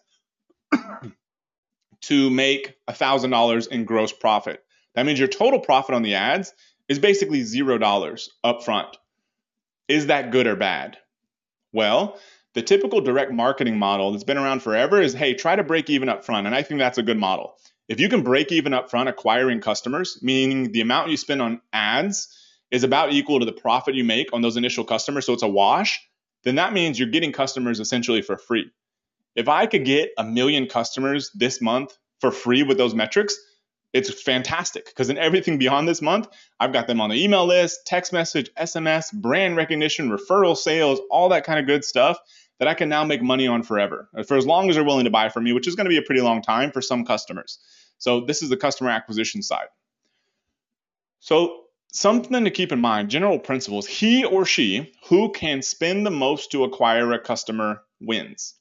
to 2.01 2.29
make 2.31 2.73
a 2.87 2.93
thousand 2.93 3.29
dollars 3.29 3.67
in 3.67 3.85
gross 3.85 4.11
profit. 4.11 4.63
That 4.95 5.05
means 5.05 5.19
your 5.19 5.27
total 5.27 5.59
profit 5.59 5.93
on 5.93 6.01
the 6.01 6.15
ads 6.15 6.55
is 6.89 6.99
basically 6.99 7.43
zero 7.43 7.77
dollars 7.77 8.29
up 8.43 8.63
front. 8.63 8.97
Is 9.87 10.07
that 10.07 10.31
good 10.31 10.47
or 10.47 10.55
bad? 10.55 10.97
Well, 11.71 12.19
the 12.55 12.61
typical 12.63 13.01
direct 13.01 13.31
marketing 13.31 13.77
model 13.77 14.11
that's 14.11 14.23
been 14.23 14.37
around 14.37 14.63
forever 14.63 14.99
is 15.01 15.13
hey, 15.13 15.35
try 15.35 15.55
to 15.55 15.63
break 15.63 15.89
even 15.89 16.09
up 16.09 16.25
front. 16.25 16.47
And 16.47 16.55
I 16.55 16.63
think 16.63 16.79
that's 16.79 16.97
a 16.97 17.03
good 17.03 17.17
model. 17.17 17.55
If 17.87 17.99
you 17.99 18.09
can 18.09 18.23
break 18.23 18.51
even 18.51 18.73
up 18.73 18.89
front 18.89 19.09
acquiring 19.09 19.61
customers, 19.61 20.19
meaning 20.21 20.71
the 20.71 20.81
amount 20.81 21.09
you 21.09 21.17
spend 21.17 21.41
on 21.41 21.61
ads 21.73 22.35
is 22.71 22.83
about 22.83 23.13
equal 23.13 23.39
to 23.39 23.45
the 23.45 23.51
profit 23.51 23.95
you 23.95 24.03
make 24.03 24.31
on 24.33 24.41
those 24.41 24.57
initial 24.57 24.83
customers, 24.83 25.25
so 25.25 25.33
it's 25.33 25.43
a 25.43 25.47
wash, 25.47 25.99
then 26.43 26.55
that 26.55 26.73
means 26.73 26.99
you're 26.99 27.09
getting 27.09 27.31
customers 27.31 27.79
essentially 27.79 28.21
for 28.21 28.37
free. 28.37 28.69
If 29.35 29.47
I 29.47 29.65
could 29.65 29.85
get 29.85 30.11
a 30.17 30.23
million 30.23 30.67
customers 30.67 31.31
this 31.33 31.61
month 31.61 31.97
for 32.19 32.31
free 32.31 32.63
with 32.63 32.77
those 32.77 32.93
metrics, 32.93 33.35
it's 33.93 34.21
fantastic 34.21 34.85
because 34.85 35.09
in 35.09 35.17
everything 35.17 35.57
beyond 35.57 35.87
this 35.87 36.01
month, 36.01 36.27
I've 36.59 36.73
got 36.73 36.87
them 36.87 37.01
on 37.01 37.09
the 37.09 37.23
email 37.23 37.45
list, 37.45 37.85
text 37.85 38.13
message, 38.13 38.49
SMS, 38.55 39.11
brand 39.11 39.55
recognition, 39.57 40.09
referral 40.09 40.55
sales, 40.55 40.99
all 41.09 41.29
that 41.29 41.43
kind 41.43 41.59
of 41.59 41.65
good 41.65 41.83
stuff 41.83 42.19
that 42.59 42.67
I 42.67 42.73
can 42.73 42.89
now 42.89 43.03
make 43.03 43.21
money 43.21 43.47
on 43.47 43.63
forever 43.63 44.09
uh, 44.15 44.23
for 44.23 44.37
as 44.37 44.45
long 44.45 44.69
as 44.69 44.75
they're 44.75 44.83
willing 44.83 45.05
to 45.05 45.11
buy 45.11 45.29
from 45.29 45.45
me, 45.45 45.53
which 45.53 45.67
is 45.67 45.75
going 45.75 45.85
to 45.85 45.89
be 45.89 45.97
a 45.97 46.03
pretty 46.03 46.21
long 46.21 46.41
time 46.41 46.71
for 46.71 46.81
some 46.81 47.05
customers. 47.05 47.59
So, 47.97 48.21
this 48.21 48.43
is 48.43 48.49
the 48.49 48.57
customer 48.57 48.91
acquisition 48.91 49.41
side. 49.41 49.67
So, 51.19 51.63
something 51.91 52.43
to 52.43 52.51
keep 52.51 52.71
in 52.71 52.79
mind 52.79 53.09
general 53.09 53.39
principles 53.39 53.87
he 53.87 54.23
or 54.23 54.45
she 54.45 54.93
who 55.07 55.31
can 55.31 55.61
spend 55.63 56.05
the 56.05 56.11
most 56.11 56.51
to 56.51 56.63
acquire 56.63 57.11
a 57.13 57.19
customer 57.19 57.81
wins 57.99 58.58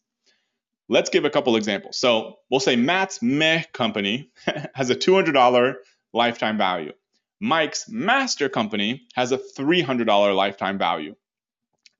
Let's 0.88 1.10
give 1.10 1.24
a 1.24 1.30
couple 1.30 1.56
examples. 1.56 1.98
So 1.98 2.38
we'll 2.50 2.60
say 2.60 2.76
Matt's 2.76 3.20
Meh 3.20 3.64
company 3.72 4.30
has 4.74 4.90
a 4.90 4.96
$200 4.96 5.74
lifetime 6.12 6.58
value. 6.58 6.92
Mike's 7.40 7.88
Master 7.88 8.48
company 8.48 9.06
has 9.14 9.32
a 9.32 9.38
$300 9.38 10.34
lifetime 10.34 10.78
value. 10.78 11.14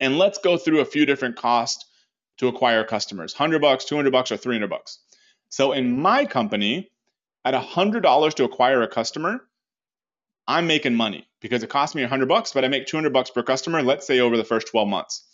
And 0.01 0.18
let's 0.18 0.39
go 0.39 0.57
through 0.57 0.80
a 0.80 0.84
few 0.84 1.07
different 1.07 1.36
costs 1.36 1.84
to 2.39 2.49
acquire 2.49 2.84
customers 2.84 3.34
100 3.34 3.61
bucks, 3.61 3.84
200 3.84 4.12
bucks, 4.12 4.32
or 4.32 4.36
300 4.36 4.70
bucks. 4.70 5.01
So 5.49 5.72
in 5.72 6.01
my 6.01 6.24
company, 6.24 6.91
at 7.45 7.55
$100 7.55 8.34
to 8.34 8.45
acquire 8.45 8.82
a 8.82 8.89
customer, 8.89 9.41
I'm 10.47 10.66
making 10.66 10.95
money 10.95 11.28
because 11.41 11.62
it 11.62 11.70
costs 11.70 11.95
me 11.95 12.03
100 12.03 12.28
bucks, 12.28 12.53
but 12.53 12.64
I 12.64 12.68
make 12.68 12.86
200 12.86 13.12
bucks 13.12 13.30
per 13.30 13.43
customer, 13.43 13.82
let's 13.82 14.07
say 14.07 14.20
over 14.20 14.36
the 14.36 14.45
first 14.45 14.68
12 14.68 14.89
months. 14.89 15.24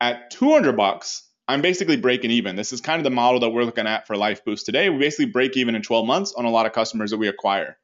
At 0.00 0.30
200 0.30 0.76
bucks, 0.76 1.22
I'm 1.48 1.60
basically 1.60 1.96
breaking 1.96 2.30
even. 2.30 2.56
This 2.56 2.72
is 2.72 2.80
kind 2.80 3.00
of 3.00 3.04
the 3.04 3.10
model 3.10 3.40
that 3.40 3.50
we're 3.50 3.64
looking 3.64 3.86
at 3.86 4.06
for 4.06 4.16
Life 4.16 4.44
Boost 4.44 4.64
today. 4.64 4.88
We 4.88 4.98
basically 4.98 5.26
break 5.26 5.56
even 5.56 5.74
in 5.74 5.82
12 5.82 6.06
months 6.06 6.32
on 6.34 6.44
a 6.44 6.50
lot 6.50 6.66
of 6.66 6.72
customers 6.72 7.10
that 7.10 7.18
we 7.18 7.28
acquire. 7.28 7.78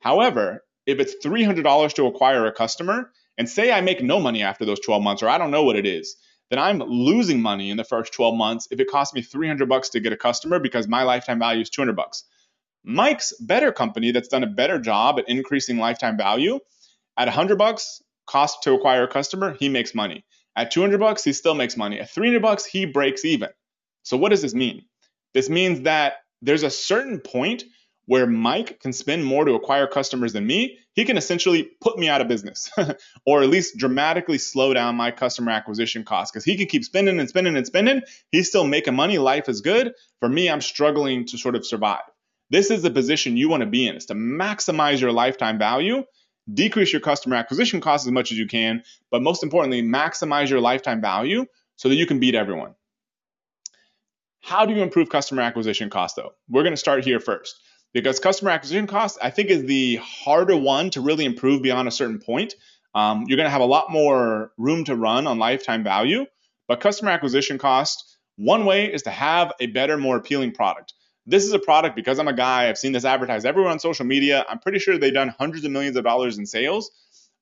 However, 0.00 0.64
if 0.86 1.00
it's 1.00 1.14
$300 1.24 1.94
to 1.94 2.06
acquire 2.06 2.46
a 2.46 2.52
customer, 2.52 3.10
and 3.36 3.48
say 3.48 3.72
I 3.72 3.80
make 3.80 4.02
no 4.02 4.20
money 4.20 4.42
after 4.42 4.64
those 4.64 4.80
12 4.80 5.02
months, 5.02 5.22
or 5.22 5.28
I 5.28 5.38
don't 5.38 5.50
know 5.50 5.64
what 5.64 5.76
it 5.76 5.86
is, 5.86 6.16
then 6.50 6.58
I'm 6.58 6.78
losing 6.78 7.40
money 7.40 7.70
in 7.70 7.76
the 7.76 7.84
first 7.84 8.12
12 8.12 8.36
months 8.36 8.68
if 8.70 8.78
it 8.78 8.90
costs 8.90 9.14
me 9.14 9.22
300 9.22 9.68
bucks 9.68 9.88
to 9.90 10.00
get 10.00 10.12
a 10.12 10.16
customer 10.16 10.58
because 10.58 10.86
my 10.86 11.02
lifetime 11.02 11.38
value 11.38 11.62
is 11.62 11.70
200 11.70 11.96
bucks. 11.96 12.24
Mike's 12.84 13.32
better 13.40 13.72
company 13.72 14.12
that's 14.12 14.28
done 14.28 14.44
a 14.44 14.48
better 14.48 14.78
job 14.78 15.18
at 15.18 15.28
increasing 15.28 15.78
lifetime 15.78 16.16
value 16.16 16.60
at 17.16 17.26
100 17.26 17.56
bucks 17.56 18.02
cost 18.26 18.62
to 18.62 18.74
acquire 18.74 19.04
a 19.04 19.08
customer, 19.08 19.56
he 19.58 19.68
makes 19.68 19.94
money. 19.94 20.24
At 20.56 20.70
200 20.70 20.98
bucks, 20.98 21.24
he 21.24 21.32
still 21.32 21.54
makes 21.54 21.76
money. 21.76 22.00
At 22.00 22.10
300 22.10 22.40
bucks, 22.40 22.64
he 22.64 22.84
breaks 22.86 23.24
even. 23.24 23.50
So 24.02 24.16
what 24.16 24.30
does 24.30 24.42
this 24.42 24.54
mean? 24.54 24.84
This 25.32 25.48
means 25.48 25.82
that 25.82 26.14
there's 26.42 26.62
a 26.62 26.70
certain 26.70 27.18
point 27.20 27.64
where 28.06 28.26
Mike 28.26 28.80
can 28.80 28.92
spend 28.92 29.24
more 29.24 29.44
to 29.44 29.54
acquire 29.54 29.86
customers 29.86 30.32
than 30.32 30.46
me, 30.46 30.78
he 30.94 31.04
can 31.04 31.16
essentially 31.16 31.70
put 31.80 31.98
me 31.98 32.08
out 32.08 32.20
of 32.20 32.28
business 32.28 32.70
or 33.26 33.42
at 33.42 33.48
least 33.48 33.76
dramatically 33.76 34.38
slow 34.38 34.74
down 34.74 34.94
my 34.94 35.10
customer 35.10 35.50
acquisition 35.50 36.04
costs 36.04 36.30
because 36.30 36.44
he 36.44 36.56
can 36.56 36.66
keep 36.66 36.84
spending 36.84 37.18
and 37.18 37.28
spending 37.28 37.56
and 37.56 37.66
spending. 37.66 38.02
He's 38.30 38.48
still 38.48 38.64
making 38.66 38.94
money. 38.94 39.18
Life 39.18 39.48
is 39.48 39.60
good. 39.60 39.94
For 40.20 40.28
me, 40.28 40.48
I'm 40.48 40.60
struggling 40.60 41.26
to 41.26 41.38
sort 41.38 41.56
of 41.56 41.66
survive. 41.66 42.02
This 42.50 42.70
is 42.70 42.82
the 42.82 42.90
position 42.90 43.36
you 43.36 43.48
want 43.48 43.62
to 43.62 43.66
be 43.66 43.88
in 43.88 43.96
is 43.96 44.06
to 44.06 44.14
maximize 44.14 45.00
your 45.00 45.12
lifetime 45.12 45.58
value, 45.58 46.04
decrease 46.52 46.92
your 46.92 47.00
customer 47.00 47.36
acquisition 47.36 47.80
costs 47.80 48.06
as 48.06 48.12
much 48.12 48.32
as 48.32 48.38
you 48.38 48.46
can, 48.46 48.82
but 49.10 49.22
most 49.22 49.42
importantly, 49.42 49.82
maximize 49.82 50.48
your 50.50 50.60
lifetime 50.60 51.00
value 51.00 51.46
so 51.76 51.88
that 51.88 51.94
you 51.94 52.06
can 52.06 52.20
beat 52.20 52.34
everyone. 52.34 52.74
How 54.40 54.66
do 54.66 54.74
you 54.74 54.82
improve 54.82 55.08
customer 55.08 55.42
acquisition 55.42 55.88
costs 55.88 56.16
though? 56.16 56.34
We're 56.48 56.62
going 56.62 56.74
to 56.74 56.78
start 56.78 57.04
here 57.04 57.18
first 57.18 57.58
because 57.94 58.20
customer 58.20 58.50
acquisition 58.50 58.86
cost, 58.86 59.18
I 59.22 59.30
think, 59.30 59.48
is 59.48 59.64
the 59.64 59.96
harder 59.96 60.56
one 60.56 60.90
to 60.90 61.00
really 61.00 61.24
improve 61.24 61.62
beyond 61.62 61.88
a 61.88 61.90
certain 61.90 62.18
point. 62.18 62.54
Um, 62.94 63.24
you're 63.26 63.36
going 63.36 63.46
to 63.46 63.50
have 63.50 63.62
a 63.62 63.66
lot 63.66 63.90
more 63.90 64.52
room 64.58 64.84
to 64.84 64.94
run 64.94 65.26
on 65.26 65.38
lifetime 65.38 65.82
value, 65.82 66.26
but 66.68 66.80
customer 66.80 67.10
acquisition 67.10 67.56
cost, 67.56 68.18
one 68.36 68.66
way 68.66 68.92
is 68.92 69.02
to 69.02 69.10
have 69.10 69.52
a 69.60 69.66
better, 69.66 69.96
more 69.96 70.16
appealing 70.16 70.52
product. 70.52 70.92
This 71.26 71.44
is 71.44 71.52
a 71.52 71.58
product 71.58 71.96
because 71.96 72.18
I'm 72.18 72.28
a 72.28 72.34
guy, 72.34 72.68
I've 72.68 72.78
seen 72.78 72.92
this 72.92 73.04
advertised 73.04 73.46
everywhere 73.46 73.70
on 73.70 73.78
social 73.78 74.04
media. 74.04 74.44
I'm 74.48 74.58
pretty 74.58 74.78
sure 74.78 74.98
they've 74.98 75.12
done 75.12 75.34
hundreds 75.38 75.64
of 75.64 75.70
millions 75.70 75.96
of 75.96 76.04
dollars 76.04 76.38
in 76.38 76.46
sales. 76.46 76.90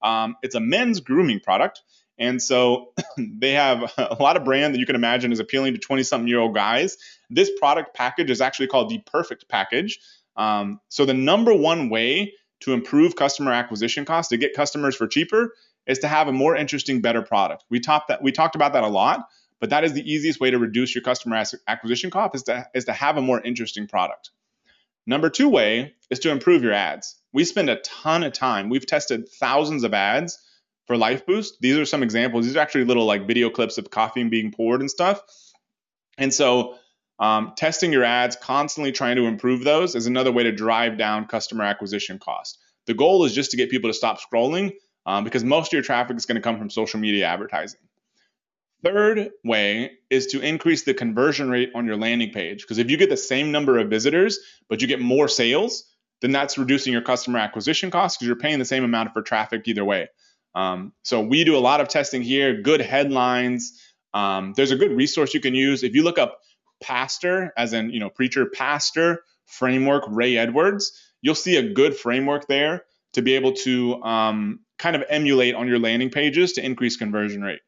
Um, 0.03 0.37
it's 0.43 0.55
a 0.55 0.61
men's 0.61 1.01
grooming 1.01 1.41
product. 1.41 1.83
And 2.19 2.41
so 2.41 2.93
they 3.17 3.53
have 3.53 3.93
a 3.99 4.17
lot 4.21 4.37
of 4.37 4.45
brand 4.45 4.75
that 4.75 4.79
you 4.79 4.87
can 4.87 4.95
imagine 4.95 5.33
is 5.33 5.41
appealing 5.41 5.75
to 5.75 5.79
20 5.79 6.03
something 6.03 6.29
year 6.29 6.39
old 6.39 6.55
guys. 6.55 6.97
This 7.31 7.51
product 7.59 7.95
package 7.95 8.31
is 8.31 8.41
actually 8.41 8.69
called 8.69 8.91
the 8.91 9.01
perfect 9.07 9.49
package. 9.49 9.99
Um, 10.37 10.81
so 10.89 11.05
the 11.05 11.15
number 11.15 11.55
one 11.55 11.91
way 11.91 12.35
to 12.61 12.73
improve 12.73 13.17
customer 13.17 13.53
acquisition 13.53 14.05
costs 14.05 14.31
to 14.31 14.37
get 14.37 14.55
customers 14.55 14.95
for 14.95 15.07
cheaper 15.07 15.55
is 15.87 15.99
to 15.99 16.09
have 16.09 16.29
a 16.29 16.33
more 16.33 16.55
interesting, 16.57 17.01
better 17.01 17.23
product. 17.23 17.65
We 17.71 17.81
talked 17.81 18.09
that 18.09 18.23
we 18.23 18.31
talked 18.31 18.55
about 18.55 18.73
that 18.75 18.85
a 18.85 18.89
lot, 18.89 19.27
but 19.63 19.71
that 19.71 19.85
is 19.85 19.93
the 19.93 20.13
easiest 20.13 20.41
way 20.41 20.51
to 20.51 20.59
reduce 20.59 20.93
your 20.93 21.03
customer 21.03 21.41
acquisition 21.69 22.11
cost 22.11 22.35
is 22.35 22.43
to, 22.43 22.67
is 22.75 22.87
to 22.87 22.93
have 22.93 23.17
a 23.17 23.23
more 23.23 23.41
interesting 23.41 23.87
product. 23.87 24.31
Number 25.07 25.31
two 25.31 25.49
way 25.49 25.95
is 26.11 26.19
to 26.19 26.33
improve 26.33 26.65
your 26.65 26.73
ads. 26.73 27.17
We 27.33 27.45
spend 27.45 27.71
a 27.71 27.77
ton 27.77 28.25
of 28.25 28.33
time. 28.33 28.71
We've 28.71 28.85
tested 28.85 29.29
thousands 29.29 29.85
of 29.85 29.95
ads 29.95 30.37
for 30.89 30.97
Life 30.97 31.25
Boost. 31.27 31.59
These 31.61 31.79
are 31.79 31.85
some 31.85 32.03
examples. 32.03 32.45
These 32.45 32.57
are 32.57 32.59
actually 32.59 32.87
little 32.87 33.05
like 33.05 33.29
video 33.29 33.51
clips 33.51 33.79
of 33.79 33.89
coffee 33.89 34.25
being 34.25 34.51
poured 34.51 34.81
and 34.81 34.91
stuff. 34.91 35.23
And 36.19 36.35
so 36.35 36.75
um, 37.21 37.53
testing 37.57 37.93
your 37.93 38.03
ads, 38.03 38.35
constantly 38.35 38.91
trying 38.91 39.15
to 39.15 39.27
improve 39.27 39.63
those 39.63 39.95
is 39.95 40.09
another 40.09 40.33
way 40.33 40.43
to 40.43 40.51
drive 40.51 40.99
down 40.99 41.27
customer 41.27 41.63
acquisition 41.63 42.19
cost. 42.19 42.59
The 42.89 42.95
goal 42.95 43.25
is 43.27 43.33
just 43.33 43.53
to 43.53 43.57
get 43.57 43.71
people 43.71 43.91
to 43.91 43.95
stop 43.95 44.19
scrolling 44.21 44.73
um, 45.07 45.23
because 45.23 45.45
most 45.45 45.69
of 45.69 45.75
your 45.75 45.83
traffic 45.83 46.17
is 46.17 46.27
going 46.27 46.35
to 46.35 46.43
come 46.43 46.59
from 46.59 46.69
social 46.69 46.99
media 46.99 47.27
advertising. 47.27 47.79
Third 48.85 49.31
way 49.45 49.93
is 50.11 50.29
to 50.29 50.41
increase 50.41 50.83
the 50.83 50.95
conversion 50.95 51.49
rate 51.49 51.71
on 51.75 51.87
your 51.87 51.97
landing 51.97 52.31
page. 52.31 52.63
Because 52.63 52.79
if 52.79 52.91
you 52.91 52.97
get 52.97 53.11
the 53.11 53.17
same 53.17 53.53
number 53.53 53.79
of 53.79 53.89
visitors, 53.89 54.39
but 54.69 54.81
you 54.81 54.89
get 54.89 55.01
more 55.01 55.29
sales, 55.29 55.85
then 56.21 56.33
that's 56.33 56.59
reducing 56.59 56.93
your 56.93 57.03
customer 57.03 57.39
acquisition 57.39 57.91
costs 57.91 58.17
because 58.17 58.27
you're 58.27 58.37
paying 58.37 58.59
the 58.59 58.65
same 58.65 58.85
amount 58.85 59.13
for 59.13 59.23
traffic 59.23 59.63
either 59.67 59.85
way. 59.85 60.09
Um, 60.55 60.93
so 61.03 61.21
we 61.21 61.45
do 61.45 61.57
a 61.57 61.61
lot 61.61 61.81
of 61.81 61.89
testing 61.89 62.23
here, 62.23 62.61
good 62.61 62.81
headlines. 62.81 63.81
Um, 64.15 64.53
there's 64.57 64.71
a 64.71 64.77
good 64.77 64.93
resource 64.93 65.33
you 65.33 65.41
can 65.41 65.55
use. 65.55 65.83
If 65.83 65.95
you 65.95 66.03
look 66.03 66.19
up 66.19 66.41
pastor, 66.83 67.53
as 67.57 67.73
in, 67.73 67.91
you 67.91 68.01
know, 68.01 68.11
preacher, 68.11 68.47
pastor 68.47 69.23
framework, 69.47 70.05
Ray 70.09 70.37
Edwards, 70.37 70.93
you'll 71.21 71.35
see 71.35 71.57
a 71.57 71.73
good 71.73 71.97
framework 71.97 72.49
there 72.49 72.85
to 73.15 73.23
be 73.23 73.35
able 73.35 73.53
to 73.53 74.03
um, 74.03 74.61
kind 74.79 74.97
of 74.97 75.05
emulate 75.09 75.55
on 75.55 75.69
your 75.69 75.79
landing 75.79 76.11
pages 76.11 76.55
to 76.55 76.65
increase 76.65 76.97
conversion 76.97 77.43
rate. 77.43 77.61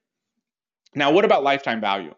Now, 0.95 1.13
what 1.13 1.25
about 1.25 1.43
lifetime 1.43 1.81
value? 1.81 2.15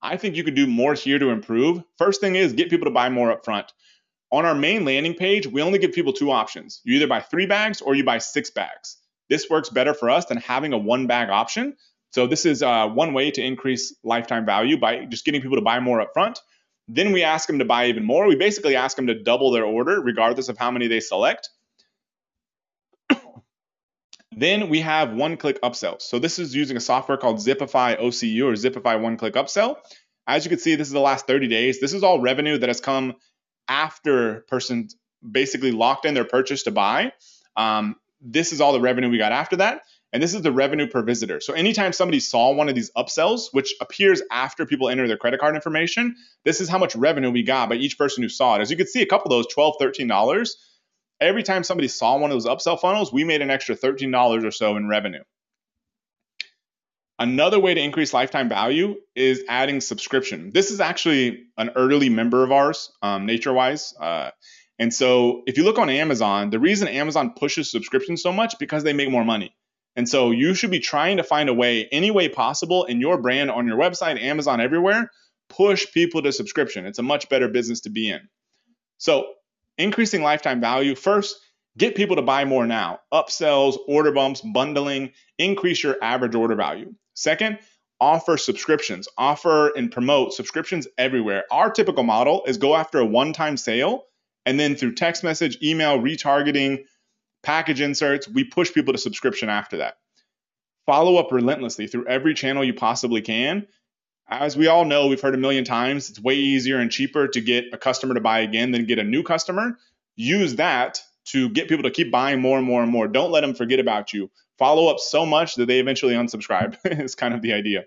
I 0.00 0.16
think 0.16 0.36
you 0.36 0.44
could 0.44 0.54
do 0.54 0.66
more 0.66 0.94
here 0.94 1.18
to 1.18 1.30
improve. 1.30 1.82
First 1.96 2.20
thing 2.20 2.36
is 2.36 2.52
get 2.52 2.70
people 2.70 2.86
to 2.86 2.92
buy 2.92 3.08
more 3.08 3.34
upfront. 3.36 3.68
On 4.30 4.44
our 4.44 4.54
main 4.54 4.84
landing 4.84 5.14
page, 5.14 5.46
we 5.46 5.62
only 5.62 5.78
give 5.78 5.92
people 5.92 6.12
two 6.12 6.30
options. 6.30 6.80
You 6.84 6.96
either 6.96 7.06
buy 7.06 7.20
three 7.20 7.46
bags 7.46 7.80
or 7.80 7.94
you 7.94 8.04
buy 8.04 8.18
six 8.18 8.50
bags. 8.50 8.98
This 9.28 9.48
works 9.50 9.70
better 9.70 9.94
for 9.94 10.10
us 10.10 10.26
than 10.26 10.38
having 10.38 10.72
a 10.72 10.78
one 10.78 11.06
bag 11.06 11.30
option 11.30 11.76
so 12.10 12.26
this 12.26 12.46
is 12.46 12.62
uh, 12.62 12.88
one 12.88 13.12
way 13.12 13.30
to 13.30 13.42
increase 13.42 13.94
lifetime 14.02 14.46
value 14.46 14.78
by 14.78 15.04
just 15.04 15.24
getting 15.24 15.42
people 15.42 15.56
to 15.56 15.62
buy 15.62 15.80
more 15.80 16.04
upfront. 16.04 16.38
Then 16.88 17.12
we 17.12 17.22
ask 17.22 17.46
them 17.46 17.58
to 17.58 17.66
buy 17.66 17.86
even 17.86 18.04
more. 18.04 18.26
We 18.26 18.36
basically 18.36 18.76
ask 18.76 18.96
them 18.96 19.08
to 19.08 19.22
double 19.22 19.50
their 19.50 19.64
order, 19.64 20.00
regardless 20.00 20.48
of 20.48 20.56
how 20.56 20.70
many 20.70 20.88
they 20.88 21.00
select. 21.00 21.50
Then 24.40 24.68
we 24.68 24.80
have 24.80 25.12
one-click 25.12 25.60
upsells. 25.62 26.02
So 26.02 26.18
this 26.18 26.38
is 26.38 26.54
using 26.54 26.76
a 26.76 26.80
software 26.80 27.18
called 27.18 27.36
Zipify 27.38 28.00
OCU 28.00 28.44
or 28.44 28.52
Zipify 28.52 29.00
one-click 29.00 29.34
upsell. 29.34 29.76
As 30.26 30.44
you 30.44 30.50
can 30.50 30.58
see, 30.58 30.74
this 30.74 30.86
is 30.86 30.92
the 30.92 31.00
last 31.00 31.26
30 31.26 31.48
days. 31.48 31.80
This 31.80 31.94
is 31.94 32.02
all 32.02 32.20
revenue 32.20 32.58
that 32.58 32.68
has 32.68 32.80
come 32.80 33.14
after 33.68 34.44
person 34.48 34.88
basically 35.28 35.72
locked 35.72 36.04
in 36.04 36.14
their 36.14 36.24
purchase 36.24 36.64
to 36.64 36.70
buy. 36.70 37.12
Um, 37.56 37.96
this 38.20 38.52
is 38.52 38.60
all 38.60 38.72
the 38.72 38.80
revenue 38.80 39.10
we 39.10 39.18
got 39.18 39.32
after 39.32 39.56
that. 39.56 39.82
And 40.12 40.22
this 40.22 40.32
is 40.32 40.40
the 40.40 40.52
revenue 40.52 40.86
per 40.86 41.02
visitor. 41.02 41.40
So 41.40 41.52
anytime 41.52 41.92
somebody 41.92 42.20
saw 42.20 42.52
one 42.52 42.68
of 42.68 42.74
these 42.74 42.90
upsells, 42.96 43.48
which 43.52 43.74
appears 43.80 44.22
after 44.30 44.64
people 44.64 44.88
enter 44.88 45.06
their 45.06 45.18
credit 45.18 45.38
card 45.38 45.54
information, 45.54 46.16
this 46.44 46.62
is 46.62 46.68
how 46.68 46.78
much 46.78 46.96
revenue 46.96 47.30
we 47.30 47.42
got 47.42 47.68
by 47.68 47.74
each 47.74 47.98
person 47.98 48.22
who 48.22 48.30
saw 48.30 48.56
it. 48.56 48.62
As 48.62 48.70
you 48.70 48.76
can 48.76 48.86
see, 48.86 49.02
a 49.02 49.06
couple 49.06 49.26
of 49.26 49.30
those 49.30 49.54
$12, 49.54 49.74
$13. 49.78 50.48
Every 51.20 51.42
time 51.42 51.64
somebody 51.64 51.88
saw 51.88 52.16
one 52.16 52.30
of 52.30 52.34
those 52.34 52.46
upsell 52.46 52.80
funnels, 52.80 53.12
we 53.12 53.24
made 53.24 53.42
an 53.42 53.50
extra 53.50 53.76
$13 53.76 54.44
or 54.44 54.50
so 54.50 54.76
in 54.76 54.88
revenue. 54.88 55.22
Another 57.18 57.58
way 57.58 57.74
to 57.74 57.80
increase 57.80 58.14
lifetime 58.14 58.48
value 58.48 58.94
is 59.16 59.42
adding 59.48 59.80
subscription. 59.80 60.52
This 60.54 60.70
is 60.70 60.80
actually 60.80 61.46
an 61.56 61.70
early 61.74 62.08
member 62.08 62.44
of 62.44 62.52
ours, 62.52 62.92
um, 63.02 63.26
NatureWise. 63.26 63.94
Uh, 64.00 64.30
and 64.78 64.94
so 64.94 65.42
if 65.46 65.56
you 65.56 65.64
look 65.64 65.78
on 65.78 65.90
Amazon, 65.90 66.50
the 66.50 66.60
reason 66.60 66.86
Amazon 66.86 67.34
pushes 67.36 67.70
subscriptions 67.70 68.22
so 68.22 68.32
much 68.32 68.56
because 68.60 68.84
they 68.84 68.92
make 68.92 69.10
more 69.10 69.24
money. 69.24 69.52
And 69.96 70.08
so 70.08 70.30
you 70.30 70.54
should 70.54 70.70
be 70.70 70.78
trying 70.78 71.16
to 71.16 71.24
find 71.24 71.48
a 71.48 71.54
way, 71.54 71.88
any 71.90 72.12
way 72.12 72.28
possible, 72.28 72.84
in 72.84 73.00
your 73.00 73.20
brand, 73.20 73.50
on 73.50 73.66
your 73.66 73.76
website, 73.76 74.22
Amazon, 74.22 74.60
everywhere, 74.60 75.10
push 75.48 75.90
people 75.92 76.22
to 76.22 76.30
subscription. 76.30 76.86
It's 76.86 77.00
a 77.00 77.02
much 77.02 77.28
better 77.28 77.48
business 77.48 77.80
to 77.80 77.90
be 77.90 78.10
in. 78.10 78.20
So, 78.98 79.26
increasing 79.78 80.22
lifetime 80.22 80.60
value 80.60 80.94
first, 80.94 81.36
get 81.76 81.94
people 81.94 82.16
to 82.16 82.22
buy 82.22 82.44
more 82.44 82.66
now. 82.66 83.00
Upsells, 83.12 83.76
order 83.86 84.12
bumps, 84.12 84.40
bundling, 84.40 85.12
increase 85.38 85.82
your 85.82 85.96
average 86.02 86.34
order 86.34 86.54
value. 86.54 86.94
Second, 87.14 87.58
offer 88.00 88.36
subscriptions, 88.36 89.08
offer 89.16 89.68
and 89.76 89.90
promote 89.90 90.32
subscriptions 90.32 90.86
everywhere. 90.98 91.44
Our 91.50 91.70
typical 91.70 92.04
model 92.04 92.44
is 92.46 92.58
go 92.58 92.76
after 92.76 92.98
a 92.98 93.06
one 93.06 93.32
time 93.32 93.56
sale 93.56 94.04
and 94.46 94.58
then 94.58 94.76
through 94.76 94.94
text 94.94 95.22
message, 95.22 95.58
email, 95.62 95.98
retargeting, 95.98 96.84
package 97.42 97.80
inserts, 97.80 98.28
we 98.28 98.44
push 98.44 98.72
people 98.72 98.94
to 98.94 98.98
subscription 98.98 99.48
after 99.48 99.78
that. 99.78 99.98
Follow 100.86 101.16
up 101.16 101.32
relentlessly 101.32 101.86
through 101.86 102.06
every 102.06 102.32
channel 102.32 102.64
you 102.64 102.72
possibly 102.72 103.20
can. 103.20 103.66
As 104.28 104.56
we 104.56 104.66
all 104.66 104.84
know, 104.84 105.06
we've 105.06 105.20
heard 105.20 105.34
a 105.34 105.38
million 105.38 105.64
times, 105.64 106.10
it's 106.10 106.20
way 106.20 106.34
easier 106.34 106.78
and 106.78 106.90
cheaper 106.90 107.28
to 107.28 107.40
get 107.40 107.66
a 107.72 107.78
customer 107.78 108.14
to 108.14 108.20
buy 108.20 108.40
again 108.40 108.72
than 108.72 108.84
get 108.84 108.98
a 108.98 109.04
new 109.04 109.22
customer. 109.22 109.78
Use 110.16 110.56
that 110.56 111.00
to 111.26 111.48
get 111.48 111.68
people 111.68 111.84
to 111.84 111.90
keep 111.90 112.10
buying 112.10 112.40
more 112.40 112.58
and 112.58 112.66
more 112.66 112.82
and 112.82 112.92
more. 112.92 113.08
Don't 113.08 113.30
let 113.30 113.40
them 113.40 113.54
forget 113.54 113.80
about 113.80 114.12
you. 114.12 114.30
Follow 114.58 114.88
up 114.88 114.98
so 114.98 115.24
much 115.24 115.54
that 115.54 115.66
they 115.66 115.80
eventually 115.80 116.14
unsubscribe, 116.14 116.76
is 116.84 117.14
kind 117.14 117.32
of 117.32 117.40
the 117.40 117.54
idea. 117.54 117.84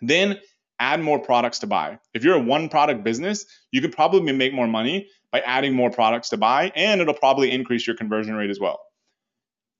Then 0.00 0.38
add 0.78 1.00
more 1.00 1.18
products 1.18 1.60
to 1.60 1.66
buy. 1.66 1.98
If 2.14 2.24
you're 2.24 2.34
a 2.34 2.40
one 2.40 2.68
product 2.68 3.04
business, 3.04 3.44
you 3.70 3.80
could 3.80 3.92
probably 3.92 4.32
make 4.32 4.54
more 4.54 4.66
money 4.66 5.08
by 5.30 5.40
adding 5.40 5.74
more 5.74 5.90
products 5.90 6.30
to 6.30 6.36
buy, 6.38 6.72
and 6.74 7.00
it'll 7.00 7.14
probably 7.14 7.50
increase 7.50 7.86
your 7.86 7.96
conversion 7.96 8.34
rate 8.34 8.50
as 8.50 8.58
well. 8.58 8.80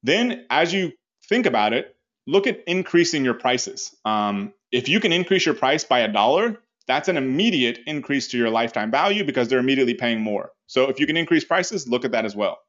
Then, 0.03 0.45
as 0.49 0.73
you 0.73 0.91
think 1.29 1.45
about 1.45 1.73
it, 1.73 1.95
look 2.25 2.47
at 2.47 2.63
increasing 2.67 3.25
your 3.25 3.33
prices. 3.33 3.95
Um, 4.05 4.53
if 4.71 4.89
you 4.89 4.99
can 4.99 5.11
increase 5.11 5.45
your 5.45 5.55
price 5.55 5.83
by 5.83 5.99
a 5.99 6.11
dollar, 6.11 6.59
that's 6.87 7.07
an 7.07 7.17
immediate 7.17 7.79
increase 7.85 8.27
to 8.29 8.37
your 8.37 8.49
lifetime 8.49 8.91
value 8.91 9.23
because 9.23 9.47
they're 9.47 9.59
immediately 9.59 9.93
paying 9.93 10.21
more. 10.21 10.51
So 10.67 10.89
if 10.89 10.99
you 10.99 11.07
can 11.07 11.17
increase 11.17 11.43
prices, 11.43 11.87
look 11.87 12.05
at 12.05 12.11
that 12.11 12.25
as 12.25 12.35
well. 12.35 12.59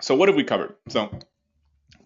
So 0.00 0.14
what 0.14 0.28
have 0.28 0.36
we 0.36 0.44
covered? 0.44 0.74
So 0.88 1.10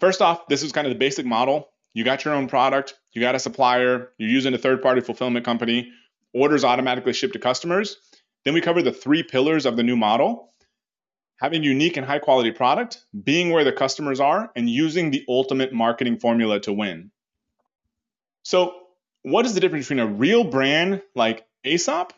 first 0.01 0.23
off, 0.23 0.49
this 0.49 0.63
is 0.63 0.73
kind 0.73 0.87
of 0.87 0.93
the 0.93 0.99
basic 0.99 1.27
model. 1.27 1.69
You 1.95 2.05
got 2.05 2.25
your 2.25 2.35
own 2.35 2.49
product, 2.49 2.95
you 3.13 3.21
got 3.21 3.35
a 3.35 3.39
supplier, 3.39 4.13
you're 4.19 4.31
using 4.31 4.55
a 4.55 4.59
third-party 4.59 5.01
fulfillment 5.01 5.45
company, 5.45 5.91
orders 6.33 6.63
automatically 6.63 7.13
ship 7.13 7.33
to 7.33 7.39
customers. 7.39 7.97
Then 8.45 8.55
we 8.55 8.61
cover 8.61 8.83
the 8.83 8.93
three 8.93 9.23
pillars 9.23 9.67
of 9.67 9.77
the 9.77 9.83
new 9.83 9.97
model. 9.97 10.53
Having 11.39 11.63
unique 11.63 11.97
and 11.97 12.05
high 12.05 12.19
quality 12.19 12.51
product, 12.51 13.05
being 13.25 13.51
where 13.51 13.65
the 13.65 13.73
customers 13.73 14.21
are, 14.21 14.51
and 14.57 14.69
using 14.69 15.11
the 15.11 15.25
ultimate 15.29 15.73
marketing 15.73 16.19
formula 16.19 16.61
to 16.61 16.73
win. 16.73 17.11
So, 18.43 18.75
what 19.23 19.47
is 19.47 19.55
the 19.55 19.61
difference 19.61 19.87
between 19.89 20.07
a 20.07 20.07
real 20.07 20.45
brand 20.45 21.03
like 21.15 21.47
Aesop? 21.65 22.13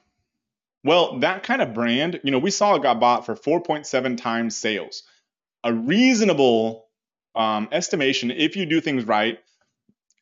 Well, 0.85 1.19
that 1.21 1.43
kind 1.43 1.61
of 1.61 1.75
brand, 1.75 2.21
you 2.25 2.31
know, 2.31 2.39
we 2.39 2.51
saw 2.51 2.75
it 2.77 2.83
got 2.83 3.01
bought 3.01 3.27
for 3.27 3.35
4.7 3.35 4.17
times 4.17 4.57
sales. 4.57 5.03
A 5.63 5.73
reasonable 5.73 6.87
um, 7.35 7.69
estimation, 7.73 8.31
if 8.31 8.57
you 8.57 8.65
do 8.65 8.81
things 8.81 9.05
right, 9.05 9.39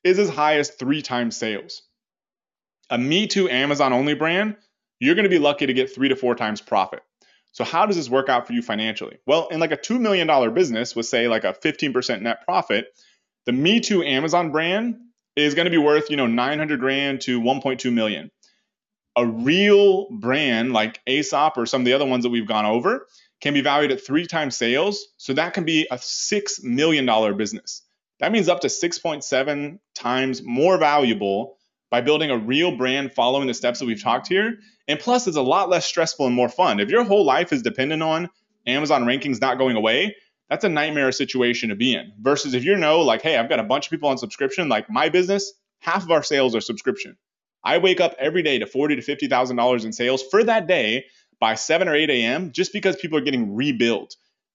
is 0.02 0.18
as 0.18 0.28
high 0.28 0.56
as 0.58 0.70
three 0.70 1.02
times 1.02 1.36
sales. 1.36 1.82
A 2.90 2.98
Me 2.98 3.26
Too 3.26 3.48
Amazon 3.48 3.92
only 3.92 4.14
brand, 4.14 4.56
you're 4.98 5.14
going 5.14 5.24
to 5.24 5.30
be 5.30 5.38
lucky 5.38 5.66
to 5.66 5.72
get 5.72 5.94
three 5.94 6.08
to 6.08 6.16
four 6.16 6.34
times 6.34 6.60
profit. 6.60 7.02
So, 7.58 7.64
how 7.64 7.86
does 7.86 7.96
this 7.96 8.08
work 8.08 8.28
out 8.28 8.46
for 8.46 8.52
you 8.52 8.62
financially? 8.62 9.18
Well, 9.26 9.48
in 9.48 9.58
like 9.58 9.72
a 9.72 9.76
$2 9.76 9.98
million 9.98 10.54
business 10.54 10.94
with, 10.94 11.06
say, 11.06 11.26
like 11.26 11.42
a 11.42 11.52
15% 11.52 12.22
net 12.22 12.44
profit, 12.44 12.86
the 13.46 13.52
Me 13.52 13.80
Too 13.80 14.04
Amazon 14.04 14.52
brand 14.52 14.94
is 15.34 15.56
going 15.56 15.64
to 15.64 15.70
be 15.72 15.76
worth, 15.76 16.08
you 16.08 16.16
know, 16.16 16.28
900 16.28 16.78
grand 16.78 17.20
to 17.22 17.40
1.2 17.40 17.92
million. 17.92 18.30
A 19.16 19.26
real 19.26 20.06
brand 20.08 20.72
like 20.72 21.00
Aesop 21.08 21.58
or 21.58 21.66
some 21.66 21.80
of 21.80 21.84
the 21.84 21.94
other 21.94 22.06
ones 22.06 22.22
that 22.22 22.30
we've 22.30 22.46
gone 22.46 22.64
over 22.64 23.08
can 23.40 23.54
be 23.54 23.60
valued 23.60 23.90
at 23.90 24.06
three 24.06 24.28
times 24.28 24.56
sales. 24.56 25.08
So 25.16 25.32
that 25.32 25.52
can 25.52 25.64
be 25.64 25.88
a 25.90 25.96
$6 25.96 26.62
million 26.62 27.36
business. 27.36 27.82
That 28.20 28.30
means 28.30 28.48
up 28.48 28.60
to 28.60 28.68
6.7 28.68 29.80
times 29.96 30.42
more 30.44 30.78
valuable 30.78 31.58
by 31.90 32.02
building 32.02 32.30
a 32.30 32.38
real 32.38 32.76
brand 32.76 33.14
following 33.14 33.48
the 33.48 33.54
steps 33.54 33.80
that 33.80 33.86
we've 33.86 34.00
talked 34.00 34.28
here. 34.28 34.60
And 34.88 34.98
plus, 34.98 35.26
it's 35.26 35.36
a 35.36 35.42
lot 35.42 35.68
less 35.68 35.86
stressful 35.86 36.26
and 36.26 36.34
more 36.34 36.48
fun. 36.48 36.80
If 36.80 36.88
your 36.88 37.04
whole 37.04 37.24
life 37.24 37.52
is 37.52 37.62
dependent 37.62 38.02
on 38.02 38.30
Amazon 38.66 39.04
rankings 39.04 39.40
not 39.40 39.58
going 39.58 39.76
away, 39.76 40.16
that's 40.48 40.64
a 40.64 40.68
nightmare 40.68 41.12
situation 41.12 41.68
to 41.68 41.76
be 41.76 41.94
in. 41.94 42.12
Versus 42.20 42.54
if 42.54 42.64
you're 42.64 42.78
know, 42.78 43.00
like, 43.00 43.22
hey, 43.22 43.36
I've 43.36 43.50
got 43.50 43.60
a 43.60 43.64
bunch 43.64 43.86
of 43.86 43.90
people 43.90 44.08
on 44.08 44.18
subscription, 44.18 44.68
like 44.68 44.90
my 44.90 45.10
business, 45.10 45.52
half 45.80 46.02
of 46.02 46.10
our 46.10 46.22
sales 46.22 46.54
are 46.54 46.60
subscription. 46.60 47.16
I 47.62 47.78
wake 47.78 48.00
up 48.00 48.14
every 48.18 48.42
day 48.42 48.58
to 48.58 48.66
forty 48.66 48.96
to 48.96 49.02
fifty 49.02 49.28
thousand 49.28 49.56
dollars 49.56 49.84
in 49.84 49.92
sales 49.92 50.22
for 50.22 50.42
that 50.44 50.66
day 50.66 51.04
by 51.40 51.54
7 51.54 51.88
or 51.88 51.94
8 51.94 52.10
a.m. 52.10 52.52
just 52.52 52.72
because 52.72 52.96
people 52.96 53.18
are 53.18 53.22
getting 53.22 53.54
rebilled. 53.54 54.12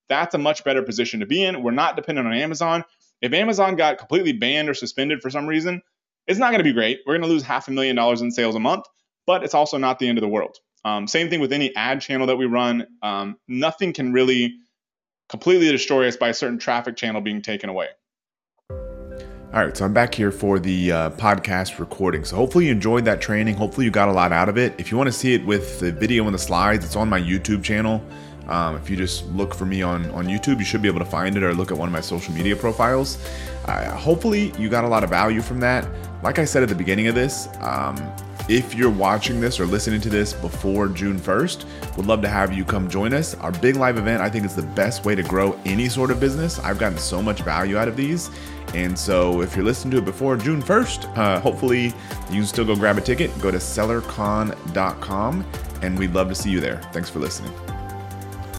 That's 0.08 0.34
a 0.34 0.38
much 0.38 0.64
better 0.64 0.82
position 0.82 1.20
to 1.20 1.26
be 1.26 1.42
in. 1.42 1.62
We're 1.62 1.70
not 1.70 1.96
dependent 1.96 2.26
on 2.26 2.34
Amazon. 2.34 2.84
If 3.22 3.32
Amazon 3.32 3.76
got 3.76 3.98
completely 3.98 4.32
banned 4.32 4.68
or 4.68 4.74
suspended 4.74 5.22
for 5.22 5.30
some 5.30 5.46
reason, 5.46 5.80
it's 6.26 6.38
not 6.38 6.50
going 6.50 6.58
to 6.58 6.64
be 6.64 6.72
great. 6.72 7.00
We're 7.06 7.14
going 7.14 7.22
to 7.22 7.28
lose 7.28 7.42
half 7.42 7.68
a 7.68 7.70
million 7.70 7.96
dollars 7.96 8.20
in 8.20 8.30
sales 8.30 8.54
a 8.54 8.60
month, 8.60 8.84
but 9.26 9.44
it's 9.44 9.54
also 9.54 9.78
not 9.78 9.98
the 9.98 10.08
end 10.08 10.18
of 10.18 10.22
the 10.22 10.28
world. 10.28 10.58
Um, 10.84 11.06
same 11.08 11.30
thing 11.30 11.40
with 11.40 11.52
any 11.52 11.74
ad 11.74 12.00
channel 12.00 12.26
that 12.26 12.36
we 12.36 12.44
run. 12.44 12.86
Um, 13.02 13.38
nothing 13.48 13.92
can 13.92 14.12
really 14.12 14.54
completely 15.28 15.70
destroy 15.70 16.06
us 16.08 16.16
by 16.16 16.28
a 16.28 16.34
certain 16.34 16.58
traffic 16.58 16.96
channel 16.96 17.20
being 17.20 17.40
taken 17.40 17.70
away. 17.70 17.88
All 18.70 19.64
right, 19.64 19.76
so 19.76 19.84
I'm 19.84 19.94
back 19.94 20.12
here 20.12 20.32
for 20.32 20.58
the 20.58 20.90
uh, 20.90 21.10
podcast 21.10 21.78
recording. 21.78 22.24
So 22.24 22.34
hopefully 22.34 22.66
you 22.66 22.72
enjoyed 22.72 23.04
that 23.04 23.20
training. 23.20 23.54
Hopefully 23.54 23.86
you 23.86 23.92
got 23.92 24.08
a 24.08 24.12
lot 24.12 24.32
out 24.32 24.48
of 24.48 24.58
it. 24.58 24.74
If 24.78 24.90
you 24.90 24.96
want 24.96 25.06
to 25.06 25.12
see 25.12 25.32
it 25.32 25.46
with 25.46 25.78
the 25.78 25.92
video 25.92 26.24
and 26.24 26.34
the 26.34 26.40
slides, 26.40 26.84
it's 26.84 26.96
on 26.96 27.08
my 27.08 27.20
YouTube 27.20 27.62
channel. 27.62 28.04
Um, 28.48 28.76
if 28.76 28.90
you 28.90 28.96
just 28.96 29.26
look 29.28 29.54
for 29.54 29.64
me 29.64 29.80
on, 29.80 30.10
on 30.10 30.26
YouTube, 30.26 30.58
you 30.58 30.64
should 30.64 30.82
be 30.82 30.88
able 30.88 30.98
to 30.98 31.04
find 31.04 31.36
it 31.36 31.44
or 31.44 31.54
look 31.54 31.70
at 31.70 31.78
one 31.78 31.88
of 31.88 31.92
my 31.92 32.00
social 32.00 32.34
media 32.34 32.56
profiles. 32.56 33.16
Uh, 33.66 33.96
hopefully, 33.96 34.52
you 34.58 34.68
got 34.68 34.84
a 34.84 34.88
lot 34.88 35.04
of 35.04 35.10
value 35.10 35.40
from 35.40 35.60
that. 35.60 35.88
Like 36.22 36.40
I 36.40 36.44
said 36.44 36.62
at 36.64 36.68
the 36.68 36.74
beginning 36.74 37.06
of 37.06 37.14
this, 37.14 37.48
um, 37.60 37.96
if 38.48 38.74
you're 38.74 38.90
watching 38.90 39.40
this 39.40 39.58
or 39.58 39.66
listening 39.66 40.00
to 40.02 40.10
this 40.10 40.32
before 40.32 40.88
June 40.88 41.18
1st, 41.18 41.96
would 41.96 42.06
love 42.06 42.20
to 42.22 42.28
have 42.28 42.52
you 42.52 42.64
come 42.64 42.90
join 42.90 43.14
us. 43.14 43.34
Our 43.36 43.52
big 43.52 43.76
live 43.76 43.96
event, 43.96 44.22
I 44.22 44.28
think, 44.28 44.44
is 44.44 44.54
the 44.54 44.62
best 44.62 45.04
way 45.04 45.14
to 45.14 45.22
grow 45.22 45.58
any 45.64 45.88
sort 45.88 46.10
of 46.10 46.20
business. 46.20 46.58
I've 46.58 46.78
gotten 46.78 46.98
so 46.98 47.22
much 47.22 47.40
value 47.40 47.78
out 47.78 47.88
of 47.88 47.96
these. 47.96 48.30
And 48.74 48.98
so, 48.98 49.40
if 49.40 49.54
you're 49.54 49.64
listening 49.64 49.92
to 49.92 49.98
it 49.98 50.04
before 50.04 50.36
June 50.36 50.60
1st, 50.60 51.16
uh, 51.16 51.40
hopefully 51.40 51.84
you 51.84 51.92
can 52.40 52.46
still 52.46 52.64
go 52.64 52.74
grab 52.74 52.98
a 52.98 53.00
ticket. 53.00 53.30
Go 53.40 53.50
to 53.50 53.58
sellercon.com, 53.58 55.46
and 55.82 55.98
we'd 55.98 56.12
love 56.12 56.28
to 56.28 56.34
see 56.34 56.50
you 56.50 56.60
there. 56.60 56.80
Thanks 56.92 57.08
for 57.08 57.20
listening. 57.20 57.52